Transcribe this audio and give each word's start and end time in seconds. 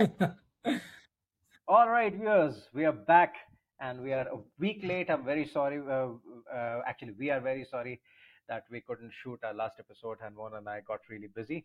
All 1.68 1.88
right, 1.88 2.14
viewers, 2.14 2.68
we 2.72 2.84
are 2.84 2.92
back 2.92 3.34
and 3.80 4.00
we 4.02 4.12
are 4.12 4.26
a 4.28 4.38
week 4.58 4.80
late. 4.82 5.10
I'm 5.10 5.24
very 5.24 5.46
sorry. 5.46 5.78
Uh, 5.78 6.12
uh, 6.52 6.80
actually, 6.86 7.12
we 7.18 7.30
are 7.30 7.40
very 7.40 7.64
sorry 7.70 8.00
that 8.48 8.64
we 8.70 8.80
couldn't 8.80 9.12
shoot 9.22 9.38
our 9.44 9.54
last 9.54 9.76
episode 9.78 10.18
and 10.24 10.34
Mon 10.36 10.54
and 10.54 10.68
I 10.68 10.80
got 10.80 11.00
really 11.08 11.28
busy. 11.28 11.64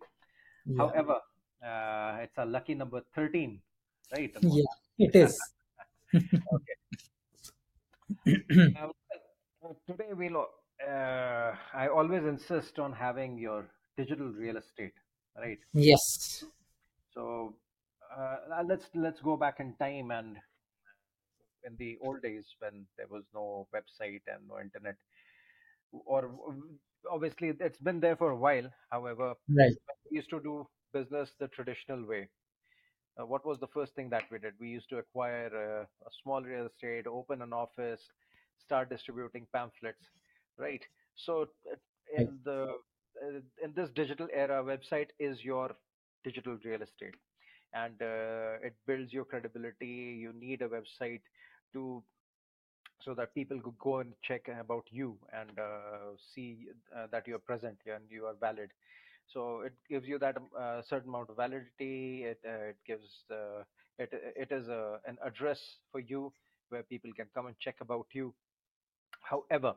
Yeah, 0.66 0.78
However, 0.78 1.20
uh, 1.66 2.18
it's 2.22 2.38
a 2.38 2.46
lucky 2.46 2.76
number 2.76 3.02
13, 3.16 3.62
right? 4.16 4.36
Yeah, 4.42 4.64
it 5.00 5.16
is. 5.16 5.40
Okay. 6.14 6.76
Um, 8.82 8.92
uh, 9.64 9.74
today 9.88 10.14
we'll. 10.14 10.46
Uh, 10.86 11.56
I 11.74 11.88
always 11.88 12.24
insist 12.26 12.80
on 12.80 12.92
having 12.92 13.38
your 13.38 13.66
digital 13.98 14.28
real 14.28 14.58
estate, 14.58 14.94
right? 15.38 15.58
Yes. 15.74 16.44
So 17.14 17.56
uh, 18.18 18.64
let's 18.66 18.90
let's 18.96 19.22
go 19.22 19.38
back 19.38 19.60
in 19.60 19.76
time 19.76 20.12
and 20.12 20.38
in 21.66 21.76
the 21.78 21.98
old 22.02 22.22
days 22.22 22.46
when 22.60 22.86
there 22.98 23.08
was 23.10 23.24
no 23.34 23.68
website 23.74 24.22
and 24.28 24.48
no 24.48 24.60
internet, 24.60 24.96
or 26.06 26.32
obviously 27.12 27.54
it's 27.60 27.80
been 27.80 28.00
there 28.00 28.16
for 28.16 28.32
a 28.32 28.36
while. 28.38 28.70
However, 28.92 29.34
Right. 29.50 29.78
we 30.10 30.18
used 30.18 30.30
to 30.30 30.40
do 30.40 30.68
business 30.94 31.34
the 31.40 31.48
traditional 31.50 32.06
way. 32.06 32.30
Uh, 33.20 33.26
what 33.26 33.46
was 33.46 33.60
the 33.60 33.68
first 33.68 33.94
thing 33.96 34.10
that 34.10 34.24
we 34.32 34.40
did? 34.40 34.54
We 34.60 34.70
used 34.70 34.90
to 34.90 34.98
acquire 34.98 35.48
a, 35.48 35.82
a 35.84 36.10
small 36.24 36.42
real 36.42 36.66
estate, 36.68 37.08
open 37.08 37.42
an 37.42 37.54
office, 37.54 38.02
start 38.60 38.90
distributing 38.90 39.48
pamphlets, 39.54 40.04
right? 40.58 40.84
So 41.16 41.48
uh, 41.72 41.76
Right. 42.18 42.28
in 42.28 42.40
the 42.44 42.68
uh, 43.24 43.40
in 43.64 43.74
this 43.76 43.90
digital 43.90 44.28
era, 44.34 44.64
website 44.64 45.10
is 45.20 45.44
your 45.44 45.72
digital 46.24 46.58
real 46.64 46.82
estate, 46.82 47.16
and 47.76 48.02
uh, 48.02 48.58
it 48.64 48.76
builds 48.88 49.14
your 49.14 49.26
credibility. 49.26 50.18
You 50.22 50.34
need 50.34 50.62
a 50.64 50.70
website 50.70 51.22
to 51.74 52.04
so 53.04 53.14
that 53.16 53.34
people 53.36 53.60
could 53.62 53.78
go 53.80 54.00
and 54.00 54.14
check 54.24 54.48
about 54.60 54.86
you 54.92 55.18
and 55.34 55.52
uh, 55.60 56.16
see 56.34 56.68
uh, 56.96 57.08
that 57.12 57.28
you're 57.28 57.40
present 57.40 57.78
and 57.86 58.04
you 58.10 58.26
are 58.26 58.36
valid 58.40 58.70
so 59.34 59.62
it 59.62 59.74
gives 59.90 60.08
you 60.08 60.20
that 60.20 60.36
uh, 60.60 60.82
certain 60.90 61.10
amount 61.10 61.30
of 61.30 61.36
validity 61.38 62.24
it, 62.24 62.40
uh, 62.48 62.70
it 62.72 62.78
gives 62.88 63.08
uh, 63.32 63.64
it, 64.00 64.10
it 64.36 64.50
is 64.52 64.68
a, 64.70 65.00
an 65.08 65.18
address 65.26 65.60
for 65.92 66.00
you 66.00 66.32
where 66.70 66.84
people 66.84 67.12
can 67.16 67.28
come 67.34 67.48
and 67.48 67.56
check 67.60 67.76
about 67.82 68.08
you 68.14 68.34
however 69.22 69.76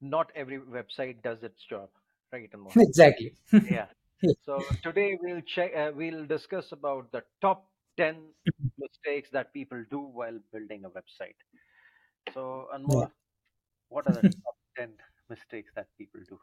not 0.00 0.30
every 0.34 0.58
website 0.58 1.22
does 1.22 1.42
its 1.42 1.62
job 1.68 1.88
right? 2.32 2.50
Exactly. 2.76 3.34
yeah 3.68 3.86
so 4.44 4.66
today 4.82 5.18
we'll 5.22 5.40
check 5.42 5.72
uh, 5.76 5.90
we'll 5.94 6.26
discuss 6.26 6.72
about 6.72 7.10
the 7.12 7.22
top 7.40 7.68
10 7.96 8.16
mistakes 8.78 9.30
that 9.32 9.52
people 9.52 9.82
do 9.90 10.00
while 10.00 10.38
building 10.52 10.84
a 10.84 10.90
website 10.90 11.40
so 12.34 12.68
Yeah. 12.86 13.06
Anmol, 13.06 13.10
what 13.88 14.06
are 14.06 14.14
the 14.14 14.22
top 14.44 14.56
10 14.76 14.90
mistakes 15.30 15.70
that 15.76 15.86
people 15.98 16.20
do 16.28 16.38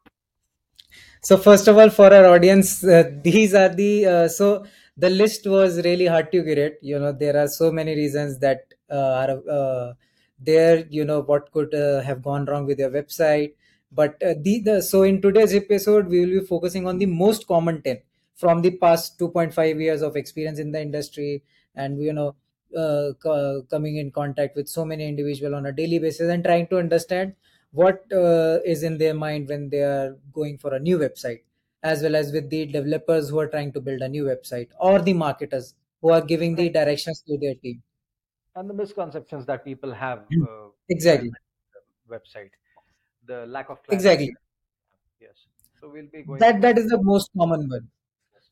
So 1.21 1.37
first 1.37 1.67
of 1.67 1.77
all, 1.77 1.89
for 1.89 2.13
our 2.13 2.25
audience, 2.25 2.83
uh, 2.83 3.09
these 3.23 3.53
are 3.53 3.69
the 3.69 4.05
uh, 4.05 4.27
so 4.27 4.65
the 4.97 5.09
list 5.09 5.47
was 5.47 5.77
really 5.83 6.05
hard 6.05 6.31
to 6.31 6.43
curate. 6.43 6.79
You 6.81 6.99
know, 6.99 7.11
there 7.11 7.37
are 7.37 7.47
so 7.47 7.71
many 7.71 7.95
reasons 7.95 8.39
that 8.39 8.73
uh, 8.89 9.25
are 9.25 9.49
uh, 9.49 9.93
there. 10.39 10.85
You 10.89 11.05
know, 11.05 11.21
what 11.21 11.51
could 11.51 11.73
uh, 11.73 12.01
have 12.01 12.21
gone 12.21 12.45
wrong 12.45 12.65
with 12.65 12.79
your 12.79 12.89
website. 12.91 13.53
But 13.93 14.21
uh, 14.23 14.33
the, 14.41 14.61
the 14.61 14.81
so 14.81 15.03
in 15.03 15.21
today's 15.21 15.53
episode, 15.53 16.07
we 16.07 16.19
will 16.21 16.39
be 16.41 16.45
focusing 16.45 16.87
on 16.87 16.97
the 16.97 17.05
most 17.05 17.47
common 17.47 17.81
ten 17.81 18.01
from 18.35 18.61
the 18.61 18.71
past 18.77 19.19
2.5 19.19 19.79
years 19.79 20.01
of 20.01 20.15
experience 20.15 20.59
in 20.59 20.71
the 20.71 20.81
industry, 20.81 21.43
and 21.75 22.01
you 22.01 22.13
know, 22.13 22.35
uh, 22.75 23.13
co- 23.21 23.63
coming 23.69 23.97
in 23.97 24.11
contact 24.11 24.55
with 24.55 24.67
so 24.67 24.83
many 24.85 25.07
individuals 25.07 25.53
on 25.53 25.65
a 25.65 25.71
daily 25.71 25.99
basis 25.99 26.29
and 26.29 26.43
trying 26.43 26.67
to 26.67 26.77
understand 26.77 27.35
what 27.71 28.11
uh, 28.11 28.59
is 28.65 28.83
in 28.83 28.97
their 28.97 29.13
mind 29.13 29.47
when 29.47 29.69
they 29.69 29.81
are 29.81 30.17
going 30.31 30.57
for 30.57 30.73
a 30.73 30.79
new 30.79 30.97
website 30.97 31.41
as 31.81 32.01
well 32.01 32.15
as 32.15 32.31
with 32.31 32.49
the 32.49 32.65
developers 32.65 33.29
who 33.29 33.39
are 33.39 33.47
trying 33.47 33.71
to 33.73 33.81
build 33.81 34.01
a 34.01 34.07
new 34.07 34.23
website 34.25 34.69
or 34.79 35.01
the 35.01 35.13
marketers 35.13 35.75
who 36.01 36.09
are 36.11 36.21
giving 36.21 36.55
the 36.55 36.69
directions 36.69 37.21
to 37.27 37.37
their 37.37 37.55
team. 37.55 37.81
And 38.55 38.67
the 38.69 38.73
misconceptions 38.73 39.45
that 39.45 39.63
people 39.63 39.93
have 39.93 40.27
Mm. 40.31 40.47
uh, 40.47 40.69
exactly. 40.89 41.31
website 42.07 42.51
the 43.25 43.45
lack 43.47 43.69
of 43.69 43.81
clarity 43.83 43.95
exactly 43.95 44.35
yes 45.19 45.47
so 45.79 45.89
we'll 45.89 46.11
be 46.11 46.23
going 46.23 46.39
that 46.39 46.61
that 46.61 46.77
is 46.77 46.87
the 46.95 47.01
most 47.11 47.29
common 47.37 47.67
one 47.75 47.87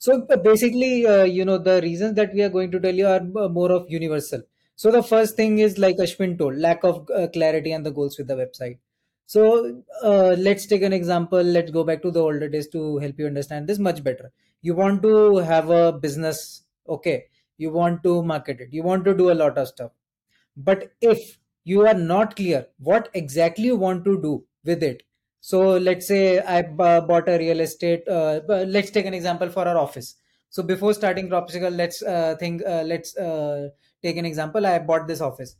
So 0.05 0.13
uh, 0.33 0.37
basically, 0.45 1.05
uh, 1.13 1.25
you 1.37 1.43
know, 1.47 1.57
the 1.65 1.73
reasons 1.83 2.15
that 2.19 2.31
we 2.37 2.41
are 2.45 2.49
going 2.55 2.71
to 2.71 2.79
tell 2.85 2.97
you 3.01 3.07
are 3.09 3.21
uh, 3.41 3.49
more 3.57 3.71
of 3.75 3.91
universal. 3.95 4.41
So 4.83 4.91
the 4.95 5.01
first 5.09 5.35
thing 5.41 5.59
is 5.65 5.77
like 5.83 6.01
Ashwin 6.05 6.33
told, 6.41 6.57
lack 6.65 6.83
of 6.89 6.97
uh, 7.19 7.27
clarity 7.35 7.73
and 7.77 7.87
the 7.89 7.93
goals 7.99 8.17
with 8.21 8.27
the 8.31 8.37
website. 8.41 8.79
So 9.35 9.43
uh, 10.11 10.35
let's 10.47 10.65
take 10.73 10.87
an 10.89 10.97
example. 10.99 11.43
Let's 11.57 11.75
go 11.77 11.85
back 11.91 12.01
to 12.07 12.11
the 12.17 12.23
older 12.29 12.49
days 12.55 12.69
to 12.77 12.83
help 13.05 13.23
you 13.23 13.29
understand 13.33 13.71
this 13.73 13.83
much 13.89 14.03
better. 14.09 14.31
You 14.69 14.75
want 14.81 15.03
to 15.09 15.15
have 15.51 15.69
a 15.79 15.83
business, 16.07 16.43
okay? 16.97 17.17
You 17.65 17.71
want 17.79 18.03
to 18.09 18.17
market 18.33 18.65
it. 18.67 18.73
You 18.79 18.83
want 18.91 19.09
to 19.11 19.17
do 19.23 19.31
a 19.35 19.39
lot 19.45 19.61
of 19.65 19.71
stuff. 19.75 19.91
But 20.55 20.91
if 21.01 21.39
you 21.63 21.85
are 21.87 21.93
not 21.93 22.35
clear 22.35 22.67
what 22.79 23.09
exactly 23.13 23.65
you 23.65 23.75
want 23.75 24.05
to 24.05 24.21
do 24.21 24.45
with 24.63 24.83
it, 24.83 25.03
so 25.41 25.77
let's 25.77 26.07
say 26.07 26.39
I 26.39 26.61
bought 26.61 27.27
a 27.27 27.37
real 27.37 27.59
estate. 27.61 28.07
Uh, 28.07 28.41
let's 28.47 28.91
take 28.91 29.07
an 29.07 29.13
example 29.13 29.49
for 29.49 29.67
our 29.67 29.77
office. 29.77 30.15
So 30.49 30.61
before 30.61 30.93
starting 30.93 31.29
Crobstacle, 31.29 31.71
let's 31.71 32.03
uh, 32.03 32.35
think. 32.39 32.61
Uh, 32.65 32.83
let's 32.83 33.17
uh, 33.17 33.69
take 34.03 34.17
an 34.17 34.25
example. 34.25 34.65
I 34.65 34.77
bought 34.79 35.07
this 35.07 35.21
office, 35.21 35.55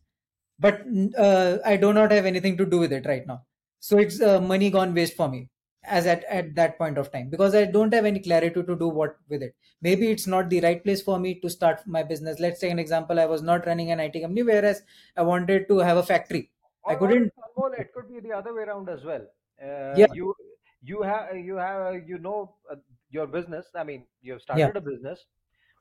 but 0.59 0.81
uh, 1.17 1.57
I 1.65 1.77
do 1.77 1.93
not 1.93 2.11
have 2.11 2.25
anything 2.25 2.57
to 2.57 2.65
do 2.65 2.77
with 2.77 2.93
it 2.93 3.07
right 3.07 3.25
now. 3.25 3.41
So 3.79 3.97
it's 3.97 4.21
uh, 4.21 4.39
money 4.39 4.69
gone 4.69 4.93
waste 4.93 5.15
for 5.15 5.27
me 5.27 5.49
as 5.83 6.05
at, 6.05 6.23
at 6.25 6.53
that 6.55 6.77
point 6.77 6.99
of 6.99 7.11
time 7.11 7.29
because 7.29 7.55
I 7.55 7.65
don't 7.65 7.91
have 7.93 8.05
any 8.05 8.19
clarity 8.19 8.61
to 8.61 8.75
do 8.75 8.87
what 8.87 9.15
with 9.29 9.41
it. 9.41 9.55
Maybe 9.81 10.11
it's 10.11 10.27
not 10.27 10.49
the 10.49 10.61
right 10.61 10.83
place 10.83 11.01
for 11.01 11.17
me 11.17 11.39
to 11.39 11.49
start 11.49 11.81
my 11.87 12.03
business. 12.03 12.39
Let's 12.39 12.59
take 12.59 12.71
an 12.71 12.77
example. 12.77 13.19
I 13.19 13.25
was 13.25 13.41
not 13.41 13.65
running 13.65 13.89
an 13.89 13.99
IT 13.99 14.21
company, 14.21 14.43
whereas 14.43 14.83
I 15.17 15.23
wanted 15.23 15.67
to 15.69 15.79
have 15.79 15.97
a 15.97 16.03
factory. 16.03 16.51
I 16.87 16.93
or, 16.93 16.97
or 16.97 17.07
couldn't. 17.07 17.31
Anmol, 17.47 17.79
it 17.79 17.93
could 17.93 18.09
be 18.09 18.19
the 18.19 18.31
other 18.33 18.53
way 18.53 18.63
around 18.63 18.89
as 18.89 19.03
well 19.03 19.25
uh, 19.63 19.99
Yeah, 19.99 20.07
you 20.13 20.35
you 20.83 21.01
have 21.01 21.35
you 21.37 21.55
have 21.55 22.07
you 22.07 22.17
know 22.17 22.55
uh, 22.71 22.75
your 23.09 23.27
business 23.27 23.65
i 23.75 23.83
mean 23.83 24.05
you've 24.21 24.41
yeah, 24.55 24.71
started 24.71 24.75
a 24.75 24.81
business 24.81 25.25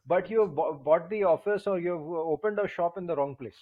but 0.06 0.30
you've 0.30 0.54
bo- 0.54 0.74
bought 0.74 1.08
the 1.10 1.24
office 1.24 1.66
or 1.66 1.78
you've 1.78 2.10
opened 2.34 2.58
a 2.58 2.68
shop 2.68 2.98
in 2.98 3.06
the 3.06 3.16
wrong 3.16 3.34
place 3.36 3.60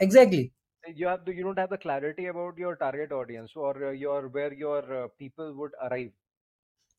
exactly, 0.00 0.52
you 0.94 1.06
have 1.06 1.24
the, 1.24 1.32
you 1.34 1.42
don't 1.42 1.58
have 1.58 1.70
the 1.70 1.78
clarity 1.78 2.26
about 2.26 2.58
your 2.58 2.76
target 2.76 3.12
audience 3.12 3.52
or 3.56 3.88
uh, 3.88 3.90
your 3.92 4.28
where 4.28 4.52
your 4.52 5.04
uh, 5.04 5.08
people 5.18 5.54
would 5.54 5.72
arrive 5.90 6.10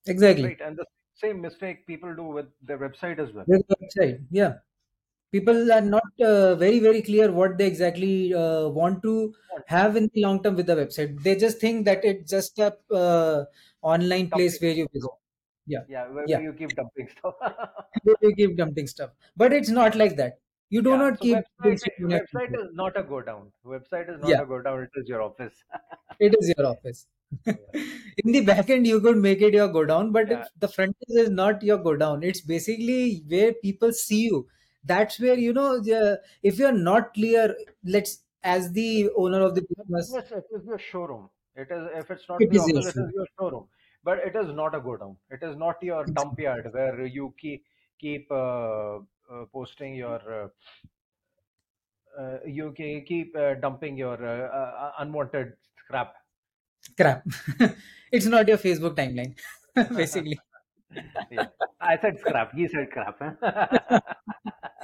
exactly. 0.06 0.44
right 0.44 0.62
and 0.62 0.78
the 0.78 0.86
same 1.16 1.42
mistake 1.42 1.86
people 1.88 2.16
do 2.16 2.24
with 2.24 2.48
their 2.62 2.78
website 2.80 3.20
as 3.20 3.32
well 3.34 3.48
With 3.48 3.68
the 3.68 3.76
website, 3.76 4.26
yeah. 4.32 4.54
People 5.32 5.72
are 5.72 5.82
not 5.82 6.22
uh, 6.22 6.56
very 6.56 6.80
very 6.80 7.02
clear 7.02 7.32
what 7.32 7.58
they 7.58 7.68
exactly 7.68 8.34
uh, 8.34 8.68
want 8.68 9.02
to 9.04 9.34
have 9.68 9.96
in 9.96 10.10
the 10.14 10.22
long 10.22 10.44
term 10.44 10.56
with 10.56 10.68
the 10.68 10.76
website. 10.76 11.22
They 11.24 11.36
just 11.36 11.60
think 11.60 11.86
that 11.86 12.04
it's 12.04 12.30
just 12.30 12.60
a 12.60 12.74
uh, 12.94 13.46
online 13.82 14.30
place 14.30 14.60
where 14.62 14.72
you 14.72 14.88
visit. 14.94 15.10
Yeah, 15.68 15.80
yeah 15.88 16.08
where, 16.10 16.26
yeah. 16.28 16.40
you 16.40 16.54
keep 16.54 16.76
dumping 16.76 17.08
stuff 17.18 17.36
you 18.22 18.36
keep 18.36 18.58
dumping 18.58 18.88
stuff, 18.88 19.12
but 19.38 19.54
it's 19.54 19.70
not 19.70 19.96
like 19.96 20.18
that. 20.18 20.40
You 20.70 20.82
do 20.82 20.92
yeah 20.92 20.98
not 20.98 21.18
so 21.18 21.24
keep 21.24 21.38
website 21.38 21.80
stuff 21.80 21.94
in 22.00 22.10
your 22.10 22.20
website 22.20 22.54
is 22.60 22.70
not 22.74 22.98
a 22.98 23.04
go 23.04 23.22
down 23.22 23.52
website 23.66 24.10
is 24.14 24.22
not 24.22 24.30
Yeah, 24.30 24.42
a 24.42 24.46
go 24.46 24.62
down 24.62 24.84
it 24.84 24.90
is 24.96 25.10
your 25.10 25.22
office 25.22 25.54
it 26.20 26.36
is 26.40 26.54
your 26.58 26.68
office. 26.68 27.08
In 27.46 28.34
the 28.34 28.42
back 28.42 28.70
end, 28.70 28.86
you 28.86 29.00
could 29.00 29.18
make 29.18 29.42
it 29.42 29.54
your 29.54 29.68
go 29.70 29.86
down, 29.86 30.12
but 30.12 30.28
the 30.60 30.68
front 30.68 30.96
end 31.10 31.20
is 31.20 31.30
not 31.30 31.64
your 31.64 31.78
go 31.78 31.96
down, 31.96 32.24
it's 32.24 32.42
basically 32.42 33.24
where 33.28 33.54
people 33.54 33.94
see 33.94 34.24
you. 34.24 34.48
That's 34.84 35.20
where 35.20 35.38
you 35.38 35.54
know 35.54 35.80
the, 35.80 36.22
if 36.44 36.58
you're 36.58 36.72
not 36.72 37.14
clear. 37.14 37.56
Let's 37.84 38.24
as 38.44 38.72
the 38.72 39.10
owner 39.16 39.42
of 39.42 39.54
the 39.54 39.62
business, 39.62 40.12
Yes, 40.12 40.32
it 40.32 40.46
is 40.52 40.66
your 40.66 40.80
showroom. 40.80 41.30
It 41.56 41.68
is 41.70 41.88
if 41.96 42.10
it's 42.10 42.28
not 42.28 42.42
it 42.42 42.50
the 42.50 42.60
office, 42.60 42.88
it 42.88 43.00
is 43.00 43.12
your 43.14 43.28
showroom. 43.40 43.68
But 44.04 44.20
it 44.20 44.36
is 44.36 44.52
not 44.54 44.74
a 44.74 44.80
go 44.80 44.98
down. 44.98 45.18
It 45.30 45.44
is 45.44 45.56
not 45.56 45.76
your 45.84 46.06
dump 46.06 46.40
yard 46.40 46.68
where 46.72 47.06
you 47.06 47.34
keep 47.40 47.64
keep 48.00 48.32
uh, 48.32 48.96
uh, 48.96 49.46
posting 49.54 49.94
your 49.94 50.20
uh, 50.44 50.48
uh, 52.20 52.38
you 52.46 52.72
ke- 52.72 53.06
keep 53.08 53.36
uh, 53.36 53.54
dumping 53.56 53.96
your 53.98 54.18
uh, 54.26 54.92
unwanted 55.00 55.54
crap 55.88 56.16
Crap. 56.98 57.24
it's 58.12 58.26
not 58.26 58.48
your 58.48 58.58
Facebook 58.58 58.96
timeline, 58.96 59.36
basically. 59.96 60.40
yeah, 61.32 61.48
I 61.80 61.98
said 61.98 62.20
scrap. 62.20 62.54
He 62.54 62.68
said 62.68 62.92
crap. 62.92 63.20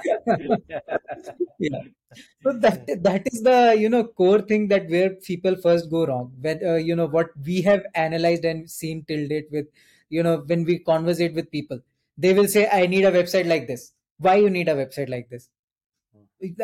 yeah. 1.58 1.80
So 2.42 2.52
that 2.60 2.86
that 3.02 3.26
is 3.30 3.42
the 3.42 3.76
you 3.78 3.88
know 3.90 4.04
core 4.04 4.40
thing 4.40 4.68
that 4.68 4.88
where 4.88 5.10
people 5.10 5.56
first 5.56 5.90
go 5.90 6.06
wrong. 6.06 6.32
When 6.40 6.64
uh, 6.64 6.76
you 6.76 6.96
know 6.96 7.06
what 7.06 7.28
we 7.44 7.60
have 7.62 7.82
analyzed 7.94 8.46
and 8.46 8.70
seen 8.70 9.04
till 9.06 9.28
date 9.28 9.48
with 9.52 9.66
you 10.08 10.22
know 10.22 10.38
when 10.46 10.64
we 10.64 10.78
conversate 10.78 11.34
with 11.34 11.50
people, 11.50 11.80
they 12.16 12.32
will 12.32 12.48
say, 12.48 12.66
"I 12.72 12.86
need 12.86 13.04
a 13.04 13.12
website 13.12 13.46
like 13.46 13.66
this." 13.66 13.92
why 14.20 14.34
you 14.34 14.50
need 14.50 14.68
a 14.68 14.74
website 14.74 15.08
like 15.08 15.28
this? 15.30 15.48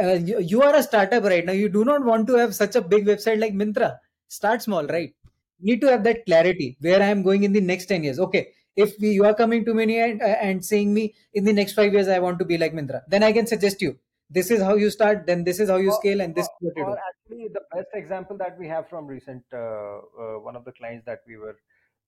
Uh, 0.00 0.12
you, 0.14 0.40
you 0.40 0.62
are 0.62 0.74
a 0.76 0.82
startup 0.82 1.24
right 1.24 1.44
now. 1.44 1.52
You 1.52 1.68
do 1.68 1.84
not 1.84 2.04
want 2.04 2.26
to 2.28 2.34
have 2.34 2.54
such 2.54 2.76
a 2.76 2.80
big 2.80 3.06
website 3.06 3.40
like 3.40 3.52
Myntra 3.54 3.98
start 4.28 4.62
small 4.62 4.86
right? 4.86 5.12
Need 5.60 5.80
to 5.80 5.88
have 5.90 6.04
that 6.04 6.24
clarity. 6.26 6.76
Where 6.80 7.02
i 7.02 7.06
am 7.06 7.22
going 7.22 7.42
in 7.44 7.52
the 7.52 7.60
next 7.60 7.86
10 7.86 8.04
years. 8.04 8.18
Okay 8.18 8.48
if 8.76 8.94
we, 9.00 9.10
you 9.10 9.24
are 9.24 9.34
coming 9.34 9.64
to 9.64 9.74
me 9.74 9.98
and, 10.00 10.22
uh, 10.22 10.24
and 10.24 10.64
saying 10.64 10.92
me 10.92 11.14
in 11.32 11.44
the 11.44 11.52
next 11.52 11.74
five 11.74 11.92
years 11.92 12.08
i 12.08 12.18
want 12.18 12.38
to 12.38 12.44
be 12.44 12.58
like 12.58 12.72
Myntra 12.72 13.02
then 13.08 13.22
i 13.22 13.32
can 13.32 13.46
suggest 13.46 13.80
you 13.80 13.98
this 14.30 14.50
is 14.50 14.62
how 14.62 14.74
you 14.74 14.90
start 14.90 15.26
then 15.26 15.44
this 15.44 15.60
is 15.60 15.68
how 15.68 15.76
you 15.76 15.90
Or, 15.90 15.96
scale 16.00 16.20
and 16.20 16.34
this 16.34 16.48
or, 16.48 16.68
is 16.68 16.74
what 16.74 16.76
you 16.76 16.84
do 16.84 16.96
actually, 17.08 17.48
the 17.52 17.62
best 17.74 17.88
example 17.94 18.36
that 18.38 18.58
we 18.58 18.68
have 18.68 18.88
from 18.88 19.06
recent 19.06 19.44
uh, 19.52 19.58
uh, 19.58 20.38
one 20.48 20.56
of 20.56 20.64
the 20.64 20.72
clients 20.72 21.04
that 21.06 21.20
we 21.26 21.36
were 21.36 21.56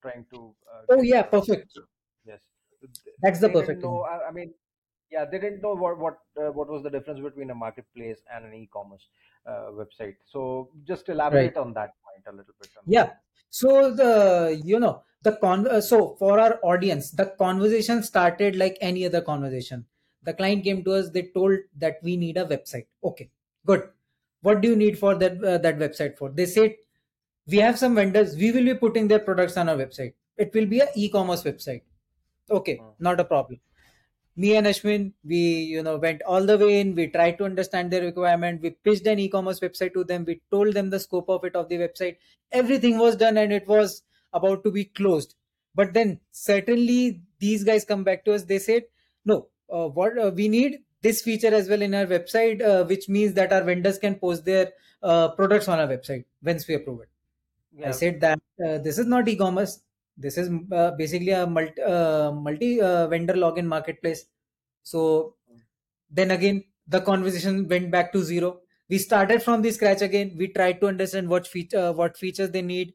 trying 0.03 0.27
to 0.35 0.55
uh, 0.73 0.83
oh 0.91 1.03
yeah 1.03 1.23
perfect 1.23 1.79
yes, 2.27 2.41
that's 3.23 3.41
the 3.41 3.49
they 3.49 3.55
perfect 3.55 3.83
know. 3.83 4.03
I, 4.03 4.29
I 4.29 4.33
mean, 4.33 4.53
yeah, 5.11 5.25
they 5.25 5.39
didn't 5.39 5.63
know 5.63 5.75
what 5.75 5.99
what 5.99 6.19
uh, 6.41 6.51
what 6.51 6.69
was 6.69 6.83
the 6.83 6.91
difference 6.91 7.21
between 7.21 7.51
a 7.51 7.55
marketplace 7.55 8.19
and 8.35 8.45
an 8.45 8.55
e-commerce 8.55 9.09
uh, 9.47 9.71
website. 9.73 10.17
So 10.27 10.71
just 10.85 11.09
right 11.09 11.15
elaborate 11.15 11.57
on 11.57 11.73
that 11.75 11.93
point 12.05 12.25
a 12.27 12.37
little 12.37 12.55
bit. 12.61 12.71
Yeah. 12.87 13.11
So 13.51 13.95
the 13.95 14.61
you 14.65 14.81
know 14.81 15.03
the 15.27 15.33
con 15.43 15.67
uh, 15.67 15.81
so 15.81 16.15
for 16.19 16.39
our 16.41 16.59
audience, 16.63 17.11
the 17.11 17.27
conversation 17.43 18.03
started 18.03 18.57
like 18.57 18.79
any 18.81 19.05
other 19.07 19.21
conversation. 19.21 19.85
The 20.23 20.35
client 20.41 20.65
came 20.65 20.83
to 20.85 20.95
us. 20.95 21.11
They 21.11 21.23
told 21.35 21.59
that 21.85 21.99
we 22.03 22.17
need 22.17 22.37
a 22.37 22.45
website. 22.45 22.87
Okay, 23.05 23.31
good. 23.65 23.89
What 24.43 24.61
do 24.61 24.69
you 24.69 24.77
need 24.77 24.99
for 24.99 25.15
that 25.15 25.45
uh, 25.45 25.59
that 25.59 25.79
website 25.79 26.17
for? 26.17 26.31
They 26.31 26.47
said 26.47 26.75
we 27.47 27.59
have 27.59 27.79
some 27.79 27.95
vendors. 27.95 28.37
We 28.37 28.53
will 28.53 28.65
be 28.73 28.75
putting 28.87 29.09
their 29.09 29.25
products 29.29 29.57
on 29.57 29.69
our 29.69 29.77
website. 29.77 30.15
It 30.37 30.55
will 30.55 30.67
be 30.67 30.81
a 30.81 30.89
e-commerce 30.95 31.45
website. 31.45 31.83
Okay, 32.51 32.81
not 32.99 33.21
a 33.21 33.25
problem 33.25 33.61
me 34.37 34.55
and 34.57 34.67
Ashwin, 34.67 35.13
we 35.25 35.37
you 35.37 35.83
know 35.83 35.97
went 35.97 36.23
all 36.23 36.45
the 36.45 36.59
way 36.59 36.81
in. 36.81 36.95
We 36.95 37.07
tried 37.09 37.39
to 37.39 37.45
understand 37.45 37.91
their 37.91 38.03
requirement. 38.03 38.61
We 38.63 38.71
pitched 38.71 39.07
an 39.07 39.19
e-commerce 39.19 39.61
website 39.61 39.95
to 39.95 40.05
them. 40.05 40.25
We 40.27 40.41
told 40.51 40.75
them 40.75 40.91
the 40.91 41.01
scope 41.01 41.31
of 41.31 41.45
it 41.45 41.57
of 41.57 41.69
the 41.69 41.79
website. 41.79 42.17
Everything 42.53 42.99
was 42.99 43.17
done 43.17 43.39
and 43.39 43.53
it 43.53 43.67
was 43.67 44.03
about 44.37 44.65
to 44.65 44.71
be 44.71 44.85
closed. 44.85 45.35
But 45.75 45.93
then 45.93 46.21
certainly 46.33 47.23
these 47.39 47.65
guys 47.65 47.85
come 47.85 48.05
back 48.05 48.25
to 48.27 48.35
us. 48.35 48.45
They 48.45 48.59
said, 48.59 48.85
no, 49.25 49.49
uh, 49.73 49.89
what 49.89 50.19
uh, 50.19 50.31
we 50.35 50.49
need 50.49 50.79
this 51.03 51.23
feature 51.23 51.55
as 51.55 51.69
well 51.69 51.83
in 51.83 51.95
our 51.95 52.07
website, 52.07 52.63
uh, 52.63 52.85
which 52.85 53.09
means 53.09 53.35
that 53.35 53.53
our 53.53 53.63
vendors 53.63 53.99
can 53.99 54.15
post 54.15 54.45
their 54.45 54.73
uh, 55.03 55.29
products 55.29 55.69
on 55.69 55.79
our 55.79 55.87
website 55.87 56.25
once 56.43 56.67
we 56.67 56.75
approve 56.75 57.01
it. 57.03 57.09
I 57.85 57.91
said 57.91 58.21
that 58.23 58.39
uh, 58.67 58.79
this 58.79 58.99
is 58.99 59.07
not 59.07 59.29
e-commerce. 59.29 59.81
This 60.17 60.39
is 60.39 60.51
uh, 60.73 60.93
basically 60.93 61.31
a 61.31 61.47
multi 61.47 61.83
uh, 61.83 62.33
multi 62.33 62.79
vendor 62.79 63.35
login 63.35 63.67
marketplace. 63.67 64.25
So 64.83 65.35
then 66.11 66.31
again, 66.31 66.65
the 66.89 67.03
conversation 67.03 67.69
went 67.69 67.91
back 67.91 68.13
to 68.15 68.23
zero. 68.23 68.61
We 68.89 68.99
started 68.99 69.43
from 69.43 69.61
the 69.61 69.73
scratch 69.73 70.01
again. 70.01 70.35
We 70.39 70.49
tried 70.49 70.81
to 70.81 70.87
understand 70.87 71.29
what 71.29 71.47
feature, 71.47 71.93
what 71.93 72.17
features 72.17 72.51
they 72.51 72.63
need. 72.63 72.95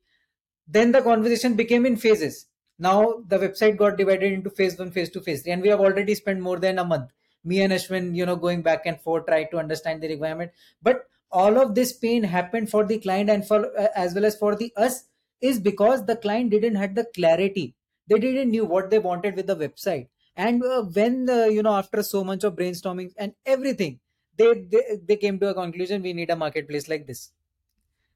Then 0.71 0.93
the 0.93 1.01
conversation 1.01 1.55
became 1.55 1.85
in 1.85 1.97
phases. 1.97 2.47
Now 2.79 3.23
the 3.27 3.37
website 3.37 3.77
got 3.77 3.97
divided 3.97 4.31
into 4.31 4.49
phase 4.49 4.77
one, 4.79 4.91
phase 4.91 5.09
two, 5.09 5.19
phase 5.19 5.43
three, 5.43 5.51
and 5.51 5.61
we 5.61 5.67
have 5.67 5.81
already 5.81 6.15
spent 6.15 6.39
more 6.39 6.59
than 6.59 6.79
a 6.79 6.85
month. 6.85 7.11
Me 7.43 7.61
and 7.61 7.73
Ashwin, 7.73 8.15
you 8.15 8.25
know, 8.25 8.35
going 8.35 8.61
back 8.61 8.85
and 8.85 8.99
forth, 9.01 9.25
try 9.25 9.43
to 9.45 9.57
understand 9.57 10.01
the 10.01 10.07
requirement. 10.07 10.51
But 10.81 11.07
all 11.31 11.57
of 11.57 11.75
this 11.75 11.91
pain 11.93 12.23
happened 12.23 12.69
for 12.69 12.85
the 12.85 12.99
client 12.99 13.29
and 13.29 13.45
for 13.45 13.59
uh, 13.77 13.87
as 13.95 14.13
well 14.15 14.25
as 14.25 14.37
for 14.37 14.55
the 14.55 14.71
us 14.77 15.03
is 15.41 15.59
because 15.59 16.05
the 16.05 16.15
client 16.15 16.51
didn't 16.51 16.75
had 16.75 16.95
the 16.95 17.05
clarity. 17.15 17.75
They 18.07 18.19
didn't 18.19 18.51
knew 18.51 18.65
what 18.65 18.89
they 18.89 18.99
wanted 18.99 19.35
with 19.35 19.47
the 19.47 19.55
website. 19.55 20.07
And 20.35 20.63
uh, 20.63 20.83
when 20.83 21.29
uh, 21.29 21.45
you 21.45 21.63
know 21.63 21.73
after 21.73 22.01
so 22.03 22.23
much 22.23 22.45
of 22.45 22.55
brainstorming 22.55 23.11
and 23.17 23.33
everything, 23.45 23.99
they, 24.37 24.53
they 24.53 24.99
they 25.05 25.15
came 25.17 25.39
to 25.39 25.49
a 25.49 25.53
conclusion: 25.53 26.01
we 26.01 26.13
need 26.13 26.29
a 26.29 26.35
marketplace 26.35 26.87
like 26.87 27.07
this 27.07 27.31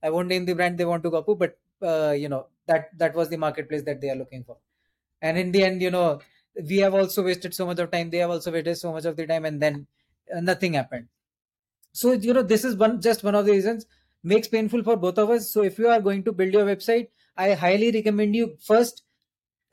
I 0.01 0.09
won't 0.09 0.27
name 0.27 0.45
the 0.45 0.53
brand 0.53 0.77
they 0.77 0.85
want 0.85 1.03
to 1.03 1.09
go 1.09 1.21
to, 1.23 1.35
but 1.35 1.57
uh, 1.85 2.11
you 2.11 2.29
know 2.29 2.47
that 2.67 2.89
that 2.97 3.15
was 3.15 3.29
the 3.29 3.37
marketplace 3.37 3.83
that 3.83 4.01
they 4.01 4.09
are 4.09 4.15
looking 4.15 4.43
for. 4.43 4.57
And 5.21 5.37
in 5.37 5.51
the 5.51 5.63
end, 5.63 5.81
you 5.81 5.91
know, 5.91 6.21
we 6.69 6.77
have 6.77 6.93
also 6.93 7.23
wasted 7.23 7.53
so 7.53 7.65
much 7.65 7.79
of 7.79 7.91
time. 7.91 8.09
They 8.09 8.17
have 8.19 8.29
also 8.29 8.51
wasted 8.51 8.77
so 8.77 8.91
much 8.91 9.05
of 9.05 9.15
the 9.15 9.27
time, 9.27 9.45
and 9.45 9.61
then 9.61 9.87
uh, 10.35 10.39
nothing 10.41 10.73
happened. 10.73 11.07
So 11.93 12.13
you 12.13 12.33
know, 12.33 12.43
this 12.43 12.65
is 12.65 12.75
one 12.75 13.01
just 13.01 13.23
one 13.23 13.35
of 13.35 13.45
the 13.45 13.51
reasons 13.51 13.85
makes 14.23 14.47
painful 14.47 14.83
for 14.83 14.97
both 14.97 15.17
of 15.19 15.29
us. 15.29 15.49
So 15.51 15.63
if 15.63 15.77
you 15.79 15.87
are 15.87 16.01
going 16.01 16.23
to 16.23 16.31
build 16.31 16.53
your 16.53 16.65
website, 16.65 17.09
I 17.37 17.53
highly 17.53 17.91
recommend 17.91 18.35
you 18.35 18.57
first 18.59 19.03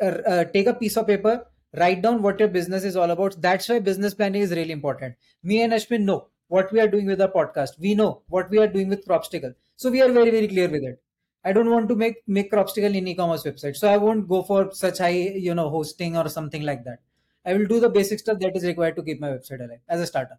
uh, 0.00 0.06
uh, 0.06 0.44
take 0.44 0.67
a 0.67 0.75
piece 0.75 0.97
of 0.97 1.06
paper, 1.06 1.47
write 1.79 2.03
down 2.03 2.23
what 2.23 2.38
your 2.38 2.49
business 2.49 2.85
is 2.85 2.97
all 2.97 3.11
about. 3.11 3.41
That's 3.41 3.69
why 3.69 3.79
business 3.79 4.14
planning 4.14 4.43
is 4.43 4.50
really 4.50 4.73
important. 4.73 5.14
Me 5.43 5.62
and 5.62 5.73
Ashwin 5.73 6.03
know 6.03 6.29
what 6.49 6.70
we 6.73 6.81
are 6.81 6.88
doing 6.88 7.06
with 7.06 7.20
our 7.20 7.31
podcast. 7.31 7.79
We 7.79 7.94
know 7.94 8.23
what 8.29 8.50
we 8.50 8.59
are 8.59 8.67
doing 8.67 8.88
with 8.88 9.06
Crobstacle. 9.06 9.55
So 9.76 9.91
we 9.91 10.03
are 10.03 10.12
very, 10.12 10.31
very 10.31 10.49
clear 10.49 10.69
with 10.69 10.82
it. 10.82 11.03
I 11.44 11.52
don't 11.52 11.70
want 11.70 11.88
to 11.88 11.96
make 11.96 12.22
make 12.26 12.50
Crobstacle 12.50 12.94
in 12.94 13.08
e-commerce 13.08 13.42
website. 13.44 13.76
So 13.76 13.88
I 13.88 13.96
won't 13.96 14.28
go 14.28 14.42
for 14.42 14.72
such 14.72 14.98
high, 14.98 15.32
you 15.46 15.54
know, 15.54 15.68
hosting 15.70 16.16
or 16.16 16.28
something 16.28 16.62
like 16.62 16.84
that. 16.84 17.00
I 17.44 17.54
will 17.54 17.66
do 17.66 17.80
the 17.80 17.88
basic 17.88 18.20
stuff 18.20 18.38
that 18.38 18.56
is 18.56 18.64
required 18.64 18.96
to 18.96 19.02
keep 19.02 19.20
my 19.20 19.28
website 19.28 19.64
alive 19.64 19.80
as 19.88 20.00
a 20.00 20.06
startup. 20.06 20.38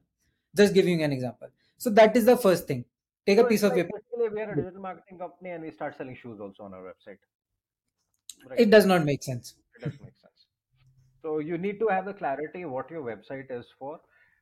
Just 0.56 0.74
giving 0.74 1.00
you 1.00 1.06
an 1.06 1.12
example. 1.12 1.50
So 1.78 1.90
that 1.90 2.16
is 2.16 2.26
the 2.26 2.38
first 2.38 2.68
thing. 2.68 2.86
Take 3.26 3.40
a 3.40 3.44
piece 3.44 3.64
of 3.64 3.74
paper. 3.74 3.90
we 4.18 4.42
are 4.42 4.52
a 4.52 4.56
digital 4.56 4.82
marketing 4.82 5.18
company 5.18 5.50
and 5.50 5.64
we 5.64 5.72
start 5.72 5.98
selling 5.98 6.16
shoes 6.16 6.40
also 6.40 6.64
on 6.64 6.74
our 6.74 6.82
website. 6.82 7.18
Right. 8.50 8.60
It 8.60 8.70
does 8.70 8.86
not 8.86 9.06
make 9.06 9.24
sense. 9.24 9.56
It 9.76 9.84
does 9.84 10.00
make 10.00 10.18
sense. 10.18 10.46
So 11.22 11.40
you 11.40 11.58
need 11.58 11.80
to 11.80 11.88
have 11.88 12.06
the 12.06 12.14
clarity 12.14 12.66
what 12.66 12.92
your 12.92 13.02
website 13.02 13.50
is 13.50 13.66
for, 13.80 14.00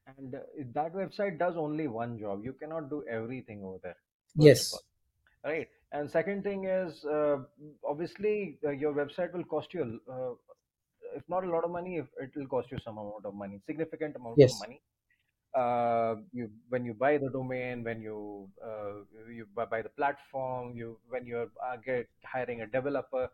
and 0.08 0.36
that 0.74 0.94
website 0.96 1.38
does 1.38 1.56
only 1.56 1.88
one 1.88 2.18
job. 2.18 2.44
You 2.44 2.54
cannot 2.54 2.90
do 2.90 3.04
everything 3.08 3.64
over 3.64 3.78
there. 3.84 3.98
Yes, 4.36 4.74
all, 4.74 5.52
right? 5.52 5.68
And 5.92 6.10
second 6.10 6.44
thing 6.44 6.66
is, 6.66 7.04
uh, 7.06 7.44
obviously, 7.86 8.60
uh, 8.66 8.70
your 8.72 8.94
website 8.94 9.34
will 9.34 9.44
cost 9.44 9.74
you, 9.74 10.00
uh, 10.10 10.34
if 11.16 11.28
not 11.28 11.44
a 11.44 11.50
lot 11.50 11.64
of 11.66 11.72
money, 11.72 11.98
if 11.98 12.08
it 12.20 12.32
will 12.36 12.48
cost 12.48 12.72
you 12.72 12.80
some 12.80 12.98
amount 12.98 13.26
of 13.26 13.34
money, 13.34 13.60
significant 13.66 14.16
amount 14.16 14.42
of 14.42 14.52
money. 14.60 14.82
Uh, 15.54 16.16
you 16.32 16.50
when 16.70 16.86
you 16.86 16.94
buy 16.94 17.18
the 17.18 17.30
domain, 17.30 17.84
when 17.84 18.02
you 18.02 18.50
uh, 18.66 19.04
you 19.30 19.46
buy, 19.54 19.66
buy 19.66 19.82
the 19.82 19.90
platform, 19.90 20.74
you 20.76 20.98
when 21.10 21.26
you're 21.26 21.52
uh, 21.62 21.76
get 21.78 22.08
hiring 22.24 22.62
a 22.62 22.68
developer, 22.68 23.30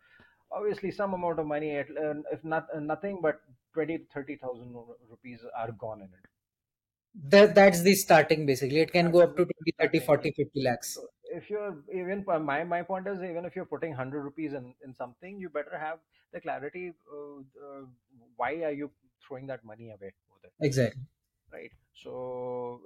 obviously 0.52 0.90
some 0.92 1.14
amount 1.14 1.40
of 1.40 1.46
money, 1.46 1.76
at, 1.78 1.88
uh, 1.92 2.16
if 2.32 2.44
not 2.44 2.68
uh, 2.76 2.80
nothing 2.80 3.20
but 3.22 3.42
twenty 3.74 4.00
to 4.00 4.06
thirty 4.14 4.36
thousand 4.36 4.74
rupees 5.10 5.42
are 5.56 5.72
gone 5.74 6.02
in 6.02 6.08
it. 6.08 6.26
that 7.32 7.56
that's 7.56 7.82
the 7.82 7.94
starting 7.96 8.46
basically. 8.46 8.80
It 8.80 8.92
can 8.92 9.12
go 9.12 9.22
up 9.22 9.36
to 9.38 9.46
the 9.46 9.54
20, 9.54 9.72
30, 9.80 10.00
40, 10.00 10.32
50 10.32 10.64
lakhs. 10.64 10.94
So 10.96 11.08
if 11.40 11.50
you're 11.50 11.84
even 11.94 12.24
my 12.26 12.64
my 12.64 12.82
point 12.84 13.08
is 13.08 13.20
even 13.22 13.46
if 13.46 13.56
you're 13.56 13.72
putting 13.74 13.94
hundred 13.94 14.24
rupees 14.24 14.54
in 14.54 14.74
in 14.84 14.96
something, 14.96 15.40
you 15.40 15.50
better 15.50 15.78
have 15.78 16.00
the 16.34 16.42
clarity. 16.42 16.94
Uh, 17.12 17.40
uh, 17.68 17.86
why 18.36 18.52
are 18.70 18.72
you 18.84 18.92
throwing 19.28 19.48
that 19.48 19.64
money 19.64 19.92
away 19.92 20.14
Exactly. 20.60 21.02
right? 21.52 21.72
So 22.04 22.82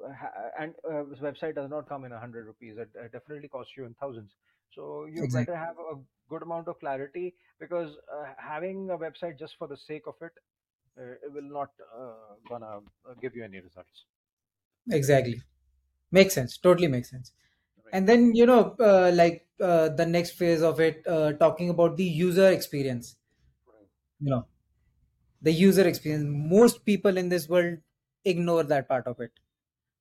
and 0.59 0.75
uh, 0.89 1.03
this 1.03 1.19
website 1.19 1.55
does 1.55 1.69
not 1.69 1.87
come 1.87 2.05
in 2.05 2.11
a 2.11 2.19
hundred 2.19 2.45
rupees. 2.45 2.77
It, 2.77 2.91
it 2.95 3.11
definitely 3.11 3.47
costs 3.49 3.73
you 3.77 3.85
in 3.85 3.93
thousands. 3.95 4.31
So 4.73 5.05
you 5.05 5.27
better 5.27 5.55
have 5.55 5.77
a 5.77 5.95
good 6.29 6.43
amount 6.43 6.67
of 6.67 6.79
clarity 6.79 7.35
because 7.59 7.97
uh, 8.13 8.33
having 8.37 8.89
a 8.89 8.97
website 8.97 9.37
just 9.37 9.57
for 9.57 9.67
the 9.67 9.77
sake 9.77 10.03
of 10.07 10.15
it, 10.21 10.31
uh, 10.97 11.13
it 11.25 11.31
will 11.33 11.41
not 11.59 11.71
uh, 11.95 12.35
gonna 12.47 12.81
give 13.21 13.35
you 13.35 13.43
any 13.43 13.59
results. 13.59 14.05
Exactly. 14.91 15.41
Makes 16.11 16.35
sense. 16.35 16.57
Totally 16.57 16.87
makes 16.87 17.09
sense. 17.09 17.33
And 17.91 18.07
then, 18.07 18.33
you 18.35 18.45
know, 18.45 18.75
uh, 18.79 19.11
like 19.13 19.47
uh, 19.59 19.89
the 19.89 20.05
next 20.05 20.31
phase 20.31 20.61
of 20.61 20.79
it, 20.79 21.05
uh, 21.07 21.33
talking 21.33 21.69
about 21.69 21.97
the 21.97 22.03
user 22.05 22.49
experience, 22.51 23.17
you 24.19 24.29
know, 24.29 24.47
the 25.41 25.51
user 25.51 25.87
experience. 25.87 26.25
Most 26.27 26.85
people 26.85 27.17
in 27.17 27.29
this 27.29 27.49
world 27.49 27.79
ignore 28.25 28.63
that 28.63 28.87
part 28.89 29.07
of 29.07 29.19
it. 29.19 29.31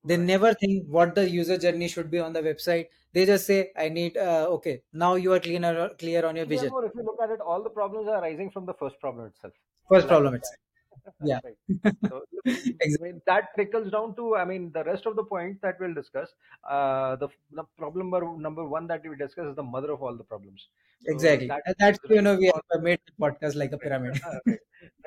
They 0.04 0.16
Right. 0.16 0.18
never 0.18 0.54
think 0.54 0.86
what 0.88 1.14
the 1.14 1.28
user 1.30 1.58
journey 1.58 1.88
should 1.88 2.10
be 2.10 2.20
on 2.20 2.32
the 2.32 2.40
website. 2.42 2.88
They 3.12 3.26
just 3.26 3.46
say, 3.46 3.72
I 3.76 3.90
need, 3.90 4.16
uh, 4.18 4.48
okay, 4.50 4.84
now 4.92 5.16
you 5.16 5.32
are 5.34 5.40
cleaner 5.40 5.90
clear 5.98 6.26
on 6.26 6.36
your 6.36 6.46
vision. 6.46 6.72
therefore, 6.72 6.84
if 6.84 6.94
you 6.94 7.02
look 7.02 7.18
at 7.22 7.30
it, 7.30 7.40
all 7.40 7.62
the 7.62 7.70
problems 7.70 8.06
are 8.06 8.18
arising 8.22 8.50
from 8.50 8.66
the 8.66 8.74
first 8.74 9.00
problem 9.00 9.26
itself, 9.26 9.54
First 9.90 10.08
problem 10.08 10.32
itself. 10.36 10.58
Yeah. 11.22 11.40
Right. 11.44 11.56
So 12.08 12.24
I 12.46 12.52
exactly. 12.80 12.98
mean, 13.00 13.22
that 13.26 13.48
trickles 13.54 13.90
down 13.90 14.16
to, 14.16 14.36
I 14.36 14.44
mean, 14.44 14.72
the 14.72 14.84
rest 14.84 15.06
of 15.06 15.16
the 15.16 15.24
points 15.24 15.60
that 15.62 15.78
we'll 15.80 15.94
discuss. 15.94 16.30
Uh, 16.68 17.16
the, 17.16 17.28
the 17.52 17.64
problem 17.76 18.10
number, 18.10 18.36
number 18.36 18.64
one 18.66 18.86
that 18.88 19.02
we 19.06 19.16
discuss 19.16 19.46
is 19.46 19.56
the 19.56 19.62
mother 19.62 19.92
of 19.92 20.02
all 20.02 20.16
the 20.16 20.24
problems. 20.24 20.68
So 21.00 21.12
Exactly. 21.12 21.48
that 21.48 21.62
that's, 21.78 21.98
you 22.08 22.20
know, 22.22 22.36
we 22.36 22.46
have 22.46 22.82
made 22.82 23.00
the 23.06 23.12
podcast 23.20 23.54
like 23.54 23.72
a 23.72 23.78
pyramid. 23.78 24.20
right. 24.46 24.58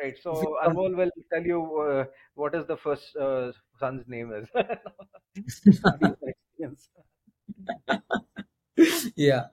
right. 0.02 0.18
So 0.22 0.58
Anmol 0.64 0.96
will 0.96 1.12
tell 1.32 1.44
you 1.44 1.82
uh, 1.82 2.06
what 2.36 2.56
is 2.56 2.66
the 2.68 2.78
first 2.78 3.16
uh, 3.16 3.52
son's 3.80 4.08
name 4.08 4.32
is. 4.34 4.50
Yeah. 9.16 9.48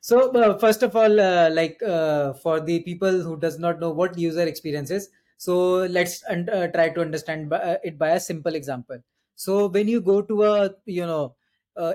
So 0.00 0.32
uh, 0.32 0.58
first 0.58 0.82
of 0.82 0.96
all, 0.96 1.20
uh, 1.20 1.50
like 1.50 1.82
uh, 1.82 2.34
for 2.34 2.60
the 2.60 2.80
people 2.80 3.22
who 3.22 3.38
does 3.38 3.58
not 3.58 3.80
know 3.80 3.90
what 3.90 4.18
user 4.18 4.42
experience 4.46 4.90
is, 4.90 5.10
so 5.40 5.86
let's 5.96 6.22
uh, 6.24 6.66
try 6.74 6.90
to 6.90 7.00
understand 7.00 7.50
uh, 7.50 7.78
it 7.82 7.98
by 7.98 8.10
a 8.10 8.20
simple 8.20 8.54
example. 8.54 8.98
So 9.36 9.68
when 9.68 9.88
you 9.88 10.02
go 10.02 10.20
to 10.20 10.42
a 10.44 10.70
you 10.84 11.06
know 11.06 11.34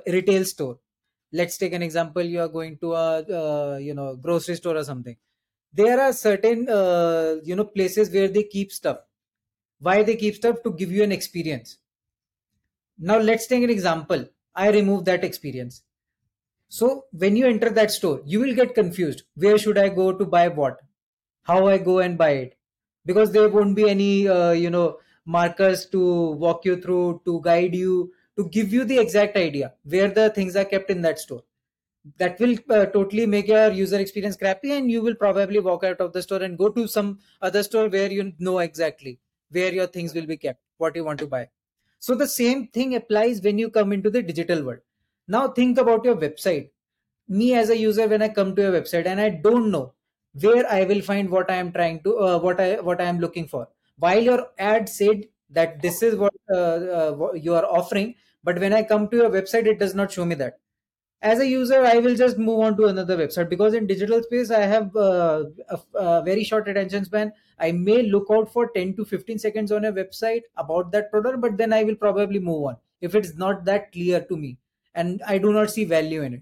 retail 0.08 0.44
store 0.46 0.80
let's 1.32 1.58
take 1.60 1.74
an 1.74 1.84
example 1.84 2.24
you 2.24 2.40
are 2.42 2.48
going 2.48 2.80
to 2.80 2.94
a 2.94 3.10
uh, 3.42 3.78
you 3.78 3.94
know 3.94 4.16
grocery 4.16 4.56
store 4.56 4.78
or 4.78 4.84
something. 4.84 5.16
There 5.72 6.02
are 6.02 6.12
certain 6.12 6.68
uh, 6.68 7.36
you 7.44 7.56
know 7.56 7.66
places 7.66 8.10
where 8.10 8.28
they 8.30 8.44
keep 8.44 8.72
stuff. 8.72 8.98
Why 9.78 10.02
they 10.02 10.16
keep 10.16 10.34
stuff? 10.34 10.64
To 10.64 10.72
give 10.72 10.92
you 10.92 11.04
an 11.04 11.12
experience. 11.12 11.78
Now 12.98 13.20
let's 13.20 13.46
take 13.46 13.64
an 13.64 13.70
example. 13.70 14.28
I 14.56 14.72
remove 14.72 15.06
that 15.06 15.24
experience. 15.24 15.84
So 16.68 17.06
when 17.12 17.36
you 17.36 17.46
enter 17.46 17.70
that 17.70 17.92
store 17.92 18.22
you 18.26 18.40
will 18.40 18.56
get 18.56 18.74
confused. 18.74 19.22
Where 19.36 19.60
should 19.60 19.78
i 19.78 19.90
go 19.90 20.12
to 20.14 20.26
buy 20.26 20.48
what? 20.48 20.80
How 21.44 21.68
i 21.68 21.78
go 21.78 22.00
and 22.00 22.18
buy 22.18 22.32
it 22.44 22.58
because 23.06 23.32
there 23.32 23.50
won't 23.50 23.76
be 23.76 23.90
any 23.90 24.28
uh, 24.28 24.52
you 24.52 24.70
know 24.70 24.98
markers 25.26 25.86
to 25.88 26.32
walk 26.46 26.66
you 26.66 26.82
through 26.82 27.22
to 27.26 27.42
guide 27.44 27.76
you 27.76 28.12
to 28.38 28.48
give 28.50 28.74
you 28.74 28.84
the 28.84 28.98
exact 28.98 29.38
idea 29.38 29.74
where 29.84 30.10
the 30.10 30.30
things 30.30 30.56
are 30.56 30.66
kept 30.66 30.90
in 30.90 31.02
that 31.02 31.20
store. 31.20 31.44
That 32.18 32.40
will 32.40 32.56
uh, 32.70 32.86
totally 32.88 33.26
make 33.26 33.48
your 33.48 33.72
user 33.72 34.00
experience 34.00 34.36
crappy 34.38 34.72
and 34.74 34.92
you 34.92 35.02
will 35.02 35.16
probably 35.16 35.60
walk 35.60 35.84
out 35.84 36.00
of 36.02 36.14
the 36.14 36.22
store 36.22 36.44
and 36.44 36.58
go 36.58 36.70
to 36.70 36.88
some 36.88 37.20
other 37.42 37.64
store 37.64 37.90
where 37.90 38.12
you 38.12 38.34
know 38.38 38.60
exactly 38.60 39.20
where 39.50 39.74
your 39.74 39.88
things 39.88 40.14
will 40.14 40.28
be 40.28 40.38
kept 40.38 40.60
what 40.78 40.96
you 40.96 41.04
want 41.04 41.20
to 41.20 41.28
buy. 41.28 41.50
So 42.00 42.14
the 42.14 42.28
same 42.28 42.68
thing 42.68 42.96
applies 42.96 43.42
when 43.42 43.58
you 43.58 43.70
come 43.72 43.92
into 43.92 44.12
the 44.12 44.22
digital 44.22 44.64
world. 44.64 44.82
Now 45.28 45.48
think 45.48 45.80
about 45.80 46.06
your 46.06 46.16
website. 46.16 46.70
Me 47.28 47.56
as 47.56 47.70
a 47.72 47.78
user 47.78 48.08
when 48.08 48.22
i 48.22 48.30
come 48.30 48.56
to 48.56 48.68
a 48.68 48.82
website 48.82 49.08
and 49.08 49.20
i 49.20 49.30
don't 49.30 49.72
know 49.72 49.94
where 50.42 50.70
i 50.72 50.84
will 50.84 51.02
find 51.02 51.30
what 51.30 51.50
i 51.50 51.56
am 51.56 51.72
trying 51.72 52.02
to 52.04 52.18
uh, 52.20 52.38
what 52.40 52.60
i 52.60 52.76
what 52.82 53.02
i 53.02 53.06
am 53.06 53.20
looking 53.20 53.48
for. 53.48 53.68
While 53.98 54.22
your 54.22 54.48
ad 54.60 54.90
said 54.90 55.26
that 55.50 55.82
this 55.82 56.04
is 56.04 56.16
what, 56.16 56.34
uh, 56.54 56.58
uh, 56.58 57.12
what 57.14 57.42
you 57.42 57.54
are 57.56 57.66
offering 57.66 58.16
but 58.44 58.60
when 58.60 58.74
i 58.74 58.84
come 58.84 59.08
to 59.10 59.18
your 59.18 59.30
website 59.30 59.66
it 59.66 59.80
does 59.80 59.96
not 59.96 60.12
show 60.12 60.26
me 60.26 60.36
that. 60.36 60.60
As 61.22 61.40
a 61.40 61.48
user 61.48 61.82
i 61.86 61.98
will 61.98 62.16
just 62.16 62.38
move 62.38 62.60
on 62.60 62.76
to 62.78 62.86
another 62.86 63.18
website 63.18 63.50
because 63.50 63.74
in 63.74 63.88
digital 63.88 64.22
space 64.24 64.52
i 64.52 64.60
have 64.60 64.96
uh, 64.96 65.46
a, 65.70 65.80
a, 65.94 66.24
very 66.24 66.44
short 66.44 66.68
attention 66.68 67.06
span. 67.06 67.32
I 67.58 67.72
may 67.72 68.04
look 68.04 68.28
out 68.30 68.52
for 68.52 68.70
10 68.76 68.98
to 68.98 69.06
15 69.06 69.40
seconds 69.40 69.72
on 69.72 69.86
a 69.86 69.94
website 69.94 70.42
about 70.58 70.92
that 70.92 71.10
product 71.12 71.40
but 71.40 71.58
then 71.58 71.72
i 71.72 71.84
will 71.84 71.96
probably 71.96 72.40
move 72.40 72.66
on 72.66 72.78
if 73.00 73.16
it's 73.16 73.36
not 73.36 73.64
that 73.66 73.92
clear 73.94 74.22
to 74.22 74.36
me 74.36 74.58
and 74.94 75.24
i 75.26 75.38
do 75.38 75.54
not 75.54 75.72
see 75.72 75.86
value 75.86 76.22
in 76.22 76.34
it. 76.34 76.42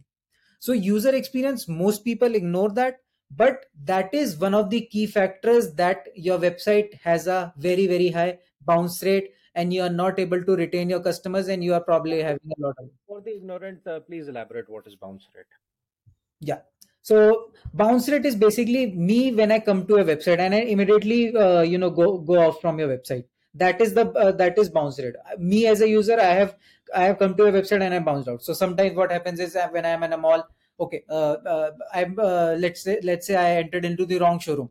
So 0.59 0.73
user 0.73 1.13
experience 1.13 1.67
most 1.67 2.03
people 2.03 2.33
ignore 2.33 2.69
that 2.71 2.99
but 3.35 3.65
that 3.83 4.13
is 4.13 4.37
one 4.37 4.53
of 4.53 4.69
the 4.69 4.81
key 4.81 5.05
factors 5.05 5.73
that 5.73 6.07
your 6.15 6.39
website 6.39 6.93
has 7.01 7.27
a 7.27 7.53
very 7.57 7.87
very 7.87 8.09
high 8.09 8.37
bounce 8.65 9.01
rate 9.03 9.33
and 9.55 9.73
you 9.73 9.81
are 9.81 9.89
not 9.89 10.19
able 10.19 10.43
to 10.43 10.55
retain 10.55 10.89
your 10.89 10.99
customers 10.99 11.47
and 11.47 11.63
you 11.63 11.73
are 11.73 11.81
probably 11.81 12.21
having 12.21 12.51
a 12.57 12.61
lot 12.61 12.75
of 12.79 12.89
for 13.07 13.21
the 13.21 13.35
ignorant 13.35 13.85
uh, 13.87 13.99
please 13.99 14.27
elaborate 14.27 14.69
what 14.69 14.87
is 14.87 14.95
bounce 14.95 15.27
rate. 15.35 15.45
Yeah. 16.39 16.59
So 17.01 17.51
bounce 17.73 18.07
rate 18.09 18.25
is 18.25 18.35
basically 18.35 18.91
me 18.91 19.33
when 19.33 19.51
i 19.51 19.59
come 19.59 19.85
to 19.87 19.97
a 19.97 20.03
website 20.03 20.39
and 20.39 20.55
i 20.55 20.59
immediately 20.59 21.35
uh, 21.35 21.61
you 21.61 21.77
know 21.77 21.89
go 21.89 22.17
go 22.17 22.39
off 22.47 22.61
from 22.61 22.79
your 22.79 22.89
website. 22.89 23.25
That 23.55 23.81
is 23.81 23.93
the 23.93 24.09
uh, 24.11 24.31
that 24.31 24.57
is 24.57 24.69
bounce 24.69 24.99
rate. 24.99 25.15
Me 25.37 25.67
as 25.67 25.81
a 25.81 25.89
user 25.89 26.19
i 26.19 26.33
have 26.41 26.55
i 26.95 27.03
have 27.03 27.19
come 27.19 27.35
to 27.35 27.45
a 27.45 27.51
website 27.51 27.81
and 27.81 27.93
i 27.93 27.99
bounced 27.99 28.27
out. 28.27 28.43
So 28.43 28.53
sometimes 28.53 28.95
what 28.95 29.11
happens 29.11 29.39
is 29.39 29.57
when 29.71 29.85
i 29.85 29.89
am 29.89 30.03
in 30.03 30.13
a 30.13 30.17
mall 30.17 30.47
okay 30.79 31.03
uh, 31.09 31.35
uh, 31.53 31.71
i'm 31.93 32.17
uh, 32.19 32.55
let's 32.57 32.81
say 32.83 32.99
let's 33.03 33.27
say 33.27 33.35
i 33.35 33.57
entered 33.61 33.85
into 33.85 34.05
the 34.05 34.17
wrong 34.19 34.39
showroom 34.39 34.69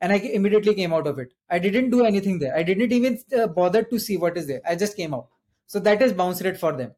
and 0.00 0.12
i 0.12 0.16
immediately 0.16 0.74
came 0.74 0.92
out 0.92 1.06
of 1.06 1.18
it. 1.18 1.32
I 1.50 1.58
didn't 1.58 1.90
do 1.90 2.04
anything 2.04 2.38
there. 2.38 2.54
I 2.56 2.62
didn't 2.62 2.92
even 2.92 3.18
uh, 3.36 3.48
bother 3.48 3.82
to 3.82 3.98
see 3.98 4.16
what 4.16 4.36
is 4.36 4.46
there. 4.46 4.60
I 4.64 4.76
just 4.76 4.96
came 4.96 5.12
out. 5.12 5.28
So 5.66 5.80
that 5.80 6.00
is 6.02 6.12
bounce 6.12 6.40
rate 6.40 6.56
for 6.56 6.72
them. 6.72 6.92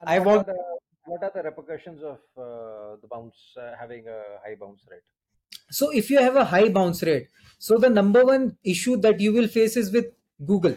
And 0.00 0.10
i 0.10 0.18
what 0.18 0.40
are 0.40 0.44
the, 0.44 0.78
what 1.06 1.22
are 1.22 1.32
the 1.34 1.42
repercussions 1.42 2.02
of 2.02 2.18
uh, 2.36 2.96
the 3.00 3.08
bounce 3.10 3.36
uh, 3.56 3.72
having 3.80 4.06
a 4.06 4.20
high 4.44 4.54
bounce 4.60 4.82
rate? 4.90 5.00
So 5.70 5.90
if 5.90 6.10
you 6.10 6.18
have 6.18 6.36
a 6.36 6.44
high 6.44 6.68
bounce 6.68 7.02
rate 7.02 7.28
so 7.58 7.78
the 7.78 7.88
number 7.88 8.24
one 8.24 8.56
issue 8.64 8.96
that 8.98 9.20
you 9.20 9.32
will 9.32 9.48
face 9.48 9.76
is 9.76 9.92
with 9.92 10.06
google. 10.44 10.76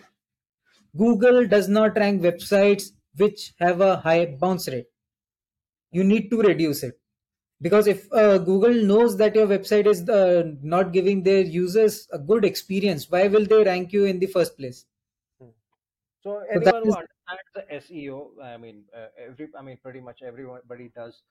Google 0.95 1.47
does 1.47 1.67
not 1.67 1.97
rank 1.97 2.21
websites 2.21 2.91
which 3.17 3.53
have 3.59 3.81
a 3.81 3.97
high 3.97 4.25
bounce 4.25 4.67
rate. 4.67 4.87
You 5.91 6.03
need 6.03 6.29
to 6.29 6.41
reduce 6.41 6.83
it 6.83 6.99
because 7.61 7.87
if 7.87 8.11
uh, 8.13 8.37
google 8.39 8.73
knows 8.91 9.17
that 9.17 9.35
your 9.35 9.47
website 9.47 9.85
is 9.85 10.07
uh, 10.09 10.43
not 10.61 10.91
giving 10.93 11.23
their 11.23 11.41
users 11.41 12.07
a 12.11 12.19
good 12.19 12.45
experience 12.45 13.09
why 13.09 13.27
will 13.27 13.45
they 13.45 13.63
rank 13.63 13.93
you 13.93 14.05
in 14.05 14.19
the 14.19 14.27
first 14.37 14.57
place 14.57 14.85
Hmm. 15.39 15.49
So 16.23 16.39
so 16.53 16.59
that 16.61 16.75
anyone 16.75 16.83
who 16.83 16.91
is 16.91 16.95
understands 16.95 17.49
the 17.55 17.71
SEO, 17.73 18.35
I 18.41 18.57
mean, 18.57 18.85
uh, 18.95 19.07
every, 19.17 19.49
I 19.57 19.61
mean, 19.61 19.77
pretty 19.83 20.01
much 20.01 20.21
everybody 20.23 20.89
does. 20.89 21.23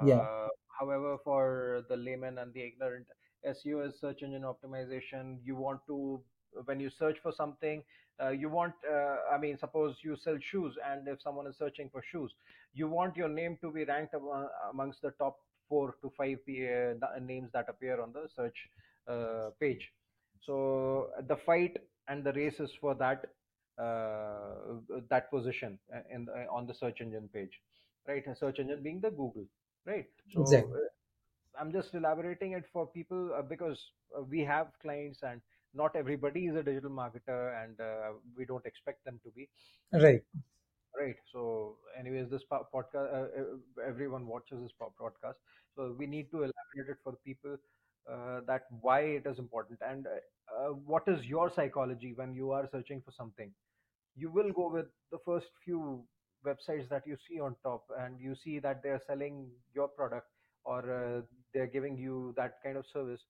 yeah 0.00 0.26
Uh, 0.32 0.48
however, 0.78 1.18
for 1.24 1.84
the 1.88 1.96
layman 1.96 2.38
and 2.38 2.52
the 2.54 2.62
ignorant, 2.62 3.06
SEO 3.44 3.80
is 3.82 4.00
search 4.00 4.22
engine 4.22 4.42
optimization. 4.42 5.38
You 5.44 5.56
want 5.56 5.80
to, 5.88 6.22
when 6.66 6.80
you 6.80 6.90
search 6.90 7.18
for 7.20 7.32
something, 7.32 7.84
uh, 8.22 8.30
you 8.30 8.50
want, 8.50 8.74
uh, 8.90 9.18
I 9.32 9.38
mean, 9.38 9.58
suppose 9.58 9.98
you 10.02 10.16
sell 10.16 10.38
shoes, 10.40 10.76
and 10.84 11.08
if 11.08 11.22
someone 11.22 11.46
is 11.46 11.58
searching 11.58 11.90
for 11.90 12.02
shoes, 12.02 12.34
you 12.74 12.88
want 12.88 13.16
your 13.16 13.28
name 13.28 13.58
to 13.62 13.72
be 13.72 13.84
ranked 13.84 14.14
amo- 14.14 14.50
amongst 14.70 15.02
the 15.02 15.12
top 15.12 15.38
four 15.68 15.94
to 16.02 16.10
five 16.16 16.38
uh, 16.48 16.94
the 17.02 17.20
names 17.20 17.50
that 17.52 17.68
appear 17.68 18.00
on 18.00 18.12
the 18.12 18.28
search 18.34 18.68
uh, 19.06 19.50
page. 19.60 19.92
So 20.40 21.10
the 21.26 21.36
fight 21.36 21.76
and 22.08 22.24
the 22.24 22.32
race 22.32 22.60
is 22.60 22.70
for 22.80 22.94
that 22.96 23.26
uh, 23.78 24.76
that 25.08 25.30
position 25.30 25.78
uh, 25.94 26.00
in 26.10 26.24
the, 26.24 26.46
on 26.50 26.66
the 26.66 26.74
search 26.74 27.00
engine 27.00 27.28
page, 27.32 27.60
right? 28.06 28.26
A 28.26 28.34
search 28.34 28.58
engine 28.58 28.82
being 28.82 29.00
the 29.00 29.10
Google, 29.10 29.46
right? 29.86 30.06
So 30.32 30.40
exactly 30.42 30.80
uh, 30.80 31.60
I'm 31.60 31.72
just 31.72 31.94
elaborating 31.94 32.52
it 32.52 32.64
for 32.72 32.86
people 32.86 33.32
uh, 33.36 33.42
because 33.42 33.92
uh, 34.16 34.22
we 34.22 34.40
have 34.40 34.68
clients 34.80 35.22
and 35.22 35.40
not 35.74 35.96
everybody 35.96 36.46
is 36.46 36.56
a 36.56 36.62
digital 36.62 36.90
marketer 36.90 37.62
and 37.62 37.80
uh, 37.80 38.12
we 38.36 38.44
don't 38.44 38.64
expect 38.64 39.04
them 39.04 39.20
to 39.24 39.30
be 39.30 39.48
right 39.92 40.22
right. 40.98 41.16
So 41.32 41.76
anyways 41.98 42.30
this 42.30 42.42
podcast 42.50 42.94
uh, 42.94 43.28
uh, 43.40 43.86
everyone 43.86 44.26
watches 44.26 44.60
this 44.62 44.72
podcast. 44.80 45.34
So 45.76 45.94
we 45.98 46.06
need 46.06 46.30
to 46.32 46.38
elaborate 46.38 46.90
it 46.90 46.98
for 47.04 47.14
people 47.24 47.56
uh, 48.10 48.40
that 48.46 48.62
why 48.80 49.00
it 49.00 49.26
is 49.26 49.38
important. 49.38 49.80
And 49.86 50.06
uh, 50.06 50.10
uh, 50.54 50.68
what 50.72 51.04
is 51.06 51.24
your 51.26 51.50
psychology 51.54 52.12
when 52.14 52.34
you 52.34 52.50
are 52.52 52.68
searching 52.72 53.02
for 53.04 53.12
something? 53.12 53.52
You 54.16 54.30
will 54.30 54.52
go 54.52 54.70
with 54.70 54.86
the 55.12 55.18
first 55.24 55.46
few 55.64 56.04
websites 56.46 56.88
that 56.90 57.06
you 57.06 57.16
see 57.28 57.40
on 57.40 57.56
top 57.62 57.86
and 57.98 58.20
you 58.20 58.34
see 58.34 58.58
that 58.60 58.82
they're 58.82 59.02
selling 59.06 59.50
your 59.74 59.88
product 59.88 60.28
or 60.64 60.80
uh, 60.92 61.22
they're 61.54 61.66
giving 61.66 61.96
you 61.98 62.34
that 62.36 62.54
kind 62.64 62.76
of 62.76 62.86
service. 62.92 63.20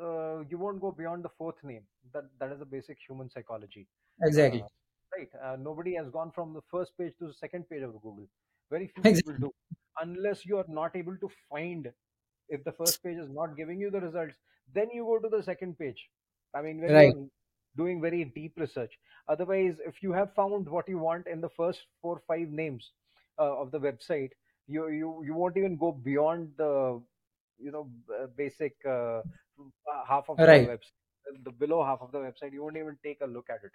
Uh, 0.00 0.40
you 0.48 0.58
won't 0.58 0.80
go 0.80 0.92
beyond 0.92 1.24
the 1.24 1.30
fourth 1.38 1.62
name. 1.64 1.84
That 2.12 2.24
that 2.40 2.52
is 2.52 2.58
the 2.60 2.66
basic 2.66 2.98
human 3.06 3.30
psychology. 3.30 3.88
Uh, 4.38 4.52
exactly 4.52 4.68
right. 5.16 5.28
Uh, 5.42 5.56
nobody 5.56 5.94
has 5.94 6.08
gone 6.10 6.30
from 6.30 6.52
the 6.54 6.60
first 6.70 6.92
page 6.98 7.12
to 7.18 7.26
the 7.26 7.34
second 7.34 7.68
page 7.68 7.82
of 7.82 7.92
google. 7.92 8.28
Very 8.70 8.88
few 8.88 9.02
people 9.02 9.34
do. 9.38 9.54
Unless 10.00 10.44
you 10.46 10.58
are 10.58 10.66
not 10.68 10.94
able 10.94 11.16
to 11.16 11.30
find 11.50 11.90
if 12.48 12.62
the 12.64 12.72
first 12.72 13.02
page 13.02 13.18
is 13.18 13.28
not 13.28 13.56
giving 13.56 13.80
you 13.80 13.90
the 13.90 14.00
results 14.00 14.36
then 14.74 14.88
you 14.92 15.04
go 15.04 15.18
to 15.18 15.28
the 15.34 15.42
second 15.42 15.78
page. 15.78 16.08
I 16.54 16.62
mean 16.62 16.80
when 16.80 16.90
you're 16.90 17.28
doing 17.76 18.00
very 18.00 18.24
deep 18.24 18.54
research. 18.56 18.98
Otherwise 19.28 19.76
if 19.86 20.02
you 20.02 20.12
have 20.12 20.34
found 20.34 20.68
what 20.68 20.88
you 20.88 20.98
want 20.98 21.26
in 21.26 21.40
the 21.40 21.48
first 21.50 21.80
four 22.02 22.22
five 22.26 22.48
names 22.48 22.92
uh, 23.38 23.56
of 23.56 23.70
the 23.70 23.80
website 23.80 24.30
you 24.68 24.88
you 24.88 25.22
you 25.24 25.34
won't 25.34 25.56
even 25.56 25.76
go 25.76 25.90
beyond 25.92 26.52
the 26.56 27.00
you 27.58 27.72
know 27.72 27.88
basic 28.36 28.74
uh, 28.86 29.22
half 30.06 30.28
of 30.28 30.36
the 30.36 30.46
right. 30.46 30.68
website 30.68 30.92
the 31.44 31.50
below 31.50 31.84
half 31.84 32.00
of 32.00 32.12
the 32.12 32.18
website 32.18 32.52
you 32.52 32.62
won't 32.62 32.76
even 32.76 32.96
take 33.02 33.20
a 33.22 33.26
look 33.26 33.48
at 33.50 33.64
it 33.64 33.72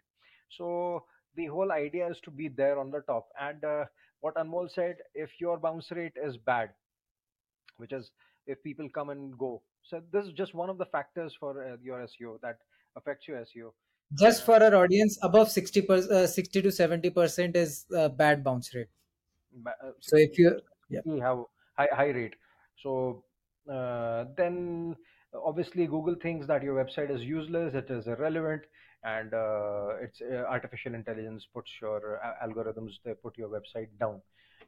so 0.49 1.03
the 1.35 1.45
whole 1.47 1.71
idea 1.71 2.07
is 2.09 2.19
to 2.23 2.31
be 2.31 2.47
there 2.47 2.79
on 2.79 2.91
the 2.91 3.01
top 3.01 3.29
and 3.39 3.63
uh, 3.63 3.85
what 4.21 4.35
anmol 4.35 4.69
said 4.69 4.97
if 5.13 5.29
your 5.39 5.57
bounce 5.57 5.91
rate 5.91 6.13
is 6.23 6.37
bad 6.37 6.69
which 7.77 7.93
is 7.93 8.11
if 8.47 8.61
people 8.63 8.89
come 8.89 9.09
and 9.09 9.37
go. 9.37 9.61
So 9.83 10.01
this 10.11 10.25
is 10.25 10.33
just 10.33 10.53
one 10.53 10.69
of 10.69 10.77
the 10.77 10.85
factors 10.85 11.35
for 11.39 11.51
uh, 11.63 11.77
your 11.81 11.99
SEO 11.99 12.39
that 12.41 12.59
affects 12.95 13.27
your 13.27 13.39
SEO. 13.39 13.71
just 14.21 14.45
for 14.45 14.61
our 14.63 14.75
audience 14.75 15.17
above 15.27 15.49
60 15.51 15.81
per, 15.83 15.95
uh, 16.17 16.27
60 16.27 16.61
to 16.61 16.71
70 16.71 17.09
percent 17.09 17.55
is 17.55 17.85
uh, 17.97 18.09
bad 18.09 18.43
bounce 18.43 18.73
rate 18.75 18.89
uh, 19.67 19.91
so 19.99 20.17
if 20.17 20.37
you 20.37 20.51
yeah 20.89 21.01
how 21.21 21.49
high, 21.77 21.89
high 21.91 22.09
rate. 22.09 22.35
So 22.81 23.23
uh, 23.71 24.25
then 24.37 24.95
obviously 25.33 25.87
Google 25.87 26.15
thinks 26.21 26.47
that 26.47 26.63
your 26.63 26.83
website 26.83 27.09
is 27.09 27.21
useless, 27.21 27.73
it 27.73 27.89
is 27.89 28.07
irrelevant, 28.07 28.63
and 29.03 29.33
uh, 29.33 29.95
it's 30.01 30.21
uh, 30.21 30.45
artificial 30.49 30.93
intelligence 30.93 31.45
puts 31.53 31.71
your 31.81 32.19
uh, 32.23 32.47
algorithms 32.47 32.91
they 33.03 33.13
put 33.13 33.37
your 33.37 33.49
website 33.49 33.87
down, 33.99 34.21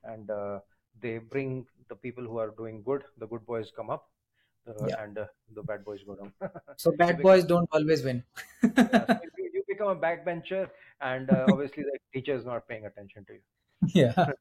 and 0.03 0.29
uh, 0.29 0.59
they 1.01 1.17
bring 1.17 1.65
the 1.89 1.95
people 1.95 2.23
who 2.23 2.37
are 2.37 2.51
doing 2.57 2.81
good. 2.83 3.03
The 3.17 3.27
good 3.27 3.45
boys 3.45 3.71
come 3.75 3.89
up, 3.89 4.09
yeah 4.87 5.03
and 5.03 5.17
uh, 5.17 5.25
the 5.53 5.63
bad 5.63 5.83
boys 5.85 5.99
go 6.05 6.15
down. 6.15 6.33
so 6.77 6.91
bad 6.91 7.21
boys 7.21 7.43
don't 7.43 7.69
always 7.71 8.03
win 8.03 8.23
yeah, 8.63 9.05
so 9.07 9.19
you, 9.37 9.63
become 9.67 9.89
a 9.89 9.95
backbencher, 9.95 10.69
and 11.01 11.29
uh, 11.29 11.45
obviously 11.49 11.83
the 11.83 11.97
teacher 12.13 12.33
is 12.33 12.45
not 12.45 12.67
paying 12.67 12.85
attention 12.85 13.25
to 13.25 13.33
you. 13.33 13.39
yeah. 13.93 14.31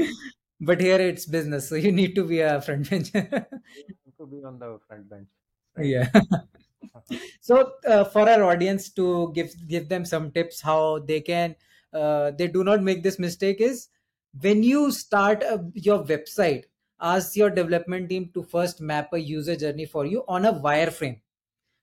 but 0.60 0.80
here 0.80 1.00
it's 1.00 1.26
business, 1.26 1.68
so 1.68 1.76
you 1.76 1.92
need 1.92 2.14
to 2.14 2.24
be 2.24 2.40
a 2.40 2.60
front 2.60 2.90
bencher. 2.90 3.46
To 4.20 4.26
be 4.26 4.44
on 4.44 4.58
the 4.58 4.78
front 4.86 5.08
bench. 5.08 5.28
Right? 5.76 5.86
Yeah. 5.86 6.10
so 7.40 7.72
uh, 7.86 8.04
for 8.04 8.28
our 8.28 8.44
audience 8.44 8.90
to 8.90 9.32
give 9.34 9.52
give 9.68 9.88
them 9.88 10.04
some 10.04 10.30
tips 10.30 10.60
how 10.60 10.98
they 11.00 11.20
can 11.20 11.54
uh, 11.92 12.30
they 12.38 12.48
do 12.48 12.64
not 12.64 12.82
make 12.82 13.02
this 13.02 13.18
mistake 13.18 13.60
is 13.60 13.88
when 14.40 14.62
you 14.62 14.90
start 14.90 15.42
a, 15.42 15.62
your 15.74 16.02
website 16.04 16.64
ask 17.00 17.36
your 17.36 17.50
development 17.50 18.08
team 18.08 18.30
to 18.32 18.42
first 18.42 18.80
map 18.80 19.12
a 19.12 19.20
user 19.20 19.56
journey 19.56 19.84
for 19.84 20.06
you 20.06 20.24
on 20.26 20.46
a 20.46 20.52
wireframe 20.52 21.20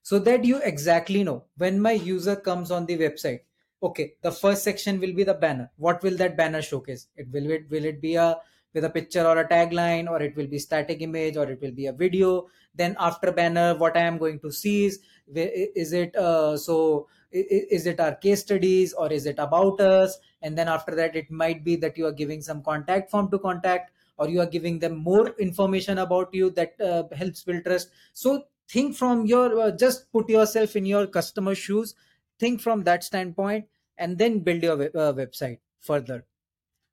so 0.02 0.20
that 0.20 0.44
you 0.44 0.60
exactly 0.64 1.24
know 1.24 1.44
when 1.58 1.80
my 1.80 1.92
user 1.92 2.36
comes 2.36 2.72
on 2.72 2.86
the 2.86 2.98
website 2.98 3.42
okay 3.84 4.14
the 4.24 4.32
first 4.32 4.64
section 4.64 5.00
will 5.00 5.14
be 5.14 5.24
the 5.24 5.34
banner 5.34 5.70
what 5.78 6.02
will 6.02 6.18
that 6.18 6.36
banner 6.36 6.62
showcase 6.62 7.08
it 7.16 7.28
will 7.32 7.52
it 7.52 7.70
will 7.70 7.86
it 7.86 8.02
be 8.02 8.16
a 8.16 8.36
with 8.78 8.86
a 8.86 8.90
picture 8.98 9.26
or 9.26 9.38
a 9.40 9.48
tagline 9.50 10.08
or 10.08 10.22
it 10.22 10.36
will 10.36 10.48
be 10.48 10.60
static 10.60 11.02
image 11.02 11.36
or 11.36 11.50
it 11.50 11.60
will 11.62 11.72
be 11.72 11.88
a 11.88 11.94
video. 11.94 12.48
Then 12.76 12.96
after 13.00 13.32
banner 13.32 13.76
what 13.76 13.98
i 13.98 14.02
am 14.02 14.18
going 14.24 14.40
to 14.42 14.52
see 14.52 14.86
is 14.86 15.00
is 15.36 15.94
it 15.94 16.16
uh, 16.16 16.56
so 16.56 17.08
is 17.32 17.88
it 17.92 18.00
our 18.00 18.16
case 18.26 18.42
studies 18.42 18.94
or 18.94 19.12
is 19.12 19.26
it 19.26 19.40
about 19.40 19.82
us? 19.82 20.20
And 20.44 20.58
then 20.58 20.68
after 20.68 20.96
that 20.96 21.16
it 21.16 21.32
might 21.32 21.64
be 21.64 21.76
that 21.78 21.98
you 21.98 22.06
are 22.06 22.12
giving 22.12 22.42
some 22.42 22.62
contact 22.62 23.10
form 23.10 23.32
to 23.32 23.40
contact 23.40 23.92
or 24.18 24.30
you 24.30 24.40
are 24.42 24.52
giving 24.58 24.80
them 24.80 24.98
more 24.98 25.30
information 25.40 25.98
about 25.98 26.30
you 26.34 26.52
that 26.52 26.80
uh, 26.80 27.04
helps 27.16 27.44
build 27.44 27.66
trust. 27.66 27.90
So 28.14 28.44
think 28.70 28.96
from 28.96 29.26
your 29.26 29.60
uh, 29.60 29.72
just 29.72 30.12
put 30.12 30.30
yourself 30.30 30.76
in 30.76 30.86
your 30.86 31.08
customer 31.08 31.56
shoes 31.56 31.96
think 32.40 32.62
from 32.62 32.84
that 32.84 33.04
standpoint 33.04 33.66
and 33.98 34.18
then 34.18 34.40
build 34.40 34.64
your 34.64 34.82
uh, 34.84 35.14
website 35.14 35.60
further 35.80 36.26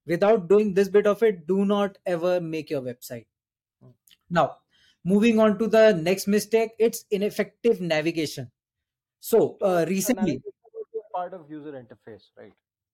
without 0.07 0.49
doing 0.49 0.75
this 0.75 0.89
bit 0.89 1.07
of 1.07 1.23
it 1.23 1.47
do 1.47 1.65
not 1.65 1.99
ever 2.07 2.41
make 2.41 2.71
your 2.71 2.83
website. 2.83 3.27
Now 4.31 4.57
moving 5.05 5.39
on 5.39 5.59
to 5.59 5.67
the 5.67 5.93
next 5.93 6.27
mistake 6.27 6.71
it's 6.79 7.05
ineffective 7.11 7.81
navigation. 7.81 8.51
So 9.21 9.57
uh, 9.63 9.85
recently 9.89 10.43
part 11.13 11.33
of 11.33 11.49
user 11.49 11.73
interface 11.73 12.25
right? 12.37 12.53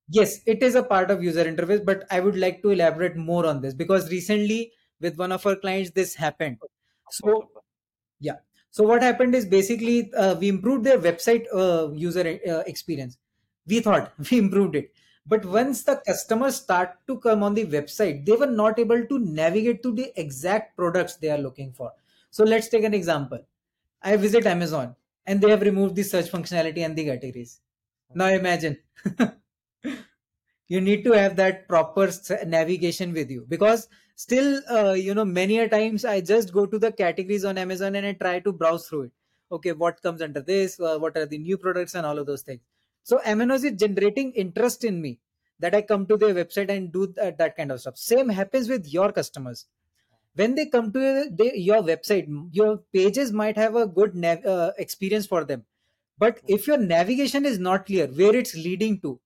Yes 0.09 0.41
it 0.47 0.63
is 0.63 0.75
a 0.75 0.83
part 0.83 1.11
of 1.11 1.23
user 1.23 1.45
interface 1.45 1.85
but 1.85 2.05
i 2.11 2.21
would 2.21 2.37
like 2.37 2.63
to 2.63 2.71
elaborate 2.71 3.17
more 3.17 3.47
on 3.47 3.63
this 3.63 3.73
because 3.73 4.11
recently 4.11 4.73
with 5.01 5.17
one 5.17 5.33
of 5.33 5.47
our 5.47 5.57
clients 5.57 5.91
this 5.91 6.15
happened. 6.15 6.59
So 7.11 7.51
yeah. 8.21 8.37
So 8.71 8.85
what 8.85 9.03
happened 9.03 9.35
is 9.35 9.47
basically 9.47 10.13
uh, 10.15 10.35
we 10.37 10.49
improved 10.49 10.85
their 10.85 10.99
website 10.99 11.47
uh, 11.53 11.93
user 11.93 12.39
uh, 12.49 12.63
experience. 12.67 13.19
We 13.67 13.81
thought 13.81 14.13
we 14.31 14.39
improved 14.39 14.77
it 14.77 14.93
but 15.27 15.45
once 15.45 15.83
the 15.85 15.97
customers 16.07 16.57
start 16.57 16.97
to 17.07 17.19
come 17.19 17.43
on 17.43 17.55
the 17.55 17.67
website 17.67 18.25
they 18.27 18.37
were 18.37 18.47
not 18.47 18.79
able 18.79 19.05
to 19.07 19.19
navigate 19.19 19.83
to 19.83 19.93
the 19.93 20.13
exact 20.21 20.77
products 20.77 21.17
they 21.17 21.31
are 21.31 21.39
looking 21.39 21.73
for. 21.73 21.93
So 22.31 22.45
let's 22.45 22.69
take 22.69 22.85
an 22.85 22.95
example. 22.95 23.45
I 24.03 24.17
visit 24.17 24.47
amazon 24.47 24.97
and 25.27 25.41
they 25.41 25.51
have 25.51 25.63
removed 25.63 25.97
the 25.97 26.03
search 26.03 26.31
functionality 26.31 26.85
and 26.85 26.97
the 26.97 27.05
categories. 27.07 27.61
Now 28.15 28.29
imagine. 28.29 28.79
You 30.69 30.81
need 30.81 31.05
to 31.05 31.13
have 31.13 31.37
that 31.37 31.69
proper 31.69 32.11
navigation 32.47 33.13
with 33.13 33.31
you. 33.31 33.45
Because 33.49 33.89
still 34.15 34.61
uh, 34.71 34.93
you 34.93 35.15
know 35.15 35.25
many 35.25 35.59
a 35.59 35.69
times 35.69 36.05
i 36.05 36.21
just 36.21 36.53
go 36.53 36.67
to 36.67 36.79
the 36.79 36.93
categories 36.93 37.45
on 37.45 37.57
amazon 37.57 37.95
and 37.95 38.07
i 38.07 38.13
try 38.13 38.39
to 38.39 38.53
browse 38.53 38.87
through 38.89 39.03
it. 39.05 39.13
Okay 39.51 39.73
what 39.73 40.03
comes 40.03 40.23
under 40.23 40.41
this? 40.41 40.79
Uh, 40.79 40.99
what 40.99 41.17
are 41.17 41.27
the 41.27 41.39
new 41.39 41.59
products 41.59 41.95
and 41.95 42.07
all 42.07 42.19
of 42.19 42.27
those 42.27 42.43
things 42.43 42.61
so 43.11 43.21
Amazon 43.25 43.73
is 43.73 43.81
generating 43.83 44.33
interest 44.45 44.85
in 44.85 45.01
me 45.03 45.19
that 45.59 45.75
I 45.75 45.83
come 45.83 46.07
to 46.07 46.17
their 46.17 46.33
website 46.33 46.71
and 46.71 46.93
do 46.93 47.09
that, 47.17 47.39
that 47.39 47.57
kind 47.57 47.73
of 47.73 47.81
stuff. 47.81 47.97
Same 47.97 48.29
happens 48.29 48.69
with 48.69 48.87
your 48.93 49.11
customers. 49.11 49.67
When 50.35 50.55
they 50.55 50.67
come 50.67 50.93
to 50.93 51.01
your 51.55 51.83
website, 51.83 52.29
your 52.53 52.79
pages 52.93 53.33
might 53.33 53.57
have 53.57 53.75
a 53.75 53.87
good 53.87 54.15
nav- 54.15 54.47
uh, 54.47 54.73
experience 54.79 55.27
for 55.27 55.45
them. 55.45 55.65
But 56.19 56.41
if 56.47 56.69
your 56.69 56.79
navigation 56.79 57.45
is 57.45 57.59
not 57.59 57.87
clear, 57.87 58.07
where 58.07 58.37
it's 58.37 58.55
leading 58.55 59.01
to, 59.01 59.21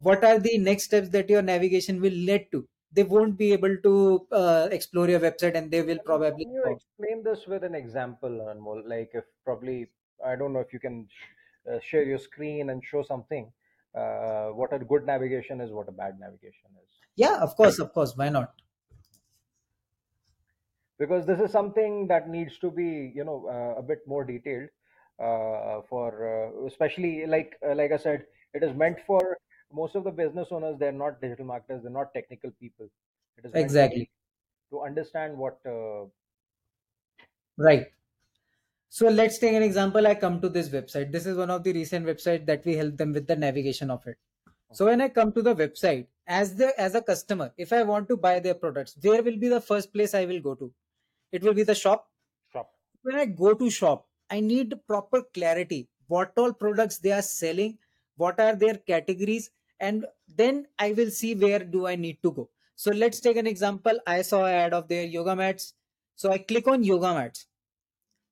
what 0.00 0.24
are 0.24 0.40
the 0.40 0.58
next 0.58 0.84
steps 0.84 1.10
that 1.10 1.30
your 1.30 1.42
navigation 1.42 2.00
will 2.00 2.18
lead 2.30 2.48
to, 2.52 2.66
they 2.90 3.04
won't 3.04 3.38
be 3.38 3.52
able 3.52 3.76
to 3.84 4.26
uh, 4.32 4.68
explore 4.72 5.08
your 5.08 5.20
website 5.20 5.54
and 5.54 5.70
they 5.70 5.82
will 5.82 6.00
probably. 6.00 6.44
Can 6.44 6.54
you 6.54 6.64
explain 6.76 7.22
this 7.22 7.46
with 7.46 7.62
an 7.62 7.76
example, 7.76 8.30
Anmol? 8.52 8.82
Like 8.84 9.10
if 9.14 9.24
probably 9.44 9.90
I 10.24 10.34
don't 10.34 10.52
know 10.52 10.60
if 10.60 10.72
you 10.72 10.80
can 10.80 11.06
share 11.80 12.04
your 12.04 12.18
screen 12.18 12.70
and 12.70 12.84
show 12.84 13.02
something 13.02 13.52
uh, 13.94 14.48
what 14.48 14.72
a 14.72 14.78
good 14.78 15.06
navigation 15.06 15.60
is 15.60 15.70
what 15.70 15.88
a 15.88 15.92
bad 15.92 16.18
navigation 16.20 16.70
is. 16.82 16.90
Yeah 17.16 17.38
of 17.40 17.56
course 17.56 17.78
of 17.78 17.92
course 17.92 18.14
why 18.16 18.28
not? 18.28 18.52
Because 20.98 21.26
this 21.26 21.40
is 21.40 21.50
something 21.52 22.08
that 22.08 22.28
needs 22.28 22.58
to 22.58 22.70
be 22.70 23.12
you 23.14 23.24
know 23.24 23.46
uh, 23.48 23.78
a 23.78 23.82
bit 23.82 24.00
more 24.06 24.24
detailed 24.24 24.68
uh, 25.18 25.80
for 25.88 26.08
uh, 26.30 26.66
especially 26.66 27.26
like 27.26 27.56
uh, 27.68 27.74
like 27.74 27.92
i 27.92 27.96
said 27.96 28.24
it 28.54 28.62
is 28.62 28.74
meant 28.76 28.98
for 29.06 29.36
most 29.72 29.96
of 29.96 30.04
the 30.04 30.10
business 30.10 30.48
owners 30.50 30.78
they're 30.78 30.92
not 30.92 31.20
digital 31.20 31.44
marketers 31.44 31.82
they're 31.82 31.90
not 31.90 32.12
technical 32.14 32.50
people. 32.60 32.88
It 33.36 33.44
is 33.44 33.52
exactly. 33.54 34.10
to 34.70 34.82
understand 34.82 35.36
what 35.36 35.58
right 37.56 37.86
so 38.90 39.08
let's 39.08 39.38
take 39.38 39.54
an 39.54 39.62
example. 39.62 40.06
I 40.06 40.14
come 40.14 40.40
to 40.40 40.48
this 40.48 40.70
website. 40.70 41.12
This 41.12 41.26
is 41.26 41.36
one 41.36 41.50
of 41.50 41.62
the 41.62 41.72
recent 41.72 42.06
websites 42.06 42.46
that 42.46 42.64
we 42.64 42.74
help 42.74 42.96
them 42.96 43.12
with 43.12 43.26
the 43.26 43.36
navigation 43.36 43.90
of 43.90 44.06
it. 44.06 44.16
So 44.72 44.86
when 44.86 45.00
I 45.00 45.08
come 45.08 45.32
to 45.32 45.42
the 45.42 45.54
website, 45.54 46.06
as 46.26 46.54
the 46.54 46.78
as 46.80 46.94
a 46.94 47.02
customer, 47.02 47.52
if 47.56 47.72
I 47.72 47.82
want 47.82 48.08
to 48.08 48.16
buy 48.16 48.38
their 48.38 48.54
products, 48.54 48.96
where 49.00 49.22
will 49.22 49.36
be 49.36 49.48
the 49.48 49.60
first 49.60 49.92
place 49.92 50.14
I 50.14 50.24
will 50.24 50.40
go 50.40 50.54
to? 50.54 50.72
It 51.32 51.42
will 51.42 51.54
be 51.54 51.62
the 51.64 51.74
shop. 51.74 52.08
Shop. 52.52 52.70
When 53.02 53.16
I 53.16 53.26
go 53.26 53.54
to 53.54 53.70
shop, 53.70 54.06
I 54.30 54.40
need 54.40 54.74
proper 54.86 55.22
clarity. 55.34 55.88
What 56.06 56.32
all 56.36 56.52
products 56.52 56.98
they 56.98 57.12
are 57.12 57.22
selling, 57.22 57.78
what 58.16 58.40
are 58.40 58.54
their 58.54 58.76
categories, 58.76 59.50
and 59.80 60.06
then 60.34 60.66
I 60.78 60.92
will 60.92 61.10
see 61.10 61.34
where 61.34 61.58
do 61.58 61.86
I 61.86 61.96
need 61.96 62.22
to 62.22 62.32
go. 62.32 62.48
So 62.74 62.90
let's 62.90 63.20
take 63.20 63.36
an 63.36 63.46
example. 63.46 63.98
I 64.06 64.22
saw 64.22 64.46
an 64.46 64.54
ad 64.54 64.72
of 64.72 64.88
their 64.88 65.04
yoga 65.04 65.36
mats. 65.36 65.74
So 66.14 66.32
I 66.32 66.38
click 66.38 66.66
on 66.68 66.84
yoga 66.84 67.12
mats 67.14 67.47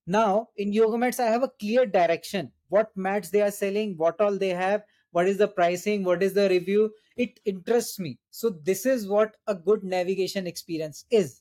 now 0.07 0.49
in 0.57 0.73
yoga 0.73 0.99
mats, 0.99 1.21
I 1.21 1.27
have 1.27 1.43
a 1.43 1.49
clear 1.49 1.87
direction. 1.87 2.53
What 2.69 2.97
mats 2.97 3.31
they 3.31 3.43
are 3.43 3.51
selling, 3.51 3.97
what 3.97 4.21
all 4.21 4.39
they 4.39 4.51
have, 4.51 4.83
what 5.11 5.27
is 5.27 5.39
the 5.39 5.49
pricing, 5.49 6.05
what 6.05 6.23
is 6.23 6.35
the 6.35 6.49
review. 6.49 6.93
It 7.17 7.41
interests 7.45 7.99
me. 7.99 8.19
So 8.31 8.51
this 8.51 8.87
is 8.87 9.09
what 9.09 9.37
a 9.47 9.55
good 9.55 9.83
navigation 9.83 10.47
experience 10.47 11.07
is. 11.11 11.41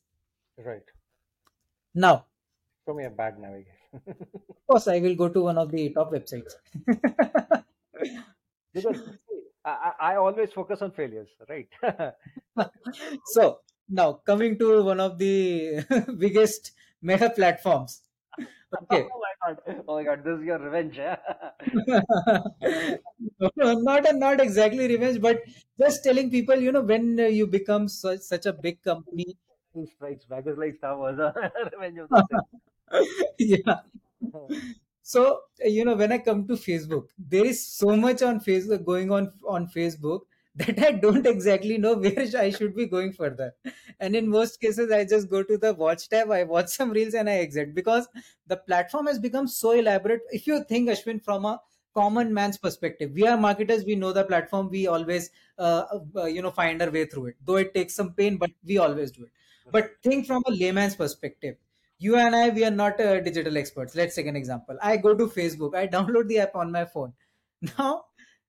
Right. 0.58 0.84
Now. 1.94 2.26
Show 2.88 2.94
me 2.94 3.06
a 3.06 3.10
bad 3.10 3.38
navigation. 3.40 3.74
of 4.08 4.68
course, 4.68 4.88
I 4.88 5.00
will 5.00 5.16
go 5.16 5.30
to 5.30 5.42
one 5.42 5.58
of 5.58 5.72
the 5.72 5.90
top 5.90 6.12
websites. 6.12 6.54
because 8.74 9.02
I, 9.64 9.92
I 10.00 10.16
always 10.16 10.52
focus 10.54 10.82
on 10.82 10.92
failures, 10.92 11.30
right? 11.50 11.68
so 13.26 13.60
now 13.90 14.14
coming 14.26 14.58
to 14.60 14.84
one 14.84 15.00
of 15.00 15.18
the 15.18 15.84
biggest 16.18 16.72
meta 17.02 17.30
platforms 17.30 18.02
Oh 18.92 18.96
okay. 18.96 19.08
Oh 19.14 19.22
my 19.24 19.34
god! 19.42 19.84
Oh 19.88 19.96
my 19.96 20.04
god! 20.04 20.24
This 20.24 20.40
is 20.40 20.46
your 20.46 20.60
revenge, 20.60 20.98
yeah? 20.98 21.18
not 23.40 24.04
not 24.16 24.42
exactly 24.42 24.88
revenge, 24.88 25.22
but 25.22 25.42
just 25.80 26.04
telling 26.04 26.30
people, 26.32 26.56
you 26.56 26.72
know, 26.72 26.82
when 26.82 27.18
you 27.18 27.48
become 27.48 27.88
such 27.88 28.22
such 28.22 28.46
a 28.46 28.54
big 28.54 28.82
company, 28.84 29.38
strikes 29.96 30.26
back 30.26 30.48
is 30.48 30.58
like 30.58 30.76
Star 30.76 30.98
Wars, 30.98 31.18
revenge 31.74 32.00
of 32.00 32.10
the 32.10 32.42
yeah. 33.40 33.80
so 35.02 35.42
you 35.64 35.86
know, 35.86 35.96
when 35.96 36.12
I 36.12 36.20
come 36.20 36.48
to 36.48 36.54
Facebook, 36.54 37.08
there 37.18 37.46
is 37.46 37.66
so 37.68 37.96
much 37.96 38.22
on 38.22 38.40
Facebook 38.40 38.86
going 38.86 39.12
on 39.12 39.34
on 39.48 39.68
Facebook 39.68 40.22
that 40.56 40.80
I 40.80 40.92
don't 40.94 41.26
exactly 41.26 41.78
know 41.78 41.96
where 41.96 42.26
I 42.38 42.50
should 42.50 42.76
be 42.76 42.86
going 42.86 43.12
further. 43.14 43.54
And 44.00 44.16
in 44.16 44.30
most 44.30 44.62
cases, 44.62 44.92
I 44.92 45.04
just 45.06 45.30
go 45.30 45.44
to 45.44 45.58
the 45.58 45.74
watch 45.74 46.08
tab, 46.10 46.32
I 46.32 46.44
watch 46.44 46.70
some 46.70 46.92
reels, 46.92 47.14
and 47.14 47.30
I 47.30 47.34
exit 47.34 47.76
because 47.76 48.08
the 48.48 48.58
platform 48.58 49.08
has 49.08 49.20
become 49.20 49.48
so 49.48 49.72
elaborate. 49.72 50.22
If 50.32 50.48
you 50.48 50.64
think, 50.64 50.90
Ashwin, 50.90 51.24
from 51.24 51.46
a 51.46 51.62
common 51.94 52.34
man's 52.34 52.58
perspective, 52.58 53.12
we 53.14 53.28
are 53.28 53.38
marketers, 53.38 53.86
we 53.86 53.96
know 53.96 54.14
the 54.14 54.24
platform, 54.24 54.70
we 54.70 54.88
always, 54.88 55.30
uh, 55.58 55.84
uh, 56.16 56.26
you 56.26 56.42
know, 56.42 56.52
find 56.52 56.82
our 56.82 56.92
way 56.92 57.06
through 57.06 57.28
it. 57.28 57.36
Though 57.46 57.58
it 57.58 57.74
takes 57.74 57.96
some 57.96 58.14
pain, 58.14 58.38
but 58.38 58.52
we 58.64 58.78
always 58.78 59.12
do 59.12 59.24
it. 59.24 59.32
But 59.72 59.92
think 60.04 60.28
from 60.28 60.44
a 60.48 60.52
layman's 60.52 60.96
perspective. 60.96 61.56
You 61.98 62.18
and 62.18 62.36
I, 62.36 62.50
we 62.50 62.66
are 62.66 62.72
not 62.72 63.00
uh, 63.00 63.22
digital 63.22 63.58
experts. 63.58 63.96
Let's 63.96 64.16
take 64.16 64.28
an 64.28 64.36
example. 64.36 64.78
I 64.82 64.98
go 64.98 65.16
to 65.16 65.28
Facebook, 65.28 65.76
I 65.76 65.88
download 65.88 66.28
the 66.28 66.40
app 66.40 66.56
on 66.56 66.72
my 66.72 66.86
phone. 66.86 67.14
Now, 67.80 68.06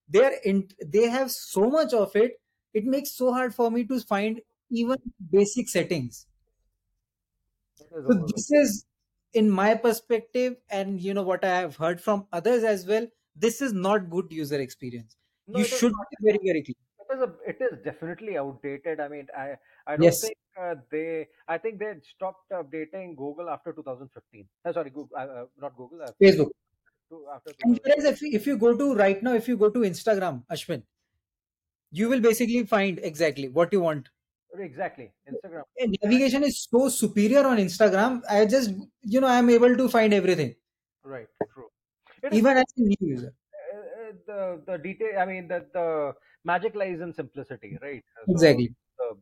they're 0.08 0.38
in 0.44 0.68
they 0.86 1.08
have 1.08 1.30
so 1.30 1.68
much 1.70 1.92
of 1.92 2.14
it 2.16 2.40
it 2.74 2.84
makes 2.84 3.12
so 3.16 3.32
hard 3.32 3.54
for 3.54 3.70
me 3.70 3.84
to 3.84 4.00
find 4.00 4.40
even 4.70 4.96
basic 5.32 5.68
settings 5.68 6.26
so 8.06 8.14
this 8.34 8.50
is 8.50 8.86
in 9.32 9.50
my 9.50 9.74
perspective 9.74 10.56
and 10.70 11.00
you 11.00 11.12
know 11.14 11.22
what 11.22 11.44
i 11.44 11.54
have 11.58 11.76
heard 11.76 12.00
from 12.00 12.26
others 12.32 12.64
as 12.64 12.86
well 12.86 13.06
this 13.34 13.60
is 13.60 13.72
not 13.72 14.08
good 14.10 14.32
user 14.32 14.60
experience 14.60 15.16
No, 15.46 15.60
you 15.60 15.64
should 15.64 15.92
be 16.10 16.16
very 16.28 16.38
very 16.50 16.62
clear 16.62 16.82
It 16.98 17.14
is 17.14 17.20
a. 17.22 17.36
It 17.46 17.60
is 17.60 17.78
definitely 17.84 18.36
outdated. 18.38 19.00
I 19.00 19.08
mean, 19.08 19.28
I. 19.36 19.56
I 19.86 19.96
don't 19.96 20.18
yes 20.18 20.20
think 20.20 20.36
uh, 20.60 20.74
they. 20.90 21.28
I 21.48 21.58
think 21.58 21.78
they 21.78 21.92
stopped 22.02 22.50
updating 22.50 23.16
Google 23.16 23.48
after 23.50 23.72
2015. 23.72 24.48
Uh, 24.64 24.72
sorry, 24.72 24.90
Google. 24.90 25.16
Uh, 25.16 25.26
uh, 25.42 25.46
not 25.58 25.76
Google. 25.76 26.02
Uh, 26.02 26.12
facebook 26.20 26.50
to, 27.08 27.26
after 27.34 27.52
and 27.62 27.80
whereas 27.84 28.04
if, 28.04 28.22
you- 28.22 28.30
if 28.32 28.46
you 28.46 28.56
go 28.58 28.76
to 28.76 28.94
right 28.94 29.22
now 29.22 29.34
if 29.34 29.48
you 29.48 29.56
go 29.56 29.70
to 29.70 29.80
instagram 29.80 30.44
ashwin 30.52 30.82
you 31.90 32.08
will 32.08 32.20
basically 32.20 32.64
find 32.64 32.98
exactly 33.02 33.48
what 33.48 33.72
you 33.72 33.80
want 33.80 34.08
Exactly. 34.58 35.12
Instagram. 35.28 35.64
And 35.78 35.94
navigation 36.02 36.42
is 36.42 36.66
so 36.70 36.88
superior 36.88 37.44
on 37.46 37.58
instagram 37.58 38.22
i 38.30 38.44
just 38.46 38.70
you 39.02 39.20
know 39.20 39.26
i'm 39.28 39.50
able 39.50 39.76
to 39.76 39.88
find 39.88 40.14
everything 40.14 40.54
Right. 41.02 41.28
True. 41.52 41.68
It 42.22 42.32
is 42.32 42.38
even 42.38 42.56
as 42.58 42.64
a 42.76 42.80
new 42.80 42.96
user 43.00 43.34
uh, 43.74 43.78
uh, 43.78 44.12
the 44.26 44.62
the 44.66 44.78
detail. 44.78 45.18
I 45.18 45.24
mean, 45.26 45.48
that 45.48 45.72
the 45.72 46.14
magic 46.44 46.74
lies 46.74 47.00
in 47.00 47.12
simplicity, 47.12 47.78
right? 47.82 48.04
So 48.14 48.24
exactly 48.28 48.74
the 48.98 49.18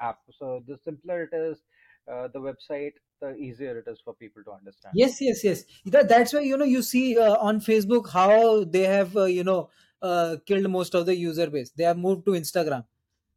app. 0.00 0.20
So 0.30 0.62
the 0.66 0.76
simpler 0.78 1.24
it 1.24 1.34
is, 1.34 1.62
uh, 2.08 2.28
the 2.28 2.40
website, 2.40 2.94
the 3.20 3.34
easier 3.36 3.78
it 3.78 3.88
is 3.88 4.00
for 4.00 4.14
people 4.14 4.42
to 4.44 4.52
understand. 4.52 4.98
yes 5.00 5.20
yes 5.20 5.44
yes 5.44 5.64
that, 5.86 6.08
that's 6.08 6.32
why 6.32 6.40
you 6.40 6.56
know 6.56 6.64
you 6.64 6.82
see 6.82 7.18
uh, 7.18 7.36
on 7.36 7.60
facebook 7.60 8.10
how 8.10 8.64
they 8.64 8.82
have 8.82 9.16
uh, 9.16 9.24
you 9.24 9.44
know 9.44 9.70
uh, 10.02 10.36
killed 10.46 10.68
most 10.70 10.94
of 10.94 11.06
the 11.06 11.14
user 11.16 11.48
base 11.50 11.70
they 11.72 11.84
have 11.84 11.98
moved 11.98 12.24
to 12.24 12.32
instagram 12.32 12.84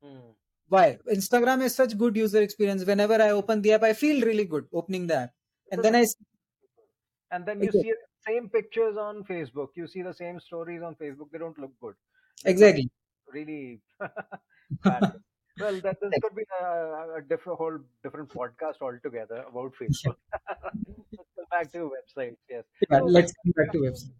Hmm. 0.01 0.33
why 0.67 0.97
instagram 1.15 1.61
is 1.67 1.73
such 1.75 1.97
good 1.97 2.15
user 2.21 2.41
experience 2.41 2.83
whenever 2.85 3.21
i 3.27 3.29
open 3.39 3.61
the 3.61 3.71
app 3.73 3.83
i 3.83 3.93
feel 3.93 4.25
really 4.29 4.45
good 4.45 4.67
opening 4.73 5.07
the 5.07 5.15
app 5.23 5.33
and 5.71 5.83
then 5.83 5.95
i 5.95 6.03
And 7.31 7.45
then 7.45 7.59
you 7.61 7.71
Exactly. 7.71 7.83
see 7.83 7.91
the 7.91 7.97
same 8.25 8.49
pictures 8.49 8.95
on 8.95 9.25
Facebook. 9.25 9.69
You 9.75 9.87
see 9.87 10.01
the 10.03 10.13
same 10.13 10.39
stories 10.39 10.81
on 10.81 10.95
Facebook. 10.95 11.31
They 11.31 11.37
don't 11.37 11.57
look 11.57 11.77
good. 11.81 11.95
Exactly 12.45 12.89
really 13.31 13.81
bad. 14.83 15.05
Well, 15.59 15.79
that 15.81 15.97
this 16.01 16.13
could 16.21 16.35
be 16.35 16.43
a, 16.61 17.17
a 17.17 17.21
different 17.21 17.59
whole 17.59 17.77
different 18.01 18.29
podcast 18.29 18.81
altogether 18.81 19.45
about 19.49 19.73
Facebook. 19.79 20.15
Let's 20.87 21.29
go 21.37 21.43
back 21.51 21.71
to 21.73 21.91
websites. 21.91 22.37
Yes. 22.49 22.63
yeah, 22.89 22.97
So 22.97 23.05
let's 23.05 23.33
come 23.33 23.53
back 23.55 23.71
to 23.73 23.79
website 23.79 24.13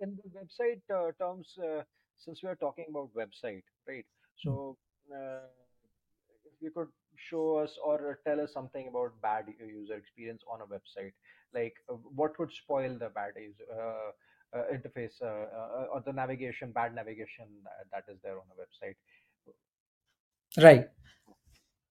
in 0.00 0.16
the 0.16 0.28
website 0.38 0.82
uh, 0.92 1.12
terms, 1.18 1.48
uh, 1.58 1.82
since 2.16 2.42
we 2.42 2.48
are 2.48 2.56
talking 2.56 2.86
about 2.88 3.10
website, 3.14 3.62
right? 3.88 4.04
So, 4.42 4.76
uh, 5.12 5.46
if 6.44 6.52
you 6.60 6.70
could 6.70 6.88
show 7.16 7.56
us 7.56 7.78
or 7.82 8.18
tell 8.26 8.40
us 8.40 8.52
something 8.52 8.88
about 8.88 9.12
bad 9.22 9.44
user 9.60 9.94
experience 9.94 10.42
on 10.50 10.60
a 10.60 10.66
website, 10.66 11.12
like 11.54 11.74
uh, 11.88 11.94
what 12.14 12.38
would 12.38 12.52
spoil 12.52 12.98
the 12.98 13.10
bad 13.10 13.32
user 13.36 13.64
uh, 13.72 14.10
uh, 14.56 14.64
interface 14.72 15.20
uh, 15.22 15.26
uh, 15.26 15.86
or 15.92 16.02
the 16.04 16.12
navigation, 16.12 16.72
bad 16.72 16.94
navigation 16.94 17.46
that, 17.64 17.86
that 17.92 18.12
is 18.12 18.18
there 18.22 18.36
on 18.36 18.46
a 18.52 18.60
website? 18.60 18.96
Right 20.58 20.88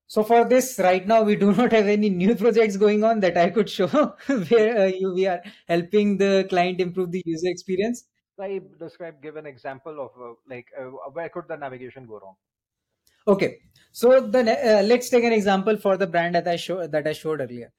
so 0.08 0.24
for 0.24 0.46
this 0.46 0.80
right 0.80 1.08
now 1.08 1.22
we 1.24 1.36
do 1.36 1.54
not 1.54 1.72
have 1.72 1.88
any 1.88 2.10
new 2.10 2.36
projects 2.36 2.78
going 2.78 3.04
on 3.04 3.20
that 3.20 3.38
i 3.38 3.50
could 3.50 3.70
show 3.70 3.88
where 4.50 4.78
uh, 4.78 4.86
you, 4.86 5.14
we 5.14 5.26
are 5.28 5.42
helping 5.68 6.18
the 6.18 6.46
client 6.50 6.80
improve 6.80 7.12
the 7.12 7.24
user 7.26 7.50
experience 7.50 8.06
Describe, 8.36 8.80
describe, 8.80 9.22
give 9.22 9.36
an 9.36 9.46
example 9.46 10.02
of 10.02 10.10
uh, 10.20 10.34
like 10.50 10.66
uh, 10.80 10.86
where 11.12 11.30
could 11.30 11.48
the 11.48 11.56
navigation 11.56 12.08
go 12.08 12.20
wrong? 12.20 12.34
Okay, 13.28 13.60
so 13.92 14.20
the 14.22 14.40
uh, 14.40 14.82
let's 14.82 15.10
take 15.10 15.24
an 15.24 15.34
example 15.34 15.78
for 15.78 15.98
the 15.98 16.08
brand 16.08 16.34
that 16.34 16.48
I 16.48 16.56
show 16.56 16.88
that 16.88 17.08
I 17.08 17.14
showed 17.14 17.42
earlier. 17.42 17.72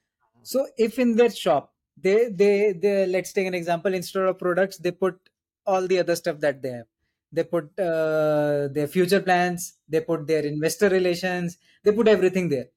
So 0.42 0.64
if 0.78 1.00
in 1.00 1.16
their 1.16 1.30
shop 1.30 1.72
they 1.96 2.28
they 2.28 2.72
they 2.72 3.04
let's 3.06 3.32
take 3.32 3.48
an 3.48 3.54
example 3.54 3.94
instead 3.94 4.22
of 4.22 4.38
products 4.38 4.78
they 4.78 4.92
put 4.92 5.18
all 5.66 5.88
the 5.88 5.98
other 5.98 6.14
stuff 6.14 6.38
that 6.38 6.62
they 6.62 6.70
have. 6.70 6.86
They 7.34 7.44
put 7.44 7.66
uh, 7.78 8.68
their 8.76 8.88
future 8.88 9.20
plans, 9.20 9.78
they 9.88 10.00
put 10.00 10.26
their 10.26 10.44
investor 10.44 10.88
relations, 10.88 11.58
they 11.84 11.92
put 11.92 12.08
everything 12.08 12.48
there. 12.54 12.68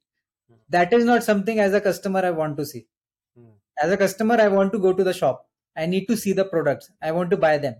Mhm. 0.51 0.57
That 0.69 0.93
is 0.93 1.05
not 1.05 1.23
something 1.23 1.59
as 1.59 1.73
a 1.73 1.81
customer 1.81 2.19
I 2.25 2.31
want 2.31 2.57
to 2.57 2.65
see. 2.65 2.87
Hmm. 3.37 3.51
As 3.81 3.91
a 3.91 3.97
customer, 3.97 4.35
I 4.35 4.47
want 4.49 4.71
to 4.73 4.79
go 4.79 4.93
to 4.93 5.03
the 5.03 5.13
shop. 5.13 5.49
I 5.75 5.85
need 5.85 6.05
to 6.07 6.17
see 6.17 6.33
the 6.33 6.45
products. 6.45 6.91
I 7.01 7.11
want 7.11 7.31
to 7.31 7.37
buy 7.37 7.57
them. 7.57 7.75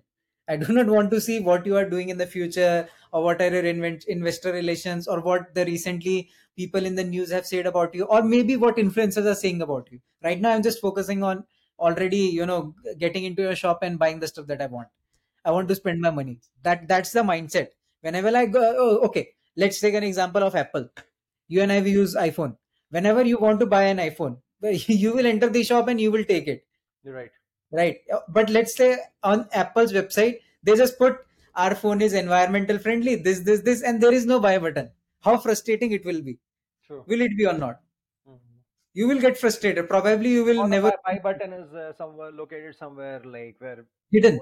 I 0.47 0.55
do 0.57 0.71
not 0.73 0.87
want 0.87 1.11
to 1.11 1.21
see 1.21 1.39
what 1.39 1.65
you 1.65 1.75
are 1.77 1.89
doing 1.89 2.09
in 2.09 2.17
the 2.17 2.27
future 2.27 2.87
or 3.11 3.23
what 3.23 3.41
are 3.41 3.49
your 3.49 3.65
invent- 3.65 4.05
investor 4.05 4.51
relations 4.53 5.07
or 5.07 5.19
what 5.21 5.53
the 5.55 5.65
recently 5.65 6.29
people 6.55 6.85
in 6.85 6.95
the 6.95 7.03
news 7.03 7.31
have 7.31 7.45
said 7.45 7.65
about 7.65 7.93
you 7.95 8.05
or 8.05 8.21
maybe 8.23 8.55
what 8.55 8.77
influencers 8.77 9.25
are 9.25 9.35
saying 9.35 9.61
about 9.61 9.89
you. 9.91 9.99
Right 10.23 10.39
now, 10.39 10.51
I'm 10.53 10.63
just 10.63 10.79
focusing 10.81 11.23
on 11.23 11.45
already, 11.79 12.23
you 12.39 12.45
know, 12.45 12.75
getting 12.97 13.25
into 13.25 13.41
your 13.43 13.55
shop 13.55 13.83
and 13.83 13.99
buying 13.99 14.19
the 14.19 14.27
stuff 14.27 14.47
that 14.47 14.61
I 14.61 14.67
want. 14.67 14.87
I 15.47 15.51
want 15.57 15.67
to 15.73 15.75
spend 15.81 16.01
my 16.07 16.12
money. 16.12 16.39
That 16.63 16.88
that's 16.93 17.12
the 17.19 17.23
mindset. 17.31 17.69
Whenever 18.01 18.36
I 18.43 18.45
go, 18.57 18.63
oh, 18.86 18.97
okay, 19.10 19.25
let's 19.65 19.79
take 19.86 19.95
an 20.01 20.03
example 20.12 20.43
of 20.49 20.55
Apple. 20.63 20.89
You 21.47 21.62
and 21.63 21.71
I 21.71 21.81
we 21.81 21.91
use 21.91 22.15
iPhone. 22.15 22.57
Whenever 22.97 23.23
you 23.33 23.38
want 23.47 23.60
to 23.62 23.65
buy 23.77 23.83
an 23.93 23.97
iPhone, 24.10 24.38
you 25.03 25.13
will 25.13 25.25
enter 25.33 25.49
the 25.49 25.63
shop 25.63 25.88
and 25.88 25.99
you 26.01 26.12
will 26.12 26.23
take 26.33 26.47
it 26.47 26.65
You're 27.03 27.13
right. 27.13 27.31
right 27.79 27.97
Uh, 28.13 28.19
but 28.38 28.49
let's 28.49 28.75
say 28.75 28.88
on 29.31 29.47
apple's 29.53 29.93
website 29.93 30.39
they 30.63 30.75
just 30.81 30.97
put 31.01 31.17
our 31.63 31.75
phone 31.81 32.01
is 32.07 32.13
environmental 32.21 32.79
friendly 32.86 33.15
this 33.27 33.39
this 33.49 33.62
this 33.67 33.83
and 33.83 34.01
there 34.05 34.13
is 34.19 34.25
no 34.31 34.39
buy 34.45 34.57
button 34.65 34.89
how 35.27 35.38
frustrating 35.45 35.91
it 35.97 36.05
will 36.10 36.21
be 36.29 36.36
True. 36.88 37.03
will 37.07 37.21
it 37.27 37.38
be 37.41 37.45
or 37.51 37.57
not 37.65 37.81
Mhm. 38.27 38.57
you 39.01 39.07
will 39.12 39.21
get 39.27 39.38
frustrated 39.43 39.88
probably 39.93 40.31
you 40.38 40.43
will 40.49 40.63
never 40.75 40.91
buy, 40.91 41.13
buy 41.13 41.19
button 41.27 41.53
is 41.62 41.73
uh, 41.73 41.93
somewhere 42.01 42.31
located 42.31 42.75
somewhere 42.83 43.21
like 43.38 43.55
where 43.65 43.86
hidden 44.12 44.39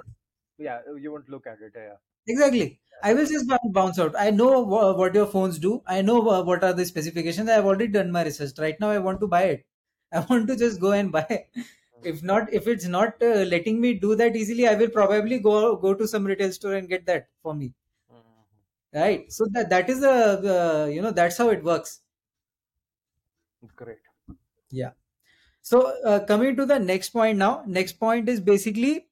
yeah 0.58 0.82
you 1.00 1.12
won't 1.12 1.30
look 1.30 1.48
at 1.48 1.62
it 1.62 1.74
yeah. 1.76 1.98
Exactly. 2.28 2.80
I 3.04 3.14
will 3.14 3.26
just 3.26 3.46
bounce 3.72 4.00
out. 4.00 4.16
I 4.18 4.32
know 4.32 4.62
what 4.62 5.14
your 5.14 5.28
phones 5.28 5.60
do. 5.60 5.84
I 5.86 6.02
know 6.02 6.20
what 6.22 6.64
are 6.64 6.74
the 6.74 6.86
specifications. 6.86 7.50
I've 7.50 7.66
already 7.66 7.88
done 7.88 8.12
my 8.12 8.24
research. 8.24 8.58
Right 8.58 8.80
now 8.80 8.90
i 8.90 8.98
want 9.00 9.20
to 9.22 9.28
buy 9.28 9.44
it. 9.44 9.66
I 10.12 10.20
want 10.30 10.48
to 10.48 10.56
just 10.56 10.80
go 10.80 10.92
and 10.94 11.12
buy. 11.12 11.46
If 12.04 12.22
not 12.24 12.52
if 12.54 12.68
it's 12.68 12.86
not 12.86 13.22
uh, 13.22 13.44
letting 13.54 13.82
me 13.82 13.94
do 13.96 14.16
that 14.16 14.36
easily 14.36 14.68
i 14.68 14.76
will 14.76 14.90
probably 14.96 15.40
go 15.40 15.76
go 15.86 15.94
to 15.96 16.08
some 16.08 16.26
retail 16.32 16.52
store 16.52 16.76
and 16.76 16.88
get 16.88 17.06
that 17.08 17.30
for 17.42 17.54
me. 17.56 17.74
Mhm. 18.10 18.46
right? 18.94 19.32
So 19.32 19.46
that 19.52 19.70
that 19.70 19.90
is 19.90 20.04
a 20.04 20.14
uh, 20.14 20.86
you 20.88 21.02
know 21.02 21.12
that's 21.12 21.38
how 21.38 21.50
it 21.50 21.64
works. 21.64 22.02
Great. 23.76 24.00
Yeah. 24.72 24.92
So 25.62 25.82
uh, 26.04 26.26
coming 26.26 26.56
to 26.58 26.66
the 26.66 26.80
next 26.80 27.10
point 27.12 27.38
now. 27.38 27.64
Next 27.68 27.94
point 27.94 28.30
is 28.30 28.42
basically 28.42 29.08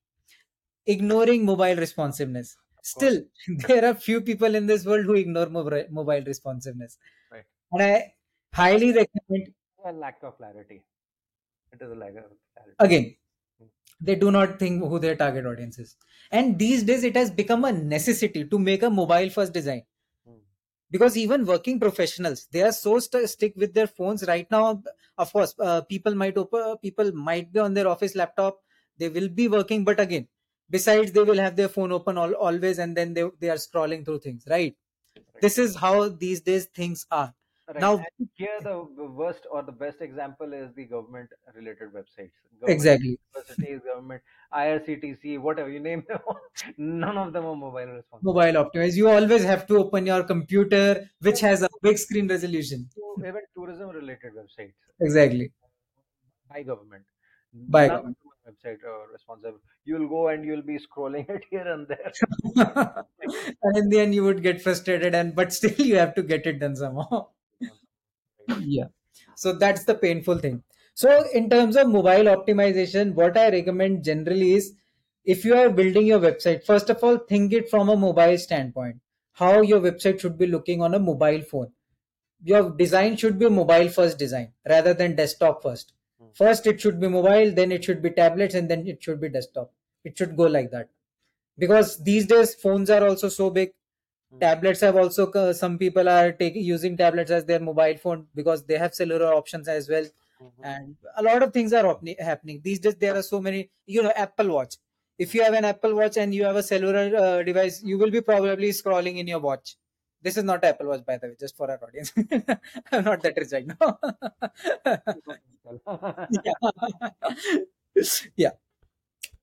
ignoring 0.85 1.45
mobile 1.45 1.75
responsiveness. 1.75 2.57
Still 2.81 3.23
there 3.67 3.85
are 3.85 3.93
few 3.95 4.21
people 4.21 4.55
in 4.55 4.65
this 4.67 4.85
world 4.85 5.05
who 5.05 5.15
ignore 5.15 5.47
mobile 5.47 5.85
mobile 5.89 6.23
responsiveness. 6.25 6.97
Right. 7.31 7.45
and 7.71 7.81
i 7.83 8.13
highly 8.53 8.89
recommend 8.93 9.53
a 9.85 9.91
lack 9.91 10.23
of 10.23 10.37
clarity. 10.37 10.83
It 11.71 11.81
is 11.81 11.91
a 11.91 11.95
lack 11.95 12.15
of 12.15 12.31
clarity. 12.55 12.77
Again 12.79 13.15
they 14.01 14.15
do 14.15 14.31
not 14.31 14.59
think 14.59 14.83
who 14.83 14.99
their 14.99 15.15
target 15.15 15.45
audience 15.45 15.79
is. 15.79 15.95
And 16.31 16.59
these 16.59 16.83
days 16.83 17.03
it 17.03 17.15
has 17.15 17.31
become 17.31 17.65
a 17.65 17.71
necessity 17.71 18.45
to 18.45 18.59
make 18.59 18.83
a 18.83 18.89
mobile 18.89 19.29
first 19.29 19.53
design. 19.53 19.83
Hmm. 20.25 20.39
because 20.95 21.15
even 21.17 21.45
working 21.45 21.79
professionals 21.83 22.41
they 22.55 22.61
are 22.67 22.71
so 22.71 22.99
st- 22.99 23.29
stick 23.29 23.53
with 23.57 23.73
their 23.73 23.87
phones 23.87 24.25
right 24.27 24.49
now. 24.51 24.83
Of 25.17 25.33
course 25.33 25.55
uh, 25.59 25.81
people 25.81 26.15
might 26.15 26.37
open 26.37 26.77
people 26.87 27.11
might 27.13 27.51
be 27.53 27.59
on 27.59 27.73
their 27.73 27.87
office 27.87 28.15
laptop. 28.15 28.61
They 28.97 29.09
will 29.09 29.29
be 29.29 29.47
working. 29.47 29.83
But 29.85 29.99
again 29.99 30.27
besides 30.73 31.11
they 31.13 31.23
will 31.23 31.41
have 31.45 31.55
their 31.55 31.69
phone 31.69 31.91
open 31.91 32.17
all, 32.17 32.33
always 32.33 32.79
and 32.79 32.97
then 32.97 33.13
they, 33.13 33.29
they 33.39 33.49
are 33.49 33.61
scrolling 33.67 34.03
through 34.05 34.19
things 34.19 34.45
right? 34.49 34.75
This 35.41 35.57
is 35.57 35.75
how 35.75 36.09
these 36.09 36.41
days 36.41 36.65
things 36.65 37.05
are. 37.11 37.33
Right. 37.67 37.79
now 37.79 37.91
and 38.19 38.29
here 38.39 38.59
the 38.63 39.05
worst 39.19 39.45
or 39.49 39.61
the 39.67 39.71
best 39.71 40.01
example 40.01 40.51
is 40.51 40.73
the 40.79 40.83
government 40.83 41.29
related 41.55 41.93
websites. 41.93 42.33
Government 42.59 42.73
exactly. 42.75 43.17
universities 43.35 43.79
government 43.85 44.21
irctc 44.53 45.39
whatever 45.45 45.69
you 45.75 45.79
name 45.79 46.03
them 46.09 46.19
none 46.77 47.17
of 47.17 47.31
them 47.31 47.45
are 47.45 47.55
mobile 47.55 47.93
responsive. 47.99 48.25
Mobile 48.25 48.59
optimized. 48.63 48.95
You 48.95 49.07
always 49.09 49.45
have 49.45 49.65
to 49.67 49.77
open 49.77 50.05
your 50.05 50.23
computer 50.25 51.09
which 51.21 51.39
has 51.39 51.63
a 51.63 51.69
big 51.81 51.97
screen 51.97 52.27
resolution. 52.27 52.89
So 52.97 53.15
even 53.19 53.41
tourism 53.55 53.89
related 53.89 54.33
websites. 54.41 54.73
Exactly. 54.99 55.53
By 56.49 56.63
government. 56.63 57.05
By 57.53 57.87
none 57.87 57.95
of 57.97 58.03
them 58.03 58.15
are 58.22 58.22
website 58.47 58.83
uh, 58.87 59.07
responsive 59.11 59.55
you'll 59.85 60.07
go 60.07 60.27
and 60.29 60.45
you'll 60.45 60.61
be 60.61 60.77
scrolling 60.77 61.29
it 61.37 61.43
here 61.49 61.67
and 61.67 61.87
there. 61.87 62.11
And 63.63 63.77
in 63.77 63.89
the 63.89 63.99
end 63.99 64.15
you 64.15 64.23
would 64.23 64.43
get 64.43 64.61
frustrated 64.61 65.15
and 65.15 65.35
but 65.35 65.53
still 65.53 65.85
you 65.85 65.95
have 65.97 66.15
to 66.15 66.23
get 66.23 66.45
it 66.45 66.59
done 66.59 66.75
somehow. 66.75 67.27
Yeah. 68.59 68.87
So 69.35 69.53
that's 69.53 69.85
the 69.85 69.95
painful 69.95 70.37
thing. 70.39 70.63
So 70.95 71.23
in 71.33 71.49
terms 71.49 71.77
of 71.77 71.87
mobile 71.87 72.29
optimization 72.35 73.13
what 73.13 73.37
i 73.37 73.49
recommend 73.49 74.03
generally 74.03 74.53
is 74.53 74.73
if 75.25 75.45
you 75.45 75.55
are 75.55 75.69
building 75.69 76.05
your 76.05 76.19
website 76.19 76.65
first 76.65 76.89
of 76.89 77.03
all 77.03 77.17
think 77.17 77.53
it 77.53 77.69
from 77.69 77.89
a 77.89 77.95
mobile 77.95 78.37
standpoint 78.37 78.97
how 79.33 79.61
your 79.61 79.79
website 79.79 80.19
should 80.19 80.37
be 80.37 80.47
looking 80.47 80.81
on 80.81 80.93
a 80.93 80.99
mobile 80.99 81.41
phone. 81.41 81.71
Your 82.43 82.69
design 82.71 83.15
should 83.17 83.39
be 83.39 83.49
mobile 83.49 83.89
first 83.89 84.19
design 84.19 84.53
rather 84.67 84.93
than 84.93 85.15
desktop 85.15 85.63
first. 85.63 85.93
First 86.33 86.67
it 86.67 86.81
should 86.81 86.99
be 86.99 87.07
mobile 87.07 87.51
then 87.51 87.71
it 87.71 87.83
should 87.83 88.01
be 88.01 88.09
tablets 88.11 88.55
and 88.55 88.69
then 88.69 88.87
it 88.87 89.01
should 89.03 89.19
be 89.21 89.29
desktop. 89.29 89.71
It 90.03 90.17
should 90.17 90.35
go 90.37 90.43
like 90.43 90.71
that. 90.71 90.89
Because 91.57 92.03
these 92.03 92.27
days 92.27 92.55
phones 92.55 92.89
are 92.89 93.05
also 93.07 93.29
so 93.29 93.49
big. 93.49 93.73
Hmm. 94.31 94.39
tablets 94.39 94.81
have 94.81 94.95
also 94.95 95.31
uh, 95.31 95.53
some 95.53 95.77
people 95.77 96.09
are 96.09 96.31
taking 96.31 96.63
using 96.63 96.97
tablets 96.97 97.31
as 97.31 97.45
their 97.45 97.59
mobile 97.59 97.97
phone 97.97 98.27
because 98.35 98.63
they 98.65 98.77
have 98.77 98.93
cellular 98.95 99.33
options 99.33 99.67
as 99.67 99.89
well. 99.89 100.07
Mhm. 100.43 100.63
and 100.69 100.95
a 101.17 101.23
lot 101.23 101.43
of 101.43 101.53
things 101.53 101.73
are 101.79 101.85
happening- 101.87 102.17
happening. 102.19 102.59
These 102.63 102.79
days 102.85 102.95
there 103.03 103.15
are 103.19 103.23
so 103.27 103.39
many 103.47 103.59
you 103.85 104.01
know 104.03 104.11
apple 104.23 104.49
watch. 104.55 104.77
If 105.17 105.35
you 105.35 105.43
have 105.43 105.53
an 105.59 105.65
apple 105.65 105.93
watch 105.99 106.17
and 106.17 106.33
you 106.37 106.43
have 106.49 106.57
a 106.61 106.63
cellular 106.63 107.05
uh, 107.23 107.43
device 107.49 107.81
you 107.91 107.97
will 107.97 108.11
be 108.17 108.21
probably 108.31 108.69
scrolling 108.79 109.17
in 109.23 109.27
your 109.33 109.39
watch 109.39 109.75
this 110.23 110.37
is 110.37 110.43
not 110.43 110.63
apple 110.63 110.87
watch 110.87 111.05
by 111.05 111.17
the 111.17 111.27
way 111.27 111.35
just 111.39 111.57
for 111.57 111.69
our 111.69 111.79
audience. 111.83 112.13
I'm 112.91 113.03
not 113.09 113.21
that 113.21 113.37
rich 113.37 113.51
right 113.51 113.67
now. 113.67 113.99
Yeah. 116.43 116.53
yeah. 118.35 118.51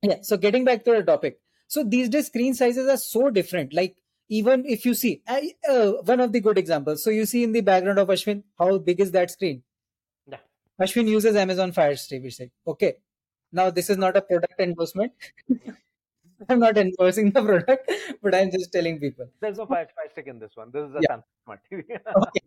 Yeah 0.01 0.17
so 0.21 0.37
getting 0.37 0.65
back 0.65 0.83
to 0.85 0.91
the 0.91 1.03
topic. 1.03 1.39
So 1.67 1.83
these 1.83 2.09
days 2.09 2.27
screen 2.27 2.53
sizes 2.53 2.89
are 2.89 2.97
so 2.97 3.29
different. 3.29 3.73
Like 3.73 3.95
even 4.29 4.65
if 4.65 4.85
you 4.85 4.93
see 4.93 5.21
I, 5.27 5.53
uh, 5.69 5.91
one 6.03 6.19
of 6.19 6.31
the 6.31 6.39
good 6.39 6.57
examples. 6.57 7.03
So 7.03 7.09
you 7.09 7.25
see 7.25 7.43
in 7.43 7.51
the 7.51 7.61
background 7.61 7.99
of 7.99 8.07
ashwin 8.07 8.43
how 8.57 8.77
big 8.77 8.99
is 8.99 9.11
that 9.11 9.31
screen? 9.31 9.63
Yeah. 10.27 10.37
ashwin 10.79 11.07
uses 11.07 11.35
amazon 11.35 11.71
fire 11.71 11.93
TV 11.93 12.31
stick. 12.31 12.51
Okay. 12.67 12.95
Now 13.51 13.69
this 13.69 13.89
is 13.89 13.97
not 13.97 14.17
a 14.17 14.21
product 14.21 14.59
endorsement 14.59 15.13
i'm 16.51 16.59
not 16.67 16.77
endorsing 16.85 17.31
the 17.37 17.43
product 17.49 17.91
but 18.21 18.35
i'm 18.39 18.51
just 18.57 18.71
telling 18.77 18.99
people 19.05 19.27
There's 19.39 19.57
no 19.57 19.65
fire, 19.65 19.87
fire 19.95 20.09
stick 20.09 20.27
in 20.27 20.39
this 20.39 20.55
one. 20.55 20.71
This 20.71 20.89
is 20.89 20.95
a 20.95 21.01
Yeah. 21.01 21.17
TV. 21.69 21.83
okay 22.21 22.41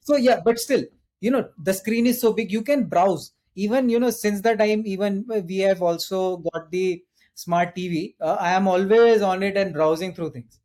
so 0.00 0.16
yeah 0.16 0.40
but 0.44 0.58
still 0.58 0.84
you 1.20 1.30
know 1.30 1.50
the 1.58 1.74
screen 1.74 2.06
is 2.06 2.20
so 2.20 2.32
big 2.32 2.50
you 2.52 2.62
can 2.62 2.84
browse 2.94 3.32
even 3.54 3.88
you 3.88 3.98
know 3.98 4.10
since 4.10 4.40
the 4.40 4.54
time 4.56 4.82
even 4.86 5.26
we 5.48 5.58
have 5.58 5.82
also 5.82 6.38
got 6.48 6.70
the 6.70 7.02
smart 7.34 7.74
tv 7.76 8.14
uh, 8.20 8.36
i 8.40 8.50
am 8.52 8.66
always 8.68 9.22
on 9.22 9.42
it 9.42 9.56
and 9.56 9.72
browsing 9.74 10.14
through 10.14 10.30
things 10.30 10.60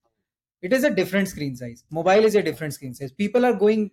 it 0.62 0.74
is 0.74 0.84
a 0.84 0.94
different 1.02 1.28
screen 1.28 1.56
size 1.56 1.86
mobile 1.92 2.26
is 2.32 2.36
a 2.36 2.44
different 2.44 2.74
screen 2.74 2.94
size 2.94 3.12
people 3.12 3.46
are 3.46 3.54
going 3.66 3.92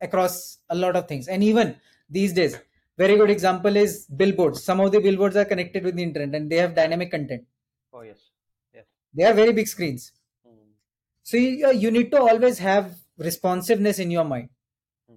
across 0.00 0.58
a 0.70 0.74
lot 0.74 0.96
of 0.96 1.08
things 1.08 1.28
and 1.28 1.42
even 1.42 1.76
these 2.10 2.32
days 2.32 2.58
very 2.98 3.16
good 3.16 3.30
example 3.30 3.76
is 3.76 4.06
billboards 4.22 4.62
some 4.62 4.80
of 4.80 4.92
the 4.92 5.00
billboards 5.00 5.36
are 5.36 5.44
connected 5.44 5.84
with 5.84 5.96
the 5.96 6.02
internet 6.02 6.34
and 6.40 6.50
they 6.50 6.56
have 6.56 6.74
dynamic 6.74 7.10
content. 7.10 7.46
They 9.16 9.24
are 9.24 9.32
very 9.32 9.52
big 9.52 9.66
screens. 9.66 10.12
Hmm. 10.46 10.70
so 11.22 11.36
you, 11.36 11.66
uh, 11.66 11.70
you 11.70 11.90
need 11.90 12.10
to 12.12 12.20
always 12.20 12.58
have 12.58 12.94
responsiveness 13.18 13.98
in 13.98 14.10
your 14.10 14.24
mind. 14.24 14.50
Hmm. 15.08 15.16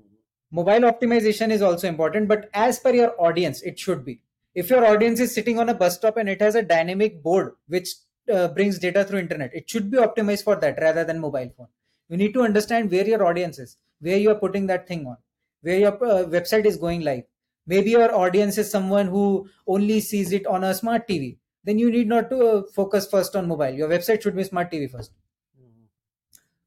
mobile 0.52 0.86
optimization 0.92 1.52
is 1.52 1.62
also 1.62 1.88
important 1.88 2.28
but 2.28 2.50
as 2.54 2.80
per 2.80 2.94
your 2.94 3.14
audience 3.30 3.62
it 3.62 3.78
should 3.78 4.06
be. 4.06 4.22
If 4.56 4.70
your 4.70 4.86
audience 4.86 5.20
is 5.20 5.34
sitting 5.34 5.60
on 5.60 5.70
a 5.70 5.74
bus 5.74 5.96
stop 5.96 6.18
and 6.18 6.28
it 6.28 6.42
has 6.42 6.56
a 6.56 6.64
dynamic 6.64 7.22
board 7.22 7.54
which 7.68 7.90
uh, 8.34 8.48
brings 8.48 8.80
data 8.80 9.04
through 9.04 9.20
internet 9.20 9.52
it 9.54 9.70
should 9.70 9.92
be 9.92 9.98
optimized 9.98 10.44
for 10.44 10.56
that 10.56 10.80
rather 10.80 11.04
than 11.04 11.20
mobile 11.20 11.52
phone. 11.58 11.68
You 12.08 12.18
need 12.18 12.34
to 12.34 12.42
understand 12.44 12.90
where 12.92 13.08
your 13.08 13.26
audience 13.26 13.60
is 13.60 13.78
where 14.00 14.18
you 14.18 14.32
are 14.32 14.42
putting 14.46 14.68
that 14.68 14.88
thing 14.88 15.06
on 15.06 15.18
where 15.62 15.80
your 15.80 15.94
uh, 15.94 16.24
website 16.26 16.66
is 16.66 16.78
going 16.78 17.02
live. 17.02 17.24
Maybe 17.68 17.92
your 17.92 18.16
audience 18.16 18.58
is 18.58 18.72
someone 18.72 19.08
who 19.08 19.50
only 19.68 20.00
sees 20.00 20.32
it 20.32 20.48
on 20.48 20.64
a 20.64 20.74
smart 20.74 21.08
tv 21.08 21.38
then 21.70 21.80
you 21.80 21.92
need 21.98 22.08
not 22.16 22.30
to 22.32 22.40
uh, 22.50 22.64
focus 22.80 23.10
first 23.16 23.36
on 23.42 23.48
mobile 23.54 23.82
your 23.84 23.90
website 23.96 24.22
should 24.28 24.36
be 24.44 24.50
smart 24.54 24.72
tv 24.76 24.92
first 24.98 25.14
Hmm. 25.56 25.86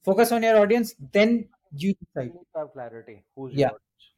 focus 0.05 0.31
on 0.33 0.43
your 0.43 0.57
audience 0.59 0.95
then 1.13 1.49
you 1.73 1.95
decide 1.95 2.33
You 2.33 2.47
have 2.57 2.73
clarity. 2.73 3.27
Who's 3.37 3.53
Yeah. 3.53 3.71
your 3.71 3.75
audience? 3.75 4.15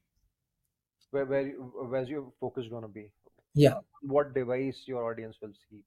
Where 1.11 1.25
where 1.27 1.51
where's 1.93 2.09
your 2.09 2.33
focus 2.41 2.67
gonna 2.69 2.89
be? 2.89 3.11
yeah 3.55 3.81
What 4.03 4.35
device 4.35 4.85
your 4.87 5.11
audience 5.11 5.39
will 5.43 5.55
see? 5.71 5.85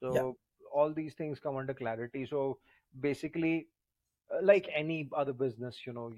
So 0.00 0.10
Yeah. 0.10 0.24
all 0.72 0.92
these 0.92 1.14
things 1.14 1.40
come 1.40 1.56
under 1.56 1.74
clarity. 1.74 2.26
So 2.26 2.60
basically, 3.00 3.68
uh, 4.30 4.40
like 4.42 4.68
any 4.74 5.08
other 5.14 5.32
business, 5.32 5.86
you 5.86 5.92
know, 5.94 6.12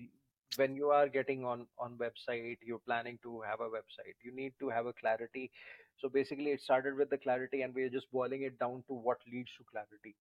when 0.54 0.76
you 0.76 0.90
are 0.90 1.08
getting 1.08 1.44
on 1.44 1.66
on 1.78 1.98
website, 1.98 2.58
you're 2.62 2.78
planning 2.90 3.18
to 3.22 3.40
have 3.42 3.60
a 3.60 3.68
website. 3.68 4.16
You 4.24 4.32
need 4.32 4.54
to 4.60 4.68
have 4.70 4.86
a 4.86 4.92
clarity. 4.92 5.50
So 5.98 6.08
basically, 6.08 6.50
it 6.52 6.60
started 6.60 6.94
with 6.96 7.10
the 7.10 7.18
clarity, 7.18 7.62
and 7.62 7.74
we're 7.74 7.90
just 7.90 8.10
boiling 8.10 8.42
it 8.42 8.58
down 8.58 8.84
to 8.88 8.94
what 8.94 9.18
leads 9.26 9.50
to 9.58 9.64
clarity. 9.64 10.16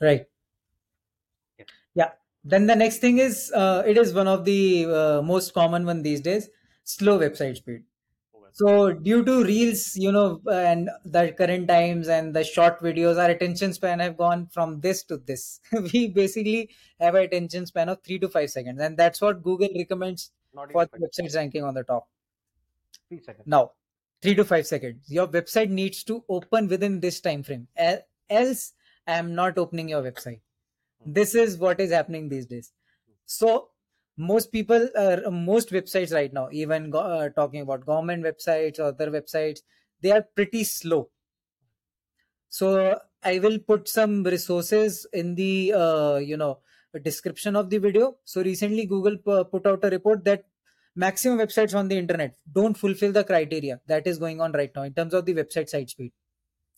right 0.00 0.28
Yeah. 1.58 1.66
yeah 1.94 2.12
then 2.44 2.66
the 2.66 2.76
next 2.76 2.98
thing 2.98 3.18
is 3.18 3.52
uh, 3.54 3.82
it 3.86 3.96
is 3.98 4.14
one 4.14 4.28
of 4.28 4.44
the 4.44 4.86
uh, 4.86 5.22
most 5.22 5.52
common 5.54 5.84
one 5.84 6.02
these 6.02 6.20
days 6.20 6.48
slow 6.84 7.18
website 7.18 7.56
speed 7.56 7.84
so 8.58 8.90
due 8.90 9.22
to 9.22 9.44
reels 9.44 9.94
you 9.96 10.10
know 10.10 10.40
and 10.50 10.88
the 11.04 11.30
current 11.38 11.68
times 11.68 12.08
and 12.08 12.34
the 12.34 12.42
short 12.42 12.80
videos 12.80 13.18
our 13.22 13.28
attention 13.30 13.74
span 13.74 13.98
have 13.98 14.16
gone 14.16 14.46
from 14.46 14.80
this 14.80 15.02
to 15.04 15.18
this. 15.18 15.60
We 15.92 16.08
basically 16.08 16.70
have 16.98 17.14
an 17.16 17.24
attention 17.24 17.66
span 17.66 17.90
of 17.90 18.02
3 18.02 18.18
to 18.20 18.30
5 18.30 18.50
seconds 18.50 18.80
and 18.80 18.96
that's 18.96 19.20
what 19.20 19.42
google 19.42 19.68
recommends 19.76 20.30
Not 20.54 20.72
for 20.72 20.86
websites 20.86 21.36
ranking 21.36 21.64
on 21.64 21.74
the 21.74 21.84
top. 21.84 22.08
Three 23.08 23.20
seconds. 23.20 23.46
now 23.46 23.72
3 24.22 24.34
to 24.36 24.44
5 24.44 24.66
seconds. 24.66 25.10
Your 25.10 25.28
website 25.28 25.68
needs 25.68 26.02
to 26.04 26.24
open 26.30 26.68
within 26.68 27.00
this 27.00 27.20
time 27.20 27.42
frame 27.42 27.68
else 27.76 28.72
i 29.06 29.18
am 29.18 29.34
not 29.34 29.58
opening 29.58 29.90
your 29.90 30.02
website. 30.02 30.40
Hmm. 31.04 31.12
This 31.12 31.34
is 31.34 31.58
what 31.58 31.78
is 31.78 31.92
happening 31.92 32.30
these 32.30 32.46
days. 32.46 32.72
So 33.26 33.68
most 34.16 34.52
people 34.52 34.88
uh, 34.96 35.30
most 35.30 35.70
websites 35.70 36.12
right 36.12 36.32
now 36.32 36.48
even 36.52 36.90
go, 36.90 36.98
uh, 37.00 37.28
talking 37.30 37.60
about 37.62 37.86
government 37.86 38.24
websites 38.24 38.78
or 38.78 38.84
other 38.84 39.10
websites 39.10 39.60
they 40.00 40.10
are 40.10 40.22
pretty 40.22 40.64
slow. 40.64 41.10
So 42.48 42.98
i 43.22 43.38
will 43.44 43.58
put 43.58 43.88
some 43.88 44.22
resources 44.24 45.06
in 45.12 45.34
the 45.34 45.72
uh, 45.82 46.16
you 46.16 46.36
know 46.36 46.60
description 47.02 47.56
of 47.56 47.70
the 47.70 47.78
video. 47.78 48.16
So 48.24 48.42
recently 48.42 48.86
google 48.86 49.16
pu- 49.18 49.44
put 49.44 49.66
out 49.66 49.84
a 49.84 49.90
report 49.90 50.24
that 50.24 50.44
maximum 50.94 51.38
websites 51.38 51.74
on 51.80 51.88
the 51.88 51.98
internet 51.98 52.36
don't 52.58 52.76
fulfill 52.84 53.12
the 53.12 53.24
criteria 53.24 53.80
that 53.86 54.06
is 54.06 54.18
going 54.18 54.40
on 54.40 54.52
right 54.52 54.72
now 54.74 54.82
in 54.82 54.94
terms 54.94 55.14
of 55.14 55.26
the 55.26 55.34
website 55.34 55.68
site 55.68 55.90
speed. 55.90 56.12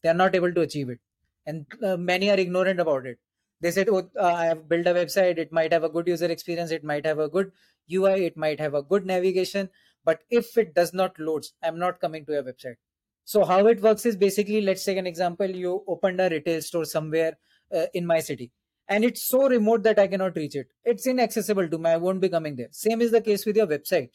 They 0.02 0.08
are 0.10 0.20
not 0.22 0.34
able 0.34 0.52
to 0.54 0.62
achieve 0.62 0.90
it. 0.90 1.00
And 1.46 1.66
uh, 1.84 1.96
many 1.96 2.30
are 2.30 2.38
ignorant 2.38 2.80
about 2.80 3.06
it 3.06 3.18
they 3.60 3.70
said 3.70 3.88
oh 3.88 4.08
uh, 4.18 4.34
i 4.34 4.44
have 4.44 4.68
built 4.68 4.86
a 4.86 4.94
website. 4.94 5.38
It 5.38 5.52
might 5.52 5.72
have 5.72 5.84
a 5.84 5.88
good 5.88 6.06
user 6.06 6.26
experience. 6.26 6.70
It 6.70 6.84
might 6.84 7.06
have 7.06 7.18
a 7.18 7.28
good 7.28 7.52
ui 7.92 8.26
it 8.26 8.36
might 8.36 8.60
have 8.60 8.74
a 8.74 8.82
good 8.82 9.06
navigation. 9.06 9.70
But 10.04 10.20
if 10.30 10.56
it 10.56 10.74
does 10.74 10.92
not 10.92 11.18
loads 11.18 11.52
i'm 11.62 11.78
not 11.78 12.00
coming 12.00 12.24
to 12.26 12.32
your 12.32 12.42
website. 12.42 12.76
So 13.24 13.44
how 13.44 13.66
it 13.66 13.82
works 13.82 14.06
is 14.06 14.16
basically 14.16 14.60
let's 14.60 14.84
take 14.84 14.98
an 14.98 15.06
example. 15.06 15.50
You 15.50 15.84
opened 15.86 16.20
a 16.20 16.28
retail 16.30 16.62
store 16.62 16.84
somewhere 16.84 17.38
uh, 17.74 17.86
in 17.94 18.06
my 18.06 18.20
city 18.20 18.50
and 18.88 19.04
it's 19.04 19.22
so 19.22 19.48
remote 19.48 19.82
that 19.82 19.98
i 19.98 20.06
cannot 20.06 20.36
reach 20.36 20.56
it. 20.56 20.68
It's 20.84 21.06
inaccessible 21.06 21.68
to 21.68 21.78
me. 21.78 21.90
I 21.90 21.96
won't 21.96 22.20
be 22.20 22.28
coming 22.28 22.56
there. 22.56 22.68
Same 22.70 23.02
is 23.02 23.10
the 23.10 23.20
case 23.20 23.44
with 23.46 23.56
your 23.56 23.66
website. 23.66 24.10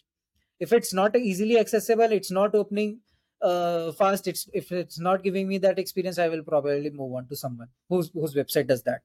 If 0.60 0.73
it's 0.73 0.93
not 0.93 1.15
easily 1.15 1.60
accessible 1.60 2.12
it's 2.12 2.32
not 2.32 2.56
opening 2.56 3.01
uh, 3.41 3.91
fast 3.91 4.27
it's 4.27 4.47
if 4.53 4.71
it's 4.71 4.99
not 4.99 5.23
giving 5.23 5.47
me 5.47 5.58
that 5.58 5.77
experience 5.77 6.17
i 6.17 6.27
will 6.29 6.43
probably 6.43 6.89
move 6.89 7.13
on 7.13 7.27
to 7.27 7.36
someone 7.36 7.67
whose 7.89 8.10
whose 8.13 8.36
website 8.36 8.67
does 8.67 8.84
that 8.84 9.01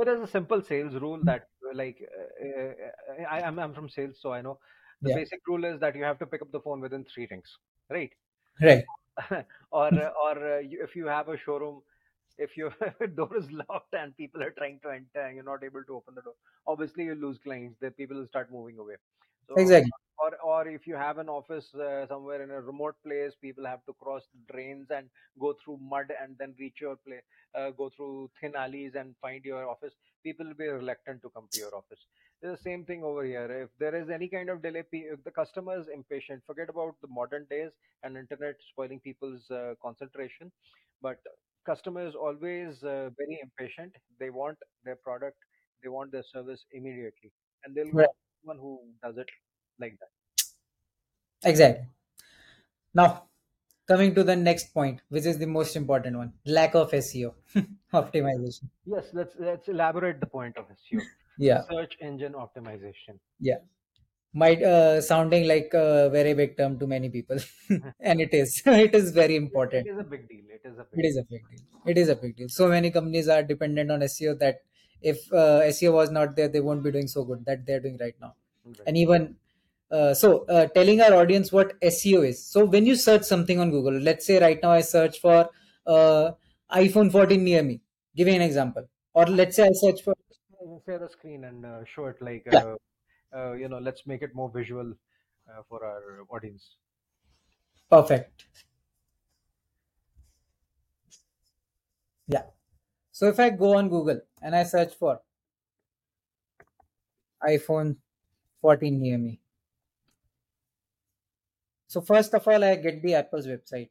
It 0.00 0.08
is 0.08 0.20
a 0.20 0.26
simple 0.26 0.62
sales 0.62 0.94
rule 0.96 1.22
that, 1.24 1.48
uh, 1.68 1.74
like, 1.74 1.98
uh, 2.18 2.46
uh, 2.46 3.22
I, 3.28 3.42
I'm, 3.42 3.58
I'm 3.58 3.74
from 3.74 3.88
sales, 3.88 4.20
so 4.20 4.32
I 4.32 4.40
know 4.42 4.58
the 5.02 5.10
Yeah. 5.10 5.16
basic 5.18 5.40
rule 5.46 5.64
is 5.64 5.80
that 5.80 5.96
you 5.96 6.04
have 6.04 6.18
to 6.20 6.26
pick 6.26 6.42
up 6.42 6.50
the 6.52 6.60
phone 6.60 6.80
within 6.80 7.04
three 7.04 7.26
rings, 7.30 7.58
right? 7.90 8.12
right 8.60 8.84
or 9.70 9.88
uh, 9.98 10.10
or 10.24 10.56
uh, 10.56 10.58
you, 10.58 10.82
if 10.82 10.96
you 10.96 11.06
have 11.06 11.28
a 11.28 11.36
showroom, 11.36 11.82
if 12.38 12.56
your 12.56 12.72
door 13.16 13.36
is 13.36 13.50
locked 13.52 13.94
and 13.94 14.16
people 14.16 14.42
are 14.42 14.50
trying 14.52 14.80
to 14.82 14.90
enter 14.90 15.20
and 15.26 15.34
you're 15.36 15.44
not 15.44 15.64
able 15.64 15.84
to 15.84 15.96
open 15.96 16.14
the 16.14 16.22
door, 16.22 16.34
obviously 16.66 17.04
you 17.04 17.14
lose 17.14 17.38
clients. 17.38 17.78
The 17.80 17.90
people 17.90 18.16
will 18.18 18.26
start 18.28 18.50
moving 18.52 18.78
away. 18.78 18.96
So, 19.46 19.56
exactly 19.56 19.90
or 20.18 20.36
or 20.44 20.68
if 20.68 20.86
you 20.86 20.94
have 20.96 21.18
an 21.18 21.28
office 21.28 21.74
uh, 21.74 22.06
somewhere 22.06 22.42
in 22.42 22.50
a 22.50 22.60
remote 22.60 22.96
place, 23.02 23.34
people 23.40 23.64
have 23.66 23.84
to 23.86 23.94
cross 23.94 24.28
drains 24.50 24.90
and 24.90 25.08
go 25.38 25.54
through 25.64 25.78
mud 25.78 26.12
and 26.20 26.36
then 26.38 26.54
reach 26.58 26.80
your 26.80 26.96
place, 26.96 27.22
uh, 27.54 27.70
go 27.70 27.88
through 27.90 28.30
thin 28.40 28.54
alleys 28.54 28.94
and 28.94 29.16
find 29.18 29.44
your 29.44 29.68
office. 29.68 29.94
People 30.22 30.46
will 30.46 30.54
be 30.54 30.66
reluctant 30.68 31.22
to 31.22 31.30
come 31.30 31.48
to 31.52 31.58
your 31.58 31.74
office. 31.74 32.04
The 32.42 32.56
same 32.56 32.84
thing 32.84 33.02
over 33.04 33.24
here. 33.24 33.50
If 33.64 33.70
there 33.78 33.94
is 33.94 34.10
any 34.10 34.28
kind 34.28 34.50
of 34.50 34.62
delay, 34.62 34.82
pe- 34.82 35.08
if 35.14 35.22
the 35.24 35.30
customer 35.30 35.78
is 35.78 35.88
impatient, 35.88 36.42
forget 36.46 36.68
about 36.68 36.96
the 37.00 37.08
modern 37.08 37.46
days 37.50 37.72
and 38.02 38.16
internet 38.16 38.56
spoiling 38.70 39.00
people's 39.00 39.50
uh, 39.50 39.74
concentration. 39.82 40.52
But 41.02 41.18
customer 41.64 42.06
is 42.06 42.14
always 42.14 42.82
uh, 42.84 43.10
very 43.16 43.38
impatient. 43.42 43.94
They 44.18 44.30
want 44.30 44.58
their 44.84 44.96
product, 44.96 45.38
they 45.82 45.88
want 45.88 46.12
their 46.12 46.24
service 46.24 46.64
immediately, 46.72 47.32
and 47.64 47.74
they'll 47.74 47.92
right 47.92 48.08
someone 48.40 48.58
who 48.58 48.80
does 49.02 49.16
it 49.18 49.28
like 49.78 49.98
that. 50.00 50.08
exactly. 51.44 51.86
Now 52.94 53.28
coming 53.88 54.14
to 54.14 54.22
the 54.24 54.36
next 54.36 54.72
point 54.74 55.00
which 55.08 55.26
is 55.26 55.38
the 55.38 55.46
most 55.46 55.76
important 55.76 56.16
one 56.16 56.32
lack 56.46 56.74
of 56.74 56.90
seo 56.92 57.34
optimization. 57.92 58.70
Yes, 58.84 59.10
let's 59.14 59.36
let's 59.38 59.68
elaborate 59.68 60.20
the 60.20 60.26
point 60.26 60.56
of 60.58 60.66
SEO. 60.68 61.00
yeah. 61.38 61.62
Search 61.70 61.96
engine 62.00 62.32
optimization. 62.34 63.18
yeah. 63.38 63.58
Might 64.32 64.62
uh, 64.62 65.00
sounding 65.00 65.48
like 65.48 65.70
a 65.74 66.08
very 66.10 66.34
big 66.34 66.56
term 66.56 66.78
to 66.78 66.86
many 66.86 67.08
people 67.10 67.38
and 68.00 68.20
it 68.20 68.32
is. 68.34 68.62
It 68.66 68.94
is 68.94 69.10
very 69.12 69.36
important. 69.36 69.86
It 69.86 69.90
is 69.90 69.98
a 69.98 70.04
big 70.04 70.28
deal. 70.28 70.44
It 70.48 70.62
is 70.64 70.78
a 70.78 70.86
it 70.96 71.02
big 71.02 71.04
is 71.04 71.16
a 71.16 71.22
big 71.24 71.42
deal. 71.50 71.60
It 71.86 71.98
is 71.98 72.08
a 72.08 72.16
big 72.16 72.36
deal. 72.36 72.48
So 72.48 72.68
many 72.68 72.90
companies 72.92 73.28
are 73.28 73.42
dependent 73.42 73.90
on 73.90 74.00
seo 74.00 74.38
that 74.38 74.60
if 75.02 75.32
uh, 75.32 75.60
seo 75.76 75.92
was 75.92 76.10
not 76.10 76.36
there 76.36 76.48
they 76.48 76.60
won't 76.60 76.82
be 76.82 76.90
doing 76.90 77.08
so 77.08 77.24
good 77.24 77.44
that 77.44 77.64
they're 77.66 77.80
doing 77.80 77.96
right 77.98 78.14
now. 78.20 78.34
Right. 78.64 78.76
and 78.86 78.96
even 78.96 79.36
uh, 79.90 80.14
so 80.14 80.44
uh, 80.46 80.66
telling 80.68 81.00
our 81.00 81.14
audience 81.14 81.50
what 81.52 81.78
seo 81.80 82.26
is 82.26 82.42
so 82.44 82.64
when 82.64 82.86
you 82.86 82.94
search 82.94 83.22
something 83.22 83.58
on 83.58 83.70
google 83.70 83.92
let's 84.08 84.26
say 84.26 84.38
right 84.40 84.60
now 84.62 84.70
i 84.72 84.80
search 84.80 85.18
for 85.20 85.48
uh, 85.86 86.30
iphone 86.82 87.10
14 87.10 87.42
near 87.44 87.62
me 87.62 87.80
giving 88.16 88.36
an 88.36 88.42
example 88.42 88.86
or 89.14 89.26
let's 89.26 89.56
say 89.56 89.64
i 89.64 89.72
search 89.72 90.02
for 90.02 90.14
Share 90.84 90.98
the 90.98 91.08
screen 91.08 91.44
and 91.44 91.64
uh, 91.66 91.84
show 91.84 92.06
it 92.06 92.20
like 92.22 92.46
yeah 92.50 92.62
uh, 92.62 92.76
uh, 93.34 93.52
you 93.52 93.68
know. 93.68 93.78
Let's 93.78 94.06
make 94.06 94.22
it 94.22 94.34
more 94.34 94.50
visual 94.50 94.94
uh, 95.48 95.62
for 95.68 95.84
our 95.84 96.24
audience. 96.30 96.76
perfect 97.90 98.46
yeah 102.28 102.44
so 103.20 103.28
if 103.32 103.38
i 103.44 103.48
go 103.62 103.70
on 103.80 103.88
google 103.94 104.20
and 104.42 104.56
i 104.56 104.62
search 104.74 104.94
for 104.94 105.20
iphone 107.52 107.98
14 108.62 108.98
near 108.98 109.18
me 109.18 109.42
so 111.86 112.00
first 112.00 112.32
of 112.38 112.46
all 112.48 112.64
i 112.64 112.74
get 112.76 113.02
the 113.02 113.14
apple's 113.14 113.46
website 113.46 113.90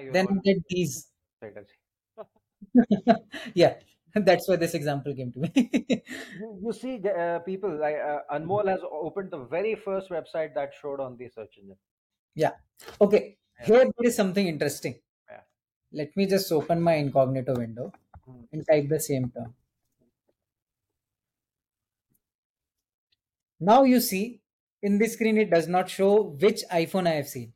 you 0.00 0.12
then 0.16 0.26
i 0.30 0.34
get 0.44 0.58
these 0.68 1.12
right, 1.42 1.56
I 1.56 1.62
see. 1.64 1.74
yeah 3.54 3.74
that's 4.14 4.48
why 4.48 4.56
this 4.56 4.74
example 4.74 5.14
came 5.14 5.32
to 5.32 5.38
me 5.40 6.02
You, 6.32 6.58
you 6.64 6.72
see, 6.72 7.00
uh, 7.08 7.38
people, 7.38 7.70
like, 7.78 7.94
uh, 7.96 8.22
Anmol 8.32 8.66
has 8.68 8.80
opened 8.90 9.30
the 9.30 9.44
very 9.44 9.76
first 9.76 10.10
website 10.10 10.54
that 10.54 10.74
showed 10.74 10.98
on 10.98 11.16
the 11.16 11.28
search 11.28 11.56
engine. 11.58 11.78
yeah 12.34 12.54
okay 13.00 13.38
Yeah. 13.58 13.68
here 13.68 13.84
there 13.84 14.06
is 14.10 14.16
something 14.16 14.46
interesting 14.46 14.94
Yeah. 15.28 15.42
let 15.92 16.16
me 16.16 16.26
just 16.26 16.50
open 16.52 16.80
my 16.82 16.94
incognito 16.94 17.54
window. 17.56 17.92
And 18.52 18.66
type 18.68 18.88
the 18.88 19.00
same 19.00 19.30
term. 19.30 19.54
Now 23.60 23.84
you 23.84 24.00
see 24.00 24.40
in 24.82 24.98
this 24.98 25.12
screen 25.12 25.36
it 25.36 25.50
does 25.50 25.68
not 25.68 25.90
show 25.90 26.22
which 26.40 26.62
iphone 26.72 27.06
i 27.06 27.12
have 27.12 27.28
seen. 27.28 27.52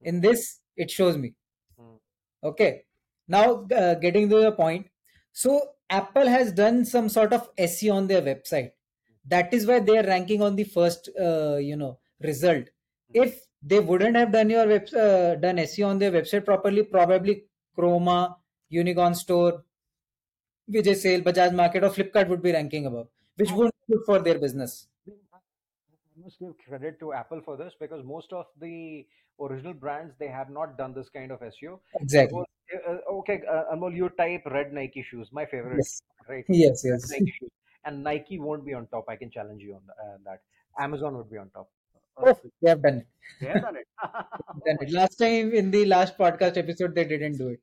In 0.00 0.20
this 0.20 0.60
it 0.76 0.90
shows 0.90 1.16
me. 1.16 1.34
Hmm. 1.78 1.96
okay. 2.42 2.84
Now 3.28 3.66
uh, 3.76 3.94
getting 3.94 4.28
to 4.30 4.40
the 4.40 4.52
point. 4.52 4.86
So 5.32 5.60
apple 5.90 6.26
has 6.26 6.52
done 6.52 6.84
some 6.84 7.08
sort 7.08 7.32
of 7.32 7.54
seo 7.56 7.94
on 7.94 8.06
their 8.06 8.22
website. 8.22 8.70
That 9.26 9.52
is 9.52 9.66
why 9.66 9.80
they 9.80 9.98
are 9.98 10.06
ranking 10.06 10.42
on 10.42 10.56
the 10.56 10.64
first 10.64 11.10
uh, 11.20 11.56
you 11.56 11.76
know 11.76 11.98
result. 12.20 12.64
If 13.12 13.40
they 13.62 13.80
wouldn't 13.80 14.16
have 14.16 14.32
done 14.32 14.50
your 14.50 14.66
web 14.66 14.88
uh, 14.94 15.34
done 15.36 15.56
seo 15.56 15.88
on 15.88 15.98
their 15.98 16.12
website 16.12 16.44
properly 16.44 16.82
probably 16.84 17.44
Croma 17.76 18.36
unicorn 18.68 19.14
store 19.14 19.64
vijay 20.68 20.96
sale 21.04 21.22
bajaj 21.28 21.54
market 21.62 21.84
or 21.84 21.90
flipkart 21.90 22.28
would 22.28 22.42
be 22.42 22.52
ranking 22.52 22.86
above 22.86 23.08
which 23.36 23.52
would 23.52 23.72
be 23.72 23.94
good 23.94 24.04
for 24.06 24.18
their 24.26 24.38
business 24.38 24.88
I 26.16 26.20
must 26.22 26.38
give 26.38 26.56
credit 26.58 27.00
to 27.00 27.12
Apple 27.12 27.40
for 27.44 27.56
this 27.56 27.74
because 27.78 28.04
most 28.04 28.32
of 28.32 28.46
the 28.60 29.06
original 29.40 29.74
brands 29.74 30.14
they 30.18 30.28
have 30.28 30.48
not 30.48 30.78
done 30.78 30.94
this 30.94 31.08
kind 31.08 31.32
of 31.32 31.40
SEO. 31.40 31.80
exactly 32.00 32.44
Suppose, 32.70 33.00
uh, 33.06 33.12
okay, 33.18 33.42
uh, 33.50 33.74
Anmol, 33.74 33.94
you 33.94 34.08
type 34.10 34.46
red 34.46 34.72
Nike 34.72 35.02
shoes, 35.02 35.28
my 35.32 35.44
favorite, 35.44 35.76
yes 35.78 36.02
right? 36.28 36.44
yes 36.48 36.84
yes 36.84 37.10
Nike 37.10 37.32
shoes, 37.38 37.50
and 37.84 38.04
Nike 38.04 38.38
won't 38.38 38.64
be 38.64 38.74
on 38.74 38.86
top. 38.86 39.06
I 39.08 39.16
can 39.16 39.30
challenge 39.30 39.62
you 39.62 39.74
on 39.74 39.82
uh, 39.90 40.18
that. 40.24 40.42
Amazon 40.78 41.16
would 41.16 41.30
be 41.30 41.36
on 41.36 41.50
top. 41.50 41.68
Oh 42.16 42.38
they 42.62 42.70
have 42.70 42.80
done 42.82 42.98
it 42.98 43.06
they 43.40 43.48
have 43.48 43.62
done 43.62 43.76
it. 43.76 43.86
Done 44.66 44.78
it. 44.80 44.92
last 44.92 45.16
time 45.16 45.52
in 45.52 45.70
the 45.72 45.84
last 45.86 46.16
podcast 46.16 46.56
episode 46.56 46.94
they 46.94 47.04
didn't 47.04 47.38
do 47.38 47.48
it 47.48 47.60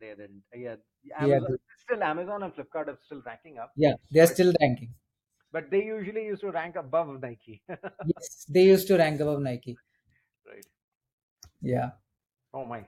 they 0.00 0.08
didn't. 0.08 0.42
Yeah, 0.54 0.76
yeah 1.04 1.16
Amazon 1.24 1.50
they, 1.50 1.56
still 1.84 2.02
Amazon 2.02 2.42
and 2.42 2.52
Flipkart 2.54 2.88
are 2.88 2.98
still 3.04 3.22
ranking 3.26 3.58
up, 3.58 3.72
yeah 3.76 3.94
they 4.10 4.20
are 4.20 4.26
still 4.26 4.52
ranking 4.60 4.94
but 5.52 5.70
they 5.70 5.82
usually 5.84 6.24
used 6.26 6.42
to 6.42 6.50
rank 6.50 6.76
above 6.76 7.20
Nike. 7.20 7.62
yes 7.68 8.44
they 8.48 8.64
used 8.64 8.86
to 8.88 8.96
rank 8.96 9.20
above 9.20 9.40
nike 9.40 9.76
right. 10.46 10.66
yeah 11.60 11.90
Oh 12.54 12.64
my, 12.64 12.86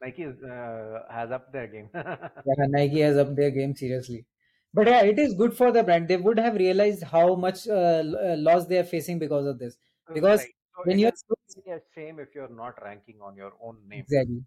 Nike 0.00 0.22
is, 0.22 0.42
uh, 0.42 1.00
has 1.10 1.30
upped 1.30 1.52
their 1.52 1.66
game. 1.66 1.90
Yeah, 1.94 2.66
Nike 2.68 3.00
has 3.00 3.16
upped 3.18 3.36
their 3.36 3.50
game 3.50 3.74
seriously. 3.74 4.24
But 4.72 4.86
yeah, 4.86 5.02
it 5.02 5.18
is 5.18 5.34
good 5.34 5.56
for 5.56 5.70
the 5.70 5.82
brand. 5.82 6.08
They 6.08 6.16
would 6.16 6.38
have 6.38 6.54
realized 6.54 7.02
how 7.04 7.34
much 7.34 7.68
uh, 7.68 8.02
uh, 8.02 8.36
loss 8.38 8.66
they 8.66 8.78
are 8.78 8.84
facing 8.84 9.18
because 9.18 9.46
of 9.46 9.58
this. 9.58 9.76
Because 10.12 10.40
right. 10.40 10.48
So 10.76 10.82
when 10.84 10.98
you're 10.98 11.12
is 11.12 11.56
a 11.68 11.80
shame 11.94 12.18
if 12.18 12.34
you're 12.34 12.48
not 12.48 12.82
ranking 12.82 13.20
on 13.22 13.36
your 13.36 13.52
own 13.62 13.76
name. 13.88 14.00
exactly. 14.00 14.42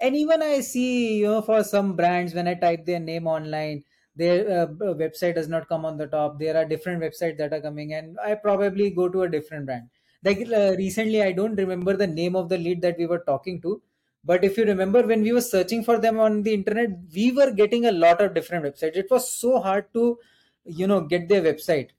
And 0.00 0.16
even 0.16 0.42
I 0.42 0.60
see, 0.60 1.18
you 1.18 1.26
know, 1.26 1.42
for 1.42 1.62
some 1.64 1.96
brands, 1.96 2.34
when 2.34 2.48
I 2.48 2.54
type 2.54 2.84
their 2.84 3.00
name 3.00 3.26
online, 3.26 3.84
their 4.16 4.62
uh, 4.62 4.66
website 5.02 5.34
does 5.36 5.48
not 5.48 5.68
come 5.68 5.84
on 5.84 5.96
the 5.96 6.06
top. 6.06 6.38
There 6.38 6.56
are 6.56 6.64
different 6.64 7.02
websites 7.02 7.38
that 7.38 7.52
are 7.52 7.60
coming, 7.60 7.94
and 7.94 8.18
I 8.20 8.34
probably 8.34 8.90
go 8.90 9.08
to 9.08 9.22
a 9.22 9.28
different 9.28 9.66
brand. 9.66 9.90
Like 10.24 10.38
uh, 10.50 10.74
recently, 10.76 11.22
I 11.22 11.32
don't 11.32 11.54
remember 11.56 11.96
the 11.96 12.06
name 12.06 12.34
of 12.36 12.48
the 12.48 12.58
lead 12.58 12.82
that 12.82 12.98
we 12.98 13.06
were 13.06 13.20
talking 13.20 13.60
to, 13.62 13.82
but 14.24 14.44
if 14.44 14.56
you 14.58 14.64
remember 14.64 15.02
when 15.06 15.22
we 15.22 15.32
were 15.32 15.40
searching 15.40 15.84
for 15.84 15.98
them 15.98 16.18
on 16.18 16.42
the 16.42 16.54
internet, 16.54 16.90
we 17.14 17.30
were 17.32 17.52
getting 17.52 17.86
a 17.86 17.92
lot 17.92 18.20
of 18.20 18.34
different 18.34 18.64
websites. 18.64 18.96
It 18.96 19.10
was 19.10 19.30
so 19.32 19.60
hard 19.60 19.92
to, 19.94 20.18
you 20.64 20.86
know, 20.86 21.02
get 21.02 21.28
their 21.28 21.42
website. 21.42 21.90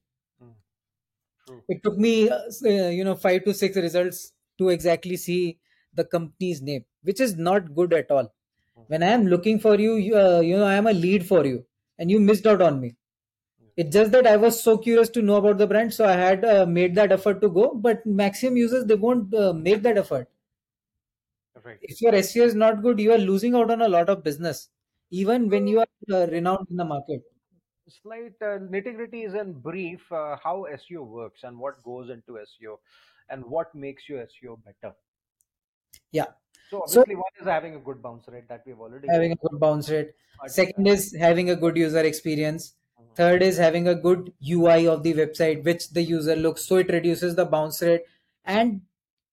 Mm, 0.41 0.55
True. 1.45 1.63
It 1.67 1.83
took 1.83 1.97
me, 1.97 2.29
uh, 2.29 2.41
uh, 2.65 2.89
you 2.89 3.03
know, 3.03 3.15
five 3.15 3.43
to 3.45 3.53
six 3.53 3.75
results 3.77 4.33
to 4.57 4.69
exactly 4.69 5.17
see 5.17 5.59
the 5.93 6.05
company's 6.05 6.61
name, 6.61 6.85
which 7.03 7.19
is 7.19 7.35
not 7.37 7.73
good 7.75 7.93
at 7.93 8.11
all. 8.11 8.33
Mm, 8.75 8.87
When 8.87 9.03
I 9.03 9.07
am 9.07 9.27
looking 9.27 9.59
for 9.59 9.75
you, 9.79 9.95
you, 9.95 10.17
uh, 10.17 10.39
you 10.41 10.57
know, 10.57 10.65
I 10.65 10.75
am 10.75 10.87
a 10.87 10.93
lead 10.93 11.27
for 11.27 11.45
you, 11.45 11.65
and 11.97 12.09
you 12.11 12.19
missed 12.19 12.47
out 12.47 12.61
on 12.61 12.79
me. 12.81 12.95
mm, 13.59 13.69
It's 13.77 13.93
just 13.93 14.11
that 14.13 14.27
I 14.27 14.37
was 14.37 14.61
so 14.61 14.77
curious 14.77 15.09
to 15.11 15.21
know 15.23 15.37
about 15.37 15.57
the 15.59 15.67
brand, 15.67 15.93
so 15.93 16.05
I 16.05 16.13
had 16.13 16.45
uh, 16.45 16.65
made 16.65 16.95
that 16.95 17.11
effort 17.11 17.41
to 17.41 17.49
go. 17.49 17.73
But 17.75 18.05
maximum 18.05 18.57
users 18.57 18.85
they 18.85 18.95
won't 18.95 19.33
uh, 19.33 19.53
make 19.53 19.83
that 19.83 19.97
effort. 19.97 20.29
Right. 21.63 21.81
If 21.81 21.99
your 22.01 22.15
SEO 22.15 22.45
is 22.45 22.55
not 22.55 22.81
good, 22.81 23.01
you 23.01 23.11
are 23.11 23.17
losing 23.17 23.53
out 23.53 23.69
on 23.69 23.81
a 23.81 23.89
lot 23.89 24.07
of 24.07 24.23
business, 24.23 24.69
even 25.11 25.49
when 25.49 25.67
you 25.67 25.81
are 25.81 25.87
uh, 26.09 26.27
renowned 26.27 26.67
in 26.69 26.77
the 26.77 26.85
market. 26.85 27.21
Slight 27.89 28.35
uh, 28.41 28.57
nitty 28.57 28.95
gritty 28.95 29.23
is 29.23 29.33
in 29.33 29.51
brief 29.59 30.09
uh, 30.13 30.37
how 30.41 30.65
SEO 30.65 31.03
works 31.03 31.43
and 31.43 31.59
what 31.59 31.83
goes 31.83 32.09
into 32.09 32.39
SEO 32.39 32.79
and 33.27 33.43
what 33.43 33.75
makes 33.75 34.07
your 34.07 34.21
SEO 34.21 34.55
better. 34.55 34.95
Yeah. 36.11 36.33
So 36.69 36.79
So 36.85 37.03
one 37.05 37.33
is 37.41 37.47
having 37.47 37.75
a 37.75 37.79
good 37.79 38.01
bounce 38.01 38.27
rate 38.29 38.47
that 38.47 38.63
we've 38.65 38.79
already 38.79 39.09
having 39.09 39.31
a 39.31 39.35
good 39.35 39.59
bounce 39.59 39.89
rate. 39.89 40.11
Second 40.45 40.87
is 40.87 41.15
having 41.19 41.49
a 41.49 41.55
good 41.55 41.77
user 41.77 41.99
experience. 41.99 42.75
mhm, 42.97 43.15
Third 43.15 43.41
is 43.43 43.57
having 43.57 43.87
a 43.87 43.95
good 43.95 44.33
UI 44.39 44.87
of 44.87 45.03
the 45.03 45.13
website, 45.13 45.63
which 45.63 45.89
the 45.89 46.01
user 46.01 46.35
looks, 46.35 46.63
so 46.63 46.77
it 46.77 46.89
reduces 46.89 47.35
the 47.35 47.45
bounce 47.45 47.81
rate. 47.81 48.03
And 48.45 48.81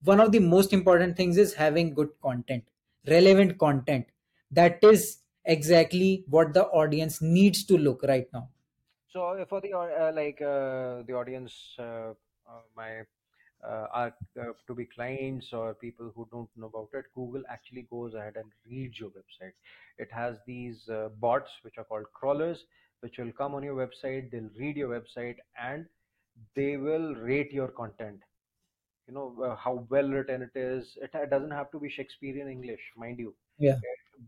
one 0.03 0.21
of 0.21 0.33
the 0.33 0.41
most 0.41 0.73
important 0.73 1.17
things 1.17 1.37
is 1.37 1.55
having 1.55 1.95
good 1.95 2.11
content, 2.21 2.65
relevant 3.07 3.59
content. 3.59 4.07
That 4.51 4.83
is 4.83 5.19
exactly 5.45 6.25
what 6.29 6.53
the 6.53 6.65
audience 6.67 7.23
needs 7.23 7.65
to 7.67 7.79
look 7.79 8.03
right 8.03 8.29
now. 8.33 8.49
so 9.07 9.45
for 9.49 9.61
the 9.61 9.73
uh, 9.73 10.13
like 10.13 10.41
uh, 10.43 11.03
the 11.03 11.13
audience, 11.15 11.75
uh, 11.79 12.15
uh, 12.49 12.61
my 12.75 13.03
are 13.65 14.15
uh, 14.41 14.45
to 14.67 14.75
be 14.75 14.85
clients 14.85 15.53
or 15.53 15.75
people 15.75 16.11
who 16.15 16.29
don't 16.31 16.49
know 16.57 16.67
about 16.67 16.89
it, 16.95 17.07
Google 17.15 17.43
actually 17.49 17.87
goes 17.91 18.15
ahead 18.15 18.37
and 18.37 18.51
reads 18.71 18.99
your 19.01 19.11
website. 19.11 19.53
It 19.99 20.11
has 20.13 20.37
these 20.47 20.89
uh, 20.89 21.09
bots 21.21 21.51
which 21.63 21.79
are 21.79 21.85
called 21.85 22.07
crawlers, 22.13 22.65
which 23.01 23.19
will 23.19 23.33
come 23.33 23.55
on 23.55 23.63
your 23.63 23.75
website, 23.77 24.31
they'll 24.31 24.51
read 24.59 24.77
your 24.77 24.89
website, 24.89 25.37
and 25.61 25.87
they 26.55 26.77
will 26.77 27.15
rate 27.15 27.53
your 27.53 27.69
content. 27.69 28.21
You 29.09 29.15
know 29.15 29.37
uh, 29.43 29.57
how 29.57 29.87
well 29.91 30.09
written 30.09 30.43
it 30.43 30.57
is. 30.59 30.97
It, 31.01 31.11
it 31.15 31.31
doesn't 31.31 31.51
have 31.51 31.71
to 31.73 31.79
be 31.81 31.89
Shakespearean 31.89 32.49
English, 32.49 32.81
mind 32.97 33.19
you, 33.19 33.35
Yeah. 33.59 33.79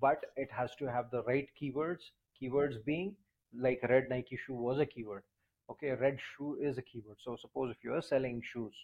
but 0.01 0.25
it 0.37 0.51
has 0.53 0.75
to 0.77 0.87
have 0.91 1.11
the 1.11 1.23
right 1.25 1.49
keywords. 1.61 2.11
Keywords 2.41 2.85
being 2.85 3.17
like 3.55 3.83
red 3.89 4.09
Nike 4.09 4.37
shoe 4.47 4.55
was 4.55 4.79
a 4.79 4.87
keyword. 4.87 5.23
Okay, 5.71 5.91
red 5.93 6.19
shoe 6.21 6.57
is 6.61 6.79
a 6.79 6.83
keyword. 6.83 7.19
So 7.25 7.37
suppose 7.37 7.71
if 7.73 7.83
you 7.85 7.95
are 7.95 8.03
selling 8.03 8.41
shoes, 8.53 8.75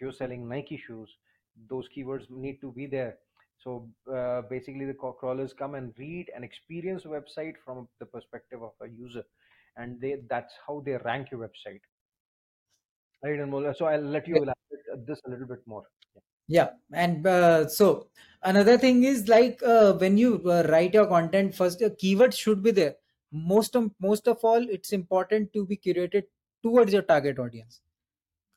if 0.00 0.04
you're 0.04 0.12
selling 0.12 0.48
Nike 0.48 0.82
shoes, 0.86 1.10
those 1.68 1.86
keywords 1.94 2.30
need 2.30 2.60
to 2.62 2.72
be 2.72 2.86
there. 2.86 3.18
So 3.62 3.86
uh, 4.12 4.42
basically, 4.48 4.86
the 4.86 4.94
crawlers 4.94 5.52
come 5.52 5.74
and 5.74 5.92
read 5.98 6.30
and 6.34 6.42
experience 6.42 7.02
the 7.02 7.10
website 7.10 7.54
from 7.62 7.86
the 7.98 8.06
perspective 8.06 8.62
of 8.62 8.72
a 8.80 8.88
user, 8.88 9.22
and 9.76 10.00
they 10.00 10.22
that's 10.30 10.54
how 10.66 10.82
they 10.86 10.96
rank 11.04 11.30
your 11.30 11.40
website. 11.40 11.80
Right, 13.22 13.38
Anmol? 13.38 13.76
So 13.76 13.84
I'll 13.84 14.00
let 14.00 14.26
you 14.26 14.36
elaborate 14.36 15.06
this 15.06 15.20
a 15.26 15.30
little 15.30 15.46
bit 15.46 15.58
more. 15.66 15.82
Yeah. 16.14 16.22
Yeah, 16.48 16.70
and 16.94 17.26
uh, 17.26 17.68
so 17.68 18.08
another 18.42 18.78
thing 18.78 19.04
is 19.04 19.28
like 19.28 19.62
uh, 19.62 19.92
when 19.92 20.16
you 20.16 20.40
uh, 20.46 20.64
write 20.70 20.94
your 20.94 21.06
content, 21.06 21.54
first 21.54 21.82
your 21.82 21.90
keywords 21.90 22.38
should 22.38 22.62
be 22.62 22.70
there. 22.70 22.94
Most 23.30 23.76
of 23.76 23.90
most 24.00 24.26
of 24.26 24.38
all, 24.42 24.66
it's 24.70 24.92
important 24.92 25.52
to 25.52 25.66
be 25.66 25.76
curated 25.76 26.22
towards 26.62 26.94
your 26.94 27.02
target 27.02 27.38
audience. 27.38 27.82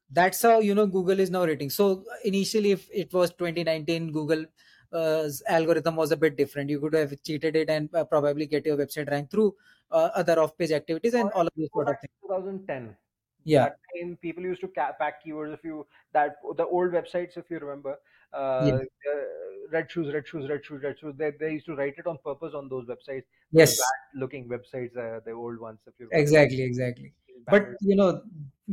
That's 0.09 0.41
how 0.41 0.59
you 0.59 0.75
know 0.75 0.85
google 0.87 1.19
is 1.19 1.29
now 1.31 1.43
rating 1.45 1.69
so 1.69 2.05
initially 2.25 2.71
if 2.71 2.89
it 2.91 3.13
was 3.13 3.33
2019 3.33 4.11
google 4.11 4.45
uh, 4.91 5.27
algorithm 5.47 5.95
was 5.95 6.11
a 6.11 6.17
bit 6.17 6.35
different 6.37 6.69
you 6.69 6.79
could 6.79 6.93
have 6.93 7.13
cheated 7.23 7.55
it 7.55 7.69
and 7.69 7.93
uh, 7.95 8.03
probably 8.05 8.45
get 8.45 8.65
your 8.65 8.77
website 8.77 9.09
ranked 9.09 9.31
through 9.31 9.55
uh, 9.91 10.09
other 10.15 10.39
off 10.39 10.57
page 10.57 10.71
activities 10.71 11.13
and 11.13 11.29
Or 11.29 11.33
all 11.33 11.47
of 11.47 11.53
these 11.55 11.69
sort 11.73 11.89
of 11.89 11.99
things 11.99 12.11
2010. 12.21 12.97
yeah 13.43 13.67
That 13.67 13.77
time 13.95 14.17
people 14.17 14.43
used 14.43 14.61
to 14.61 14.67
ca- 14.67 14.93
pack 14.99 15.23
keywords. 15.23 15.53
If 15.53 15.63
you 15.63 15.87
that 16.11 16.37
the 16.57 16.65
old 16.67 16.91
websites, 16.91 17.37
if 17.37 17.49
you 17.49 17.59
remember, 17.59 17.97
uh, 18.33 18.37
yes 18.57 18.79
uh, 19.11 19.23
red 19.71 19.91
shoes, 19.91 20.13
red 20.13 20.27
shoes, 20.27 20.49
red 20.49 20.65
shoes, 20.65 20.81
red 20.83 20.99
shoes. 20.99 21.15
They 21.17 21.31
they 21.31 21.53
used 21.53 21.65
to 21.67 21.75
write 21.75 21.97
it 21.97 22.07
on 22.07 22.17
purpose 22.19 22.53
on 22.53 22.67
those 22.69 22.87
websites. 22.87 23.25
Yes 23.51 23.95
looking 24.15 24.47
websites, 24.47 24.95
uh, 24.97 25.19
the 25.21 25.31
old 25.31 25.59
ones, 25.59 25.79
if 25.87 25.93
you 25.99 26.07
remember, 26.07 26.41
exactly 26.41 26.61
exactly 26.63 27.13
but 27.47 27.67
you 27.81 27.95
know 27.95 28.21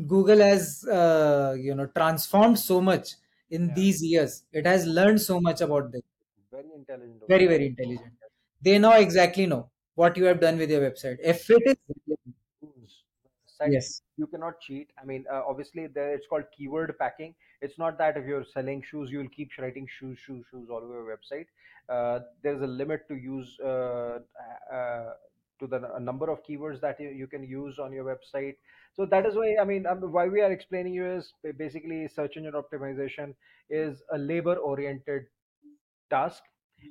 google 0.06 0.38
has 0.38 0.84
uh, 0.98 1.54
you 1.58 1.74
know 1.74 1.86
transformed 1.86 2.58
so 2.58 2.80
much 2.80 3.14
in 3.50 3.68
Yeah, 3.68 3.74
these 3.74 4.02
years. 4.02 4.44
It 4.52 4.64
has 4.66 4.86
learned 4.86 5.20
so 5.20 5.40
much 5.40 5.61
about 5.61 5.90
this 5.92 6.02
very 6.50 6.70
intelligent 6.74 7.22
very 7.28 7.46
very 7.46 7.66
intelligent. 7.66 8.12
They 8.62 8.78
now 8.78 8.96
exactly 8.98 9.46
know 9.46 9.70
what 9.94 10.16
you 10.16 10.24
have 10.24 10.40
done 10.40 10.58
with 10.58 10.70
your 10.70 10.82
website. 10.88 11.18
If 11.22 11.48
it 11.50 11.62
is. 11.66 11.76
Site 13.46 13.72
yes. 13.72 14.02
you 14.16 14.26
cannot 14.26 14.61
cheat. 14.61 14.90
I 15.00 15.04
mean, 15.04 15.24
uh, 15.30 15.42
obviously, 15.46 15.86
there 15.86 16.14
it's 16.14 16.26
called 16.26 16.44
keyword 16.56 16.98
packing. 16.98 17.34
It's 17.61 17.78
not 17.78 17.98
that 17.98 18.16
if 18.16 18.26
you're 18.26 18.44
selling 18.44 18.82
shoes, 18.82 19.11
you'll 19.11 19.28
keep 19.28 19.50
writing 19.58 19.86
shoes, 19.98 20.18
shoes, 20.18 20.44
shoes 20.50 20.68
all 20.70 20.78
over 20.78 20.94
your 20.94 21.16
website. 21.16 21.46
Uh, 21.88 22.20
there's 22.42 22.62
a 22.62 22.66
limit 22.66 23.06
to 23.08 23.16
use 23.16 23.58
uh, 23.61 24.20
uh, 24.72 25.11
to 25.61 25.66
the 25.66 25.98
number 26.00 26.30
of 26.30 26.42
keywords 26.44 26.80
that 26.80 26.98
you, 27.00 27.11
you 27.11 27.26
can 27.26 27.44
use 27.44 27.78
on 27.78 27.92
your 27.92 28.04
website. 28.04 28.56
So 28.94 29.06
that 29.06 29.26
is 29.26 29.34
why 29.36 29.56
I 29.61 29.64
mean, 29.64 29.86
um, 29.86 30.00
why 30.12 30.26
we 30.28 30.40
are 30.40 30.52
explaining 30.52 30.94
you 30.94 31.06
is 31.06 31.32
basically 31.56 32.08
search 32.08 32.36
engine 32.36 32.54
optimization 32.54 33.34
is 33.68 34.02
a 34.12 34.18
labor-oriented 34.18 35.26
task 36.11 36.42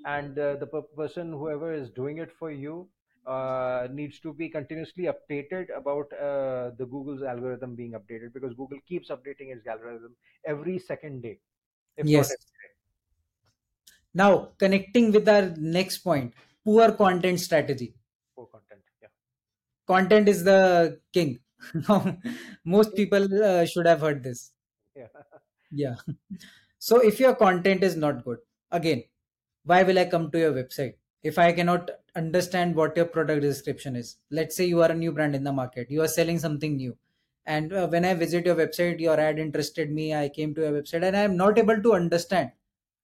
and 0.06 0.38
uh, 0.40 0.56
the 0.56 0.68
per- 0.68 0.82
person 1.02 1.32
whoever 1.32 1.74
is 1.74 1.90
doing 1.90 2.18
it 2.20 2.32
for 2.32 2.52
you 2.52 2.90
uh, 3.26 3.88
needs 3.92 4.20
to 4.20 4.34
be 4.34 4.50
continuously 4.50 5.06
updated 5.14 5.76
about 5.76 6.12
uh, 6.14 6.72
the 6.78 6.86
google's 6.90 7.22
algorithm 7.24 7.76
being 7.76 7.94
updated 7.94 8.34
because 8.34 8.54
google 8.54 8.80
keeps 8.88 9.10
updating 9.10 9.54
its 9.56 9.68
algorithm 9.68 10.16
every 10.46 10.80
second 10.80 11.22
day 11.22 11.40
yes. 12.04 12.34
now 14.14 14.52
connecting 14.60 15.12
with 15.12 15.28
our 15.28 15.50
next 15.58 16.00
point 16.00 16.34
poor 16.64 16.92
content 16.92 17.40
strategy. 17.40 17.88
for 17.88 17.90
content 17.90 17.96
yeah 17.96 17.99
content 19.94 20.30
is 20.34 20.44
the 20.44 21.00
king. 21.14 21.40
Most 22.76 22.96
people 22.96 23.28
uh, 23.44 23.66
should 23.66 23.88
have 23.88 24.02
heard 24.02 24.24
this. 24.24 24.52
Yeah. 24.96 25.08
Yeah. 25.72 25.96
So 26.82 26.98
if 27.06 27.20
your 27.20 27.36
content 27.36 27.84
is 27.84 27.96
not 27.98 28.24
good 28.24 28.38
again 28.72 29.04
why 29.66 29.84
will 29.84 30.00
i 30.00 30.06
come 30.06 30.32
to 30.32 30.40
your 30.40 30.54
website? 30.54 30.94
If 31.30 31.38
i 31.38 31.52
cannot 31.52 31.90
understand 32.16 32.76
what 32.76 32.96
your 32.96 33.06
product 33.16 33.42
description 33.42 33.98
is 34.02 34.18
let's 34.32 34.56
say 34.56 34.66
you 34.66 34.82
are 34.82 34.92
a 34.92 34.96
new 35.02 35.12
brand 35.12 35.36
in 35.36 35.44
the 35.44 35.52
market 35.52 35.92
you 35.92 36.02
are 36.02 36.08
selling 36.08 36.40
something 36.40 36.78
new 36.78 36.96
and 37.46 37.74
uh, 37.74 37.88
when 37.88 38.06
i 38.06 38.14
visit 38.14 38.46
your 38.46 38.56
website 38.56 39.02
your 39.06 39.20
ad 39.26 39.40
interested 39.46 39.92
me 39.92 40.06
i 40.22 40.30
came 40.38 40.56
to 40.56 40.62
your 40.62 40.72
website 40.78 41.04
and 41.10 41.18
i 41.18 41.26
am 41.30 41.36
not 41.36 41.60
able 41.64 41.82
to 41.88 41.94
understand 41.94 42.52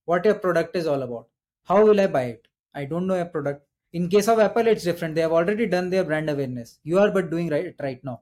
what 0.05 0.25
your 0.25 0.35
product 0.45 0.75
is 0.81 0.87
all 0.87 1.03
about 1.07 1.27
how 1.65 1.83
will 1.85 1.99
i 1.99 2.07
buy 2.07 2.23
it? 2.35 2.47
I 2.73 2.85
don't 2.85 3.07
know 3.07 3.15
your 3.15 3.31
product 3.35 3.65
in 3.97 4.09
case 4.13 4.27
of 4.27 4.39
apple 4.39 4.67
it's 4.67 4.83
different. 4.83 5.15
They 5.15 5.21
have 5.21 5.31
already 5.31 5.65
done 5.67 5.89
their 5.89 6.03
brand 6.03 6.29
awareness. 6.29 6.79
You 6.83 6.99
are 6.99 7.11
but 7.11 7.29
doing 7.29 7.49
right 7.49 7.73
right 7.79 8.03
now. 8.03 8.21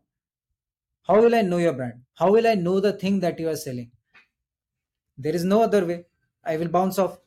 How 1.08 1.20
will 1.22 1.36
i 1.36 1.42
know 1.42 1.58
your 1.58 1.74
brand? 1.74 2.02
How 2.14 2.32
will 2.32 2.48
i 2.48 2.54
know 2.54 2.80
the 2.80 2.94
thing 2.94 3.20
that 3.22 3.40
you 3.40 3.50
are 3.50 3.56
selling? 3.56 3.90
There 5.18 5.36
is 5.40 5.44
no 5.44 5.64
other 5.64 5.84
way. 5.86 6.06
I 6.46 6.58
will 6.58 6.68
bounce 6.68 7.00
off. 7.00 7.18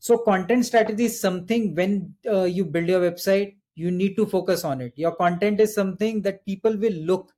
So 0.00 0.18
content 0.18 0.66
strategy 0.66 1.04
is 1.04 1.20
something 1.20 1.74
when 1.76 2.14
uh, 2.26 2.44
you 2.58 2.64
build 2.64 2.88
your 2.88 3.00
website 3.08 3.56
you 3.76 3.92
need 3.92 4.16
to 4.16 4.26
focus 4.26 4.64
on 4.64 4.80
it. 4.80 4.92
Your 4.96 5.14
content 5.14 5.60
is 5.60 5.72
something 5.72 6.22
that 6.22 6.44
people 6.44 6.76
will 6.76 7.00
look. 7.10 7.32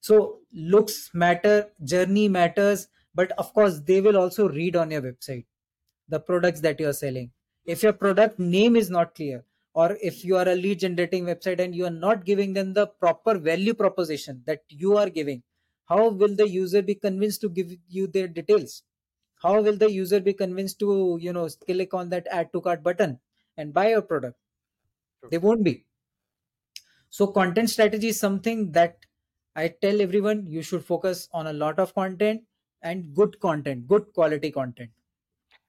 So 0.00 0.40
looks 0.52 1.10
matter 1.14 1.70
journey 1.84 2.28
matters 2.28 2.88
but 3.14 3.30
of 3.38 3.54
course 3.54 3.78
they 3.78 4.00
will 4.00 4.16
also 4.16 4.48
read 4.48 4.74
on 4.74 4.90
your 4.90 5.02
website 5.02 5.44
the 6.08 6.18
products 6.18 6.60
that 6.62 6.80
you 6.80 6.88
are 6.88 7.02
selling. 7.04 7.30
If 7.64 7.84
your 7.84 7.92
product 7.92 8.40
name 8.40 8.74
is 8.74 8.90
not 8.90 9.14
clear 9.14 9.44
or 9.76 9.96
if 10.02 10.24
you 10.24 10.36
are 10.36 10.48
a 10.48 10.56
lead 10.56 10.80
generating 10.80 11.24
website 11.26 11.60
and 11.60 11.74
you 11.76 11.84
are 11.86 11.98
not 12.06 12.24
giving 12.24 12.54
them 12.54 12.72
the 12.74 12.86
proper 12.86 13.38
value 13.38 13.74
proposition 13.74 14.42
that 14.46 14.62
you 14.68 14.96
are 14.96 15.10
giving 15.10 15.42
how 15.86 16.08
will 16.08 16.34
the 16.34 16.48
user 16.48 16.82
be 16.82 16.94
convinced 16.96 17.40
to 17.42 17.48
give 17.48 17.72
you 17.88 18.08
their 18.08 18.28
details? 18.28 18.82
How 19.42 19.62
will 19.62 19.76
the 19.76 19.90
user 19.90 20.20
be 20.20 20.32
convinced 20.32 20.80
to 20.80 21.18
you 21.20 21.32
know 21.32 21.48
click 21.66 21.94
on 21.94 22.10
that 22.10 22.26
add 22.28 22.52
to 22.52 22.60
cart 22.60 22.82
button 22.82 23.20
and 23.56 23.72
buy 23.72 23.90
your 23.90 24.02
product? 24.02 24.36
True. 25.20 25.30
They 25.30 25.38
won't 25.38 25.64
be. 25.64 25.84
So 27.10 27.26
content 27.26 27.70
strategy 27.70 28.08
is 28.08 28.20
something 28.20 28.72
that 28.72 28.98
i 29.56 29.68
tell 29.84 30.00
everyone 30.04 30.46
you 30.46 30.62
should 30.62 30.84
focus 30.84 31.28
on 31.32 31.46
a 31.48 31.52
lot 31.52 31.78
of 31.84 31.94
content 31.94 32.42
and 32.82 33.14
good 33.20 33.38
content 33.40 33.86
good 33.92 34.12
quality 34.18 34.50
content 34.52 34.90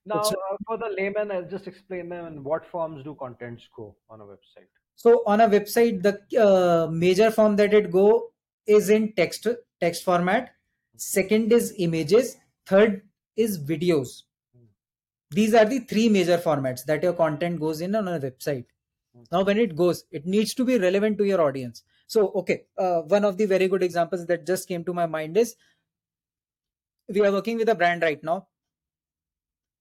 now 0.07 0.21
uh, 0.21 0.57
for 0.65 0.77
the 0.77 0.89
layman 0.97 1.31
i'll 1.31 1.49
just 1.53 1.67
explain 1.67 2.09
them 2.09 2.25
in 2.27 2.43
what 2.43 2.65
forms 2.65 3.03
do 3.03 3.15
contents 3.15 3.67
go 3.75 3.95
on 4.09 4.21
a 4.21 4.23
website. 4.23 4.69
So 4.95 5.21
on 5.27 5.41
a 5.41 5.47
website 5.47 6.01
the 6.01 6.13
uh, 6.43 6.91
major 6.91 7.29
form 7.31 7.55
that 7.57 7.73
it 7.73 7.91
go 7.91 8.31
is 8.65 8.89
in 8.89 9.13
text 9.13 9.47
text 9.79 10.03
format. 10.03 10.53
Second 10.95 11.53
is 11.53 11.73
images. 11.77 12.37
Third 12.65 13.03
is 13.35 13.59
videos. 13.59 14.23
Hmm, 14.55 14.65
these 15.29 15.53
are 15.53 15.65
the 15.65 15.79
three 15.79 16.09
major 16.09 16.37
formats 16.37 16.83
that 16.85 17.03
your 17.03 17.13
content 17.13 17.59
goes 17.59 17.81
in 17.81 17.95
on 17.95 18.07
a 18.07 18.19
website. 18.19 18.65
Hmm, 19.15 19.23
now 19.31 19.43
when 19.43 19.59
it 19.59 19.75
goes 19.75 20.03
it 20.11 20.25
needs 20.25 20.53
to 20.55 20.65
be 20.65 20.79
relevant 20.79 21.17
to 21.19 21.25
your 21.25 21.41
audience. 21.41 21.83
So 22.07 22.29
okay 22.43 22.63
uh, 22.77 23.01
one 23.01 23.25
of 23.25 23.37
the 23.37 23.45
very 23.45 23.67
good 23.67 23.83
examples 23.83 24.25
that 24.27 24.45
just 24.47 24.67
came 24.67 24.83
to 24.85 24.93
my 24.93 25.05
mind 25.05 25.37
is 25.37 25.55
we 27.09 27.25
are 27.25 27.31
working 27.31 27.57
with 27.57 27.69
a 27.69 27.75
brand 27.75 28.01
right 28.01 28.23
now 28.23 28.47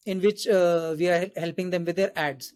in 0.07 0.21
which 0.23 0.47
uh, 0.49 0.95
we 0.99 1.09
are 1.09 1.31
helping 1.37 1.71
them 1.71 1.85
with 1.85 1.97
their 1.97 2.13
ads. 2.17 2.55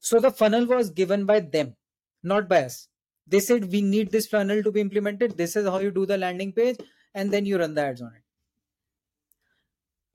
So 0.00 0.18
the 0.18 0.30
funnel 0.30 0.66
was 0.66 0.90
given 0.90 1.26
by 1.26 1.40
them 1.40 1.76
not 2.22 2.48
by 2.48 2.64
us. 2.64 2.88
They 3.26 3.40
said 3.40 3.70
we 3.70 3.82
need 3.82 4.10
this 4.10 4.26
funnel 4.26 4.62
to 4.62 4.72
be 4.72 4.80
implemented. 4.80 5.36
This 5.36 5.56
is 5.56 5.66
how 5.66 5.78
you 5.78 5.90
do 5.90 6.06
the 6.06 6.18
landing 6.18 6.52
page 6.52 6.76
and 7.14 7.32
then 7.32 7.46
you 7.46 7.58
run 7.58 7.74
the 7.74 7.82
ads 7.82 8.02
on 8.02 8.12
it. 8.14 8.22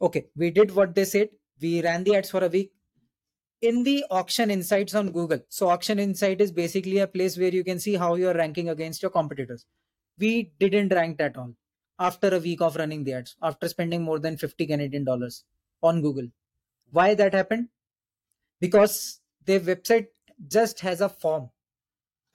Okay 0.01 0.27
we 0.35 0.51
did 0.51 0.75
what 0.75 0.95
they 0.95 1.05
said. 1.05 1.29
We 1.61 1.81
ran 1.81 2.03
the 2.03 2.15
ads 2.15 2.29
for 2.29 2.43
a 2.43 2.47
week. 2.47 2.73
In 3.61 3.83
the 3.83 4.05
auction 4.11 4.51
insights 4.51 4.93
on 4.93 5.11
google 5.11 5.39
so 5.49 5.69
auction 5.69 5.99
insight 5.99 6.41
is 6.41 6.51
basically 6.51 6.99
a 6.99 7.07
place 7.07 7.37
where 7.37 7.49
you 7.49 7.63
can 7.63 7.79
see 7.79 7.95
how 7.95 8.15
you're 8.15 8.35
ranking 8.35 8.69
against 8.69 9.01
your 9.01 9.11
competitors. 9.11 9.65
We 10.19 10.51
didn't 10.59 10.93
rank 10.93 11.19
at 11.21 11.37
all 11.37 11.53
after 11.99 12.35
a 12.35 12.39
week 12.39 12.61
of 12.61 12.75
running 12.75 13.03
the 13.03 13.13
ads 13.13 13.35
after 13.41 13.67
spending 13.67 14.03
more 14.03 14.19
than 14.19 14.37
50 14.37 14.67
canadian 14.67 15.03
dollars 15.03 15.43
on 15.83 16.01
google. 16.01 16.27
Why 16.91 17.15
that 17.15 17.33
happened? 17.33 17.69
Because 18.59 19.21
their 19.45 19.59
website 19.59 20.09
just 20.47 20.81
has 20.81 21.01
a 21.01 21.09
form 21.09 21.51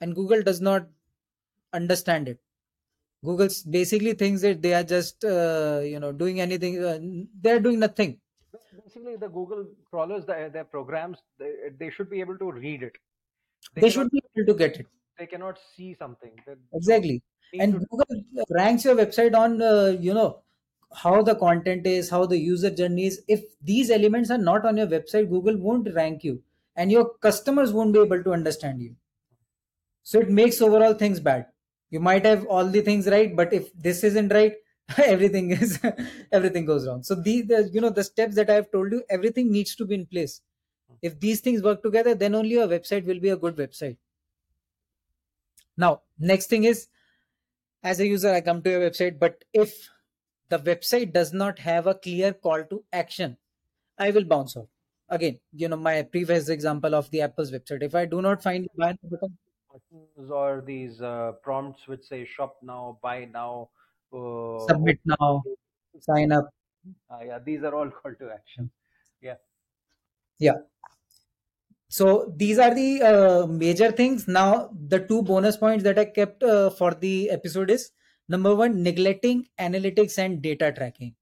and 0.01 0.15
google 0.15 0.41
does 0.43 0.61
not 0.61 0.87
understand 1.73 2.27
it. 2.29 2.41
Google 3.23 3.49
basically 3.69 4.13
thinks 4.13 4.41
that 4.41 4.61
they 4.61 4.73
are 4.73 4.83
just 4.83 5.23
uh, 5.25 5.81
you 5.83 5.99
know 5.99 6.11
doing 6.11 6.41
anything 6.41 6.83
uh, 6.83 6.99
they're 7.41 7.59
doing 7.61 7.79
nothing. 7.79 8.21
Basically 8.83 9.15
the 9.15 9.27
google 9.27 9.75
crawlers 9.85 10.25
their, 10.25 10.49
their 10.49 10.65
programs 10.65 11.19
they, 11.37 11.69
they 11.77 11.89
should 11.89 12.09
be 12.09 12.19
able 12.19 12.37
to 12.37 12.51
read 12.51 12.83
it. 12.83 12.95
They 13.75 13.81
they 13.81 13.89
should 13.89 14.09
be 14.09 14.21
able 14.35 14.51
to 14.53 14.57
get 14.57 14.79
it. 14.79 14.87
They 15.17 15.25
cannot 15.25 15.57
see 15.57 15.95
something. 15.95 16.43
They- 16.45 16.53
so 16.53 16.59
exactly. 16.73 17.23
and 17.57 17.73
google 17.89 18.23
ranks 18.49 18.85
your 18.85 18.95
website 18.95 19.35
on 19.35 19.61
uh, 19.61 19.95
you 20.07 20.13
know 20.13 20.43
how 20.95 21.21
the 21.21 21.35
content 21.35 21.87
is 21.87 22.09
how 22.09 22.25
the 22.25 22.37
user 22.37 22.69
journey 22.69 23.05
is. 23.05 23.21
If 23.27 23.41
these 23.61 23.89
elements 23.89 24.29
are 24.29 24.37
not 24.37 24.65
on 24.65 24.77
your 24.77 24.87
website 24.87 25.29
google 25.29 25.57
won't 25.57 25.93
rank 25.93 26.23
you 26.23 26.41
and 26.75 26.91
your 26.91 27.13
customers 27.15 27.71
won't 27.71 27.93
be 27.93 27.99
able 27.99 28.23
to 28.23 28.33
understand 28.33 28.81
you. 28.81 28.95
So 30.03 30.19
it 30.19 30.29
makes 30.29 30.61
overall 30.61 30.93
things 30.93 31.19
bad. 31.19 31.47
You 31.89 31.99
might 31.99 32.25
have 32.25 32.45
all 32.47 32.65
the 32.65 32.81
things 32.81 33.07
right 33.07 33.35
but 33.35 33.53
if 33.53 33.73
this 33.73 34.03
isn't 34.03 34.33
right 34.33 34.53
everything 34.97 35.51
is 35.51 35.79
everything 36.31 36.65
goes 36.65 36.87
wrong. 36.87 37.03
So 37.03 37.15
the, 37.15 37.41
the 37.41 37.69
you 37.73 37.81
know 37.81 37.89
the 37.89 38.03
steps 38.03 38.35
that 38.35 38.49
i 38.49 38.53
have 38.53 38.71
told 38.71 38.91
you 38.91 39.03
everything 39.09 39.51
needs 39.51 39.75
to 39.75 39.85
be 39.85 39.95
in 39.95 40.05
place. 40.05 40.41
If 41.01 41.19
these 41.19 41.41
things 41.41 41.61
work 41.61 41.83
together 41.83 42.15
then 42.15 42.35
only 42.35 42.51
your 42.51 42.67
website 42.67 43.05
will 43.05 43.19
be 43.19 43.29
a 43.29 43.37
good 43.37 43.55
website. 43.55 43.97
Now 45.77 46.01
next 46.19 46.47
thing 46.47 46.65
is 46.65 46.87
as 47.83 47.99
a 47.99 48.07
user 48.07 48.33
i 48.33 48.41
come 48.41 48.61
to 48.61 48.69
your 48.69 48.89
website 48.89 49.19
but 49.19 49.43
if 49.53 49.89
the 50.53 50.59
website 50.69 51.13
does 51.17 51.33
not 51.41 51.59
have 51.59 51.87
a 51.87 51.95
clear 52.07 52.33
call 52.33 52.63
to 52.73 52.83
action 53.01 53.37
i 53.97 54.11
will 54.11 54.29
bounce 54.35 54.55
off 54.61 54.67
again 55.17 55.39
you 55.63 55.67
know 55.73 55.81
my 55.89 55.95
previous 56.01 56.49
example 56.57 56.95
of 57.01 57.09
the 57.11 57.21
apple's 57.27 57.51
website 57.57 57.83
if 57.89 57.95
i 58.03 58.05
do 58.05 58.21
not 58.21 58.41
find 58.47 58.67
buy 58.77 58.93
or 60.29 60.63
these 60.65 61.01
uh, 61.01 61.31
prompts 61.43 61.87
which 61.87 62.03
say 62.03 62.23
shop 62.25 62.57
now 62.61 62.97
buy 63.01 63.17
now 63.33 63.69
uh, 64.13 64.59
submit 64.67 64.99
now 65.05 65.43
sign 65.99 66.31
up. 66.31 66.49
Uh, 67.09 67.19
yeah, 67.25 67.39
these 67.39 67.63
are 67.63 67.73
all 67.73 67.89
call 68.01 68.13
to 68.15 68.31
action. 68.31 68.69
Yeah. 69.21 69.35
Yeah. 70.39 70.57
So 71.87 72.33
these 72.35 72.57
are 72.57 72.73
the 72.73 73.01
uh, 73.03 73.47
major 73.47 73.91
things. 73.91 74.27
Now, 74.27 74.71
the 74.87 74.99
two 74.99 75.21
bonus 75.21 75.57
points 75.57 75.83
that 75.83 75.99
I 75.99 76.05
kept 76.05 76.41
uh, 76.41 76.71
for 76.71 76.93
the 76.93 77.29
episode 77.29 77.69
is 77.69 77.91
number 78.27 78.55
one, 78.55 78.83
neglecting 78.83 79.47
analytics 79.59 80.17
and 80.17 80.41
data 80.41 80.71
tracking. 80.71 81.15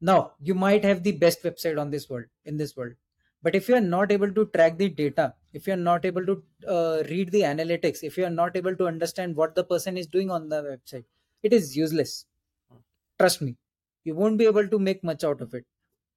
Now, 0.00 0.32
you 0.40 0.54
might 0.54 0.84
have 0.84 1.02
the 1.02 1.12
best 1.12 1.42
website 1.42 1.80
on 1.80 1.90
this 1.90 2.08
world 2.08 2.26
in 2.44 2.56
this 2.56 2.76
world, 2.76 2.94
but 3.42 3.54
if 3.54 3.68
you 3.68 3.74
are 3.74 3.80
not 3.80 4.12
able 4.12 4.32
to 4.32 4.46
track 4.46 4.78
the 4.78 4.88
data, 4.88 5.34
if 5.52 5.66
you 5.66 5.72
are 5.72 5.76
not 5.76 6.04
able 6.04 6.24
to 6.24 6.42
uh, 6.68 7.02
read 7.08 7.32
the 7.32 7.40
analytics, 7.42 8.02
if 8.02 8.16
you 8.16 8.24
are 8.24 8.30
not 8.30 8.56
able 8.56 8.76
to 8.76 8.86
understand 8.86 9.34
what 9.34 9.54
the 9.54 9.64
person 9.64 9.96
is 9.96 10.06
doing 10.06 10.30
on 10.30 10.48
the 10.48 10.62
website, 10.62 11.04
it 11.42 11.52
is 11.52 11.76
useless. 11.76 12.26
Trust 13.18 13.42
me, 13.42 13.56
you 14.04 14.14
won't 14.14 14.38
be 14.38 14.46
able 14.46 14.68
to 14.68 14.78
make 14.78 15.02
much 15.02 15.24
out 15.24 15.40
of 15.40 15.54
it. 15.54 15.64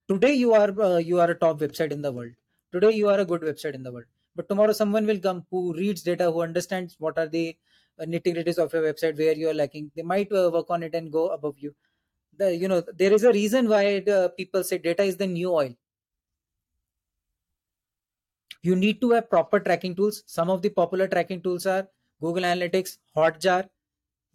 Today, 0.07 0.33
you 0.33 0.53
are 0.53 0.79
uh, 0.79 0.97
you 0.97 1.19
are 1.19 1.31
a 1.31 1.35
top 1.35 1.59
website 1.59 1.91
in 1.91 2.01
the 2.01 2.11
world. 2.11 2.33
Today, 2.71 2.91
you 2.91 3.09
are 3.09 3.19
a 3.19 3.25
good 3.25 3.41
website 3.41 3.73
in 3.73 3.83
the 3.83 3.91
world. 3.91 4.05
But 4.35 4.47
tomorrow, 4.47 4.73
someone 4.73 5.05
will 5.05 5.19
come 5.19 5.45
who 5.49 5.73
reads 5.73 6.03
data, 6.03 6.31
who 6.31 6.41
understands 6.41 6.95
what 6.99 7.17
are 7.17 7.27
the 7.27 7.57
nitty 8.05 8.35
gritties 8.35 8.57
of 8.57 8.73
your 8.73 8.83
website, 8.83 9.17
where 9.17 9.33
you 9.35 9.49
are 9.49 9.53
lacking. 9.53 9.91
They 9.95 10.03
might 10.03 10.31
uh, 10.31 10.49
work 10.53 10.69
on 10.69 10.83
it 10.83 10.95
and 10.95 11.11
go 11.11 11.27
above 11.29 11.57
you. 11.59 11.75
The 12.37 12.55
you 12.55 12.67
know 12.67 12.81
there 12.81 13.13
is 13.13 13.23
a 13.23 13.33
reason 13.33 13.69
why 13.69 13.99
the 14.01 14.33
people 14.37 14.63
say 14.63 14.77
data 14.79 15.03
is 15.03 15.17
the 15.17 15.27
new 15.27 15.51
oil. 15.53 15.75
You 18.63 18.75
need 18.75 19.01
to 19.01 19.11
have 19.11 19.29
proper 19.29 19.59
tracking 19.59 19.95
tools. 19.95 20.23
Some 20.27 20.49
of 20.49 20.61
the 20.61 20.69
popular 20.69 21.07
tracking 21.07 21.41
tools 21.41 21.65
are 21.65 21.87
google 22.21 22.43
analytics 22.43 22.97
hotjar. 23.15 23.69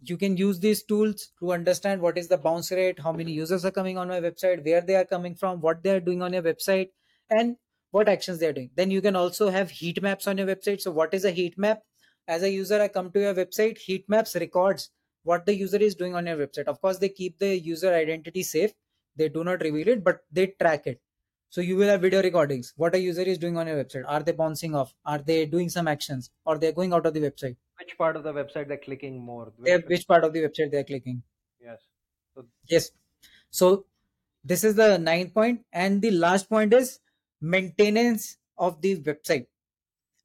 You 0.01 0.17
can 0.17 0.37
use 0.37 0.59
these 0.59 0.83
tools 0.83 1.33
to 1.39 1.53
understand 1.53 2.01
what 2.01 2.17
is 2.17 2.27
the 2.27 2.37
bounce 2.37 2.71
rate 2.71 2.99
how 2.99 3.11
many 3.13 3.31
users 3.33 3.65
are 3.65 3.71
coming 3.71 3.97
on 3.97 4.07
my 4.09 4.21
website 4.21 4.65
where 4.65 4.81
they 4.81 4.95
are 4.95 5.05
coming 5.05 5.35
from 5.35 5.61
what 5.61 5.83
they 5.83 5.91
are 5.91 5.99
doing 6.01 6.21
on 6.21 6.33
your 6.33 6.43
website 6.43 6.91
and 7.29 7.57
what 7.91 8.09
actions 8.09 8.39
they 8.39 8.47
are 8.47 8.53
doing. 8.53 8.71
Then 8.75 8.91
you 8.91 9.01
can 9.01 9.15
also 9.15 9.49
have 9.49 9.71
heat 9.71 10.01
maps 10.01 10.27
on 10.27 10.37
your 10.37 10.47
website. 10.47 10.81
So 10.81 10.91
what 10.91 11.13
is 11.13 11.25
a 11.25 11.31
heat 11.31 11.57
map 11.57 11.83
as 12.27 12.43
a 12.43 12.49
user 12.51 12.81
i 12.81 12.87
come 12.87 13.11
to 13.11 13.19
your 13.19 13.33
website 13.33 13.77
heat 13.77 14.07
maps 14.07 14.35
records 14.35 14.89
what 15.23 15.45
the 15.45 15.53
user 15.55 15.77
is 15.77 15.95
doing 15.95 16.15
on 16.15 16.25
your 16.25 16.37
website. 16.37 16.65
Of 16.65 16.79
course 16.81 16.97
they 16.99 17.09
keep 17.09 17.37
the 17.37 17.59
user 17.59 17.93
identity 17.93 18.43
safe. 18.43 18.71
They 19.17 19.27
do 19.29 19.43
not 19.43 19.61
reveal 19.61 19.89
it 19.89 20.03
but 20.03 20.21
they 20.31 20.47
track 20.61 20.87
it. 20.87 21.01
So 21.49 21.61
you 21.61 21.75
will 21.75 21.87
have 21.87 22.01
video 22.01 22.21
recordings 22.21 22.73
what 22.77 22.95
a 22.95 22.99
user 22.99 23.23
is 23.23 23.37
doing 23.37 23.57
on 23.57 23.67
your 23.67 23.83
website. 23.83 24.05
Are 24.07 24.23
they 24.23 24.31
bouncing 24.31 24.75
off? 24.75 24.93
Are 25.05 25.17
they 25.17 25.45
doing 25.45 25.69
some 25.69 25.87
actions? 25.87 26.31
Or 26.45 26.57
they're 26.57 26.71
going 26.71 26.93
out 26.93 27.05
of 27.05 27.13
the 27.13 27.19
website? 27.19 27.57
Which 27.79 27.97
part 27.97 28.15
of 28.15 28.23
the 28.23 28.33
website 28.33 28.67
they're 28.67 28.77
clicking 28.77 29.19
more? 29.19 29.51
They- 29.59 29.77
which 29.77 30.07
part 30.07 30.23
of 30.23 30.33
the 30.33 30.39
website 30.39 30.71
they're 30.71 30.83
clicking? 30.83 31.23
Yes. 31.59 31.81
So 32.35 32.47
yes. 32.69 32.91
So 33.49 33.85
this 34.43 34.63
is 34.63 34.75
the 34.75 34.97
ninth 34.97 35.33
point. 35.33 35.65
And 35.73 36.01
the 36.01 36.11
last 36.11 36.49
point 36.49 36.73
is 36.73 36.99
maintenance 37.41 38.37
of 38.57 38.81
the 38.81 38.97
website 39.01 39.47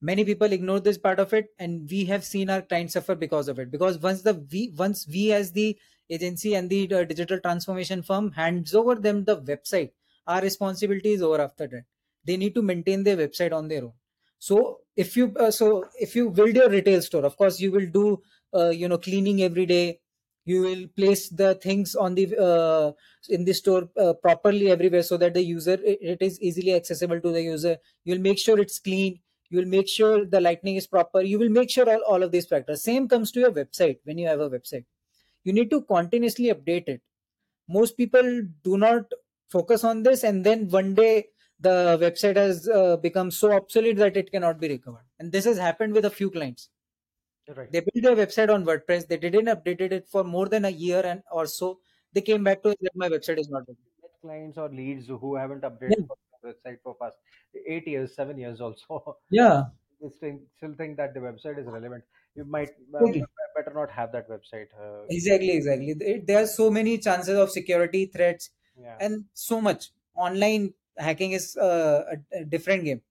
many 0.03 0.25
people 0.25 0.53
ignore 0.53 0.81
this 0.81 0.99
part 0.99 1.21
of 1.21 1.33
it 1.33 1.47
and 1.59 1.89
we 1.89 2.05
have 2.07 2.25
seen 2.25 2.51
our 2.51 2.61
clients 2.61 2.95
suffer 2.95 3.15
because 3.15 3.49
of 3.49 3.59
it. 3.59 3.71
Because 3.71 3.99
once 3.99 4.23
the 4.23 4.35
we 4.53 4.73
once 4.77 5.07
we 5.09 5.33
as 5.33 5.53
the 5.53 5.79
agency 6.11 6.55
and 6.55 6.69
the 6.69 6.93
uh, 6.93 7.05
digital 7.05 7.41
transformation 7.41 8.03
firm 8.03 8.33
hands 8.33 8.75
over 8.75 8.97
them 8.97 9.25
the 9.25 9.41
website 9.41 9.93
our 10.27 10.43
responsibility 10.43 11.13
is 11.13 11.23
over 11.23 11.41
after 11.41 11.67
that. 11.67 11.85
They 12.25 12.37
need 12.37 12.55
to 12.55 12.63
maintain 12.63 13.03
their 13.03 13.17
website 13.17 13.53
on 13.53 13.69
their 13.69 13.85
own. 13.85 13.93
So 14.39 14.81
if 14.97 15.17
you 15.17 15.35
uh, 15.37 15.51
so 15.51 15.89
if 15.99 16.15
you 16.17 16.31
build 16.31 16.55
your 16.57 16.69
retail 16.69 17.01
store 17.03 17.25
of 17.25 17.37
course 17.37 17.61
you 17.61 17.71
will 17.71 17.87
do 17.87 18.23
uh, 18.55 18.71
you 18.71 18.89
know 18.89 18.99
cleaning 18.99 19.43
every 19.43 19.67
day. 19.67 20.01
You 20.45 20.61
will 20.63 20.89
place 20.97 21.29
the 21.29 21.55
things 21.55 21.95
on 21.95 22.17
the 22.17 22.37
uh, 22.37 22.93
in 23.29 23.45
the 23.45 23.55
store 23.55 23.89
uh, 23.97 24.15
properly 24.15 24.73
everywhere 24.73 25.05
so 25.05 25.17
that 25.17 25.35
the 25.35 25.43
user 25.43 25.79
it, 25.81 26.21
is 26.21 26.41
easily 26.41 26.75
accessible 26.75 27.21
to 27.21 27.31
the 27.31 27.43
user. 27.43 27.77
You'll 28.05 28.19
make 28.19 28.41
sure 28.41 28.59
it's 28.59 28.81
clean 28.81 29.21
you 29.53 29.59
will 29.59 29.69
make 29.69 29.89
sure 29.89 30.25
the 30.25 30.41
lightning 30.41 30.77
is 30.77 30.87
proper. 30.87 31.21
You 31.21 31.39
will 31.39 31.51
make 31.51 31.71
sure 31.71 31.89
all, 31.89 32.03
all 32.09 32.23
of 32.23 32.33
these 32.33 32.47
factors. 32.47 32.83
Same 32.83 33.07
comes 33.07 33.31
to 33.33 33.41
your 33.41 33.53
website 33.53 33.99
when 34.05 34.17
you 34.17 34.27
have 34.27 34.41
a 34.41 34.49
website. 34.49 34.87
You 35.45 35.53
need 35.53 35.71
to 35.71 35.83
continuously 35.83 36.47
update 36.47 36.89
it. 36.89 37.03
Most 37.69 37.99
people 37.99 38.43
do 38.65 38.79
not 38.79 39.05
focus 39.51 39.85
on 39.85 40.03
this 40.03 40.25
and 40.25 40.45
then 40.45 40.69
one 40.71 40.95
day 40.95 41.27
the 41.61 41.99
website 42.01 42.37
has 42.37 42.67
uh, 42.69 42.97
become 42.97 43.31
so 43.31 43.53
obsolete 43.53 43.99
that 43.99 44.17
it 44.17 44.33
cannot 44.33 44.59
be 44.59 44.69
recovered. 44.69 45.05
And 45.19 45.31
this 45.31 45.45
has 45.45 45.59
happened 45.59 45.93
with 45.93 46.07
a 46.07 46.11
few 46.11 46.31
clients. 46.31 46.71
Right. 47.55 47.71
they 47.73 47.81
built 47.81 48.05
their 48.05 48.27
website 48.27 48.55
on 48.55 48.65
wordpress. 48.65 49.07
They 49.07 49.19
didn't 49.19 49.47
updated 49.47 49.93
it 49.93 50.09
for 50.09 50.25
more 50.25 50.49
than 50.49 50.65
a 50.65 50.71
year 50.71 51.03
and 51.05 51.23
or 51.31 51.47
so. 51.47 51.81
They 52.15 52.23
came 52.23 52.43
back 52.45 52.63
to 52.63 52.71
it 52.71 52.79
that 52.81 52.93
my 52.95 53.09
website 53.11 53.39
is 53.39 53.51
not 53.51 53.65
ready. 53.69 53.79
Clients 54.23 54.57
or 54.57 54.69
leads 54.71 55.09
who 55.09 55.35
haven't 55.35 55.63
updated 55.63 55.97
Yeah. 55.99 56.07
Website 56.43 56.79
for 56.83 56.95
past 56.95 57.17
eight 57.67 57.87
years, 57.87 58.15
seven 58.15 58.39
years 58.39 58.61
also. 58.61 59.19
yeah 59.31 59.65
they 60.01 60.11
still, 60.11 60.75
think 60.77 60.97
that 60.97 61.15
the 61.15 61.21
website 61.21 61.59
is 61.59 61.67
relevant. 61.67 62.05
You 62.35 62.45
might 62.45 62.71
uh, 62.95 63.01
Totally. 63.01 63.29
better 63.57 63.73
not 63.75 63.91
have 63.91 64.13
that 64.13 64.29
website. 64.29 64.69
Uh, 64.79 65.09
exactly 65.09 65.51
exactly 65.51 65.93
There- 65.95 66.21
there 66.21 66.43
are 66.43 66.47
so 66.47 66.71
many 66.71 66.99
chances 66.99 67.37
of 67.39 67.51
security 67.51 68.07
threats 68.07 68.51
yeah. 68.77 69.01
and 69.01 69.27
so 69.35 69.61
much 69.61 69.91
online 70.15 70.75
hacking 70.97 71.33
is 71.33 71.57
uh, 71.57 72.15
a, 72.15 72.41
a 72.41 72.45
different 72.45 72.85
game 72.85 73.03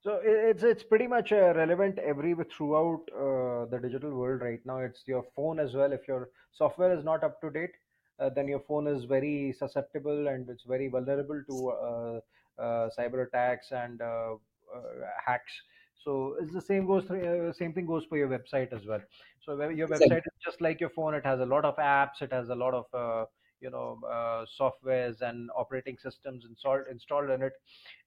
So 0.00 0.20
it's 0.22 0.62
it's 0.62 0.84
pretty 0.84 1.06
much 1.06 1.32
uh, 1.32 1.52
relevant 1.56 1.98
every 1.98 2.34
throughout 2.52 3.02
uh, 3.12 3.64
the 3.66 3.78
digital 3.82 4.12
world 4.14 4.40
right 4.40 4.64
now. 4.64 4.78
It's 4.78 5.06
your 5.06 5.22
phone 5.34 5.58
as 5.58 5.74
well. 5.74 5.92
If 5.92 6.06
your 6.06 6.30
software 6.52 6.96
is 6.96 7.04
not 7.04 7.24
up 7.24 7.40
to 7.40 7.50
date, 7.50 7.72
uh, 8.20 8.30
then 8.30 8.46
your 8.46 8.60
phone 8.60 8.86
is 8.86 9.04
very 9.04 9.52
susceptible 9.52 10.28
and 10.28 10.48
it's 10.48 10.62
very 10.64 10.86
vulnerable 10.88 11.42
to 11.48 11.68
uh, 11.70 11.72
uh, 11.72 12.20
cyber 12.58 13.26
attacks 13.26 13.72
and 13.72 14.00
uh, 14.00 14.34
uh, 14.74 14.80
hacks. 15.24 15.52
So 15.96 16.36
it's 16.40 16.52
the 16.52 16.60
same 16.60 16.86
goes 16.86 17.04
through, 17.04 17.48
uh, 17.48 17.52
same 17.52 17.72
thing 17.72 17.86
goes 17.86 18.04
for 18.04 18.16
your 18.16 18.28
website 18.28 18.72
as 18.72 18.86
well. 18.86 19.02
So 19.40 19.68
your 19.70 19.88
website 19.88 20.18
is 20.18 20.32
just 20.44 20.60
like 20.60 20.80
your 20.80 20.90
phone. 20.90 21.14
It 21.14 21.24
has 21.24 21.40
a 21.40 21.46
lot 21.46 21.64
of 21.64 21.76
apps. 21.76 22.22
It 22.22 22.32
has 22.32 22.48
a 22.48 22.54
lot 22.54 22.74
of 22.74 22.86
uh, 22.94 23.26
you 23.60 23.70
know 23.70 24.00
uh, 24.06 24.46
softwares 24.60 25.20
and 25.22 25.50
operating 25.56 25.96
systems 25.98 26.44
installed 26.44 26.86
installed 26.90 27.30
in 27.30 27.42
it 27.42 27.54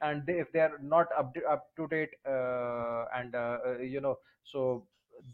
and 0.01 0.25
they, 0.25 0.39
if 0.39 0.51
they 0.51 0.59
are 0.59 0.77
not 0.79 1.07
up 1.17 1.33
to, 1.33 1.43
up 1.45 1.75
to 1.75 1.87
date 1.87 2.11
uh, 2.25 3.05
and 3.15 3.35
uh, 3.35 3.57
uh, 3.65 3.77
you 3.79 3.99
know 4.01 4.19
so 4.43 4.87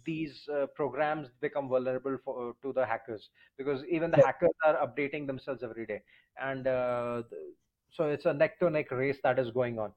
these 0.03 0.47
uh, 0.49 0.66
programs 0.68 1.30
become 1.41 1.68
vulnerable 1.70 2.18
for 2.24 2.55
to 2.61 2.74
the 2.74 2.86
hackers 2.86 3.30
because 3.57 3.84
even 3.86 4.09
the 4.09 4.18
hackers 4.18 4.49
are 4.66 4.76
updating 4.88 5.28
themselves 5.28 5.63
every 5.63 5.86
day 5.86 6.01
and 6.38 6.66
uh, 6.68 7.22
so 7.96 8.10
it's 8.10 8.26
a 8.26 8.34
neck 8.34 8.60
to 8.60 8.70
neck 8.70 8.91
race 8.91 9.18
that 9.24 9.39
is 9.39 9.52
going 9.52 9.80
on 9.80 9.91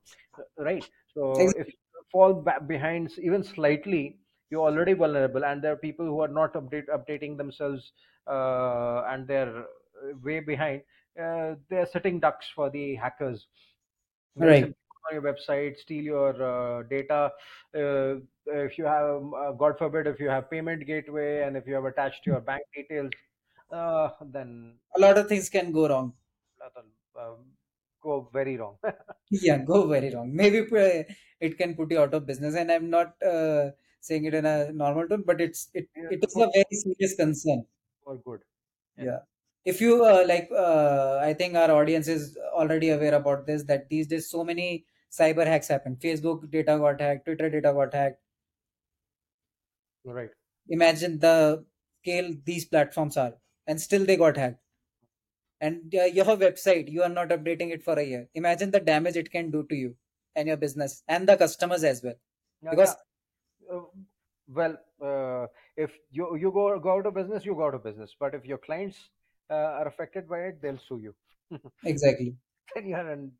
right? 0.58 0.88
So 1.14 1.34
if 1.38 1.66
you 1.66 1.72
fall 2.12 2.34
ba- 2.34 2.60
behind 2.66 3.12
even 3.18 3.42
slightly 3.42 4.18
you're 4.50 4.62
already 4.62 4.94
vulnerable 4.94 5.44
and 5.44 5.62
there 5.62 5.72
are 5.72 5.76
people 5.76 6.06
who 6.06 6.20
are 6.20 6.28
not 6.28 6.54
update, 6.54 6.86
updating 6.88 7.36
themselves 7.36 7.92
uh, 8.26 9.02
and 9.08 9.26
they're 9.26 9.58
uh, 9.58 10.16
way 10.22 10.40
behind 10.40 10.82
uh, 11.20 11.54
they're 11.68 11.86
sitting 11.86 12.20
ducks 12.20 12.46
for 12.54 12.70
the 12.70 12.94
hackers. 12.94 13.46
Right. 14.36 14.64
on 14.64 14.72
your 15.12 15.22
website, 15.22 15.78
steal 15.78 16.04
your 16.04 16.42
uh, 16.42 16.82
data. 16.84 17.32
Uh, 17.74 18.20
if 18.46 18.78
you 18.78 18.84
have, 18.84 19.22
uh, 19.34 19.52
God 19.52 19.76
forbid, 19.76 20.06
if 20.06 20.20
you 20.20 20.28
have 20.28 20.48
payment 20.48 20.86
gateway 20.86 21.42
and 21.42 21.56
if 21.56 21.66
you 21.66 21.74
have 21.74 21.86
attached 21.86 22.24
your 22.24 22.40
bank 22.40 22.62
details, 22.72 23.10
uh, 23.72 24.10
then 24.26 24.74
a 24.96 25.00
lot 25.00 25.18
of 25.18 25.28
things 25.28 25.48
can 25.48 25.72
go 25.72 25.88
wrong. 25.88 26.12
That'll 26.60 26.88
um, 27.20 27.38
go 28.00 28.28
very 28.32 28.56
wrong. 28.56 28.78
yeah 29.30 29.58
go 29.70 29.78
very 29.86 30.10
wrong 30.14 30.28
maybe 30.34 30.60
uh, 30.84 31.02
it 31.40 31.56
can 31.58 31.74
put 31.74 31.90
you 31.92 32.00
out 32.00 32.14
of 32.14 32.26
business 32.26 32.54
and 32.54 32.72
i'm 32.72 32.88
not 32.90 33.20
uh, 33.22 33.70
saying 34.00 34.24
it 34.24 34.34
in 34.34 34.46
a 34.46 34.72
normal 34.72 35.06
tone 35.08 35.22
but 35.26 35.40
it's 35.40 35.68
it, 35.74 35.88
Yeah, 35.94 36.14
it 36.16 36.20
is 36.28 36.34
a 36.36 36.48
very 36.56 36.74
serious 36.84 37.14
concern 37.14 37.66
for 38.02 38.16
good. 38.16 38.44
Yeah. 38.96 39.08
yeah 39.08 39.20
if 39.64 39.80
you 39.80 40.04
uh, 40.04 40.24
like 40.26 40.48
uh, 40.64 41.18
i 41.22 41.32
think 41.34 41.54
our 41.54 41.70
audience 41.80 42.08
is 42.08 42.36
already 42.62 42.90
aware 42.90 43.14
about 43.14 43.46
this 43.46 43.64
that 43.64 43.88
these 43.88 44.06
days 44.06 44.30
so 44.30 44.44
many 44.44 44.86
cyber 45.10 45.46
hacks 45.46 45.68
happen 45.68 45.96
facebook 45.96 46.48
data 46.50 46.78
got 46.84 47.00
hacked 47.00 47.24
twitter 47.26 47.50
data 47.50 47.72
got 47.80 47.94
hacked 47.94 48.20
Right. 50.04 50.32
imagine 50.68 51.18
the 51.18 51.66
scale 52.02 52.34
these 52.44 52.64
platforms 52.64 53.16
are 53.16 53.34
and 53.66 53.80
still 53.80 54.04
they 54.06 54.16
got 54.16 54.36
hacked 54.36 54.62
and 55.60 55.94
uh, 55.94 56.04
your 56.04 56.24
website 56.24 56.90
you 56.90 57.02
are 57.02 57.08
not 57.08 57.28
updating 57.28 57.72
it 57.72 57.82
for 57.82 57.98
a 57.98 58.04
year 58.04 58.28
imagine 58.34 58.70
the 58.70 58.80
damage 58.80 59.16
it 59.16 59.30
can 59.30 59.50
do 59.50 59.64
to 59.68 59.74
you 59.74 59.94
and 60.36 60.46
your 60.48 60.56
business 60.56 61.02
and 61.08 61.28
the 61.28 61.36
customers 61.36 61.84
as 61.84 62.02
well 62.02 62.18
Yeah, 62.62 62.70
because 62.70 62.94
yeah. 63.68 63.76
Uh, 63.76 63.82
well, 64.48 64.76
uh, 65.02 65.46
if 65.76 65.90
you 66.10 66.36
you 66.42 66.50
go 66.50 66.78
go 66.78 66.92
out 66.92 67.06
of 67.06 67.14
business, 67.14 67.44
you 67.44 67.54
go 67.54 67.66
out 67.66 67.74
of 67.74 67.84
business. 67.84 68.14
But 68.18 68.34
if 68.34 68.46
your 68.46 68.58
clients 68.58 68.96
uh, 69.50 69.54
are 69.54 69.86
affected 69.86 70.28
by 70.28 70.38
it, 70.48 70.62
they'll 70.62 70.78
sue 70.88 71.00
you. 71.00 71.14
exactly 71.84 72.34
then 72.74 72.86
you're 72.86 73.12
in 73.12 73.32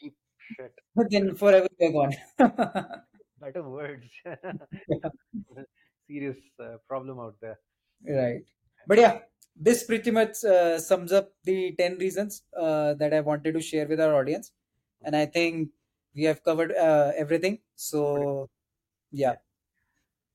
deep 0.00 0.14
shit. 0.56 0.72
then 1.10 1.34
forever 1.34 1.68
you're 1.78 1.92
gone 1.92 2.14
Better 3.40 3.62
words. 3.62 4.04
Serious 6.06 6.36
uh, 6.62 6.76
problem 6.88 7.18
out 7.20 7.36
there. 7.40 7.58
right 8.06 8.42
but 8.86 8.98
yeah 8.98 9.18
this 9.56 9.84
pretty 9.84 10.10
much 10.10 10.44
uh, 10.44 10.78
sums 10.78 11.12
up 11.12 11.32
the 11.44 11.72
10 11.78 11.98
reasons 11.98 12.42
uh, 12.56 12.94
that 12.94 13.12
I 13.14 13.20
wanted 13.20 13.54
to 13.54 13.60
share 13.60 13.86
with 13.86 14.00
our 14.00 14.14
audience. 14.14 14.52
And 15.02 15.16
I 15.16 15.26
think 15.26 15.70
we 16.14 16.24
have 16.24 16.42
covered 16.44 16.72
uh, 16.72 17.12
everything. 17.16 17.58
So, 17.76 18.48
yeah. 19.12 19.36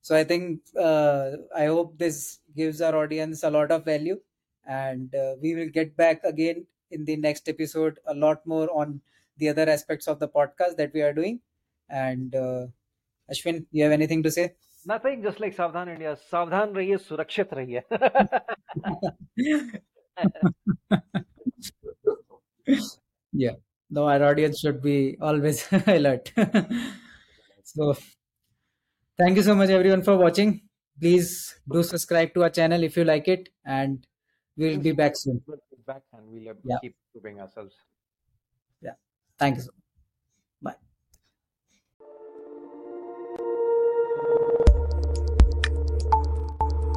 So 0.01 0.15
I 0.15 0.23
think 0.23 0.61
uh, 0.79 1.31
I 1.55 1.65
hope 1.65 1.97
this 1.97 2.39
gives 2.55 2.81
our 2.81 2.95
audience 2.95 3.43
a 3.43 3.49
lot 3.49 3.71
of 3.71 3.85
value, 3.85 4.19
and 4.67 5.13
uh, 5.15 5.35
we 5.41 5.55
will 5.55 5.69
get 5.69 5.97
back 5.97 6.23
again 6.23 6.65
in 6.91 7.05
the 7.05 7.15
next 7.15 7.49
episode 7.49 7.99
a 8.05 8.13
lot 8.13 8.45
more 8.45 8.69
on 8.71 9.01
the 9.37 9.49
other 9.49 9.67
aspects 9.67 10.07
of 10.07 10.19
the 10.19 10.27
podcast 10.27 10.77
that 10.77 10.93
we 10.93 11.01
are 11.01 11.13
doing. 11.13 11.39
And 11.89 12.33
uh, 12.35 12.67
Ashwin, 13.31 13.65
you 13.71 13.83
have 13.83 13.93
anything 13.93 14.23
to 14.23 14.31
say? 14.31 14.55
Nothing, 14.85 15.23
just 15.23 15.39
like 15.39 15.55
Savdhan 15.55 15.89
India. 15.93 16.17
Savdhan 16.31 16.73
rahiye, 16.73 16.99
surakshit 17.07 17.49
rahiye. 17.59 17.83
yeah. 23.33 23.51
No, 23.89 24.07
our 24.07 24.23
audience 24.23 24.59
should 24.59 24.81
be 24.81 25.17
always 25.21 25.67
alert. 25.87 26.31
so, 27.63 27.95
thank 29.17 29.37
you 29.37 29.43
so 29.43 29.55
much, 29.55 29.69
everyone, 29.69 30.01
for 30.03 30.17
watching. 30.17 30.61
Please 30.99 31.55
do 31.71 31.83
subscribe 31.83 32.33
to 32.33 32.43
our 32.43 32.49
channel 32.49 32.83
if 32.83 32.95
you 32.97 33.03
like 33.03 33.27
it, 33.27 33.49
and 33.65 34.05
we'll 34.57 34.79
be 34.79 34.91
back 34.93 35.13
soon. 35.15 35.41
We'll 35.45 35.57
be 35.69 35.77
back 35.85 36.01
and 36.13 36.27
we'll 36.27 36.53
Yeah. 36.63 36.77
keep 36.81 36.95
improving 37.13 37.41
ourselves. 37.41 37.75
Yeah. 38.81 38.93
Thank 39.37 39.57
you 39.57 39.61
so 39.63 39.71
much. 39.75 39.84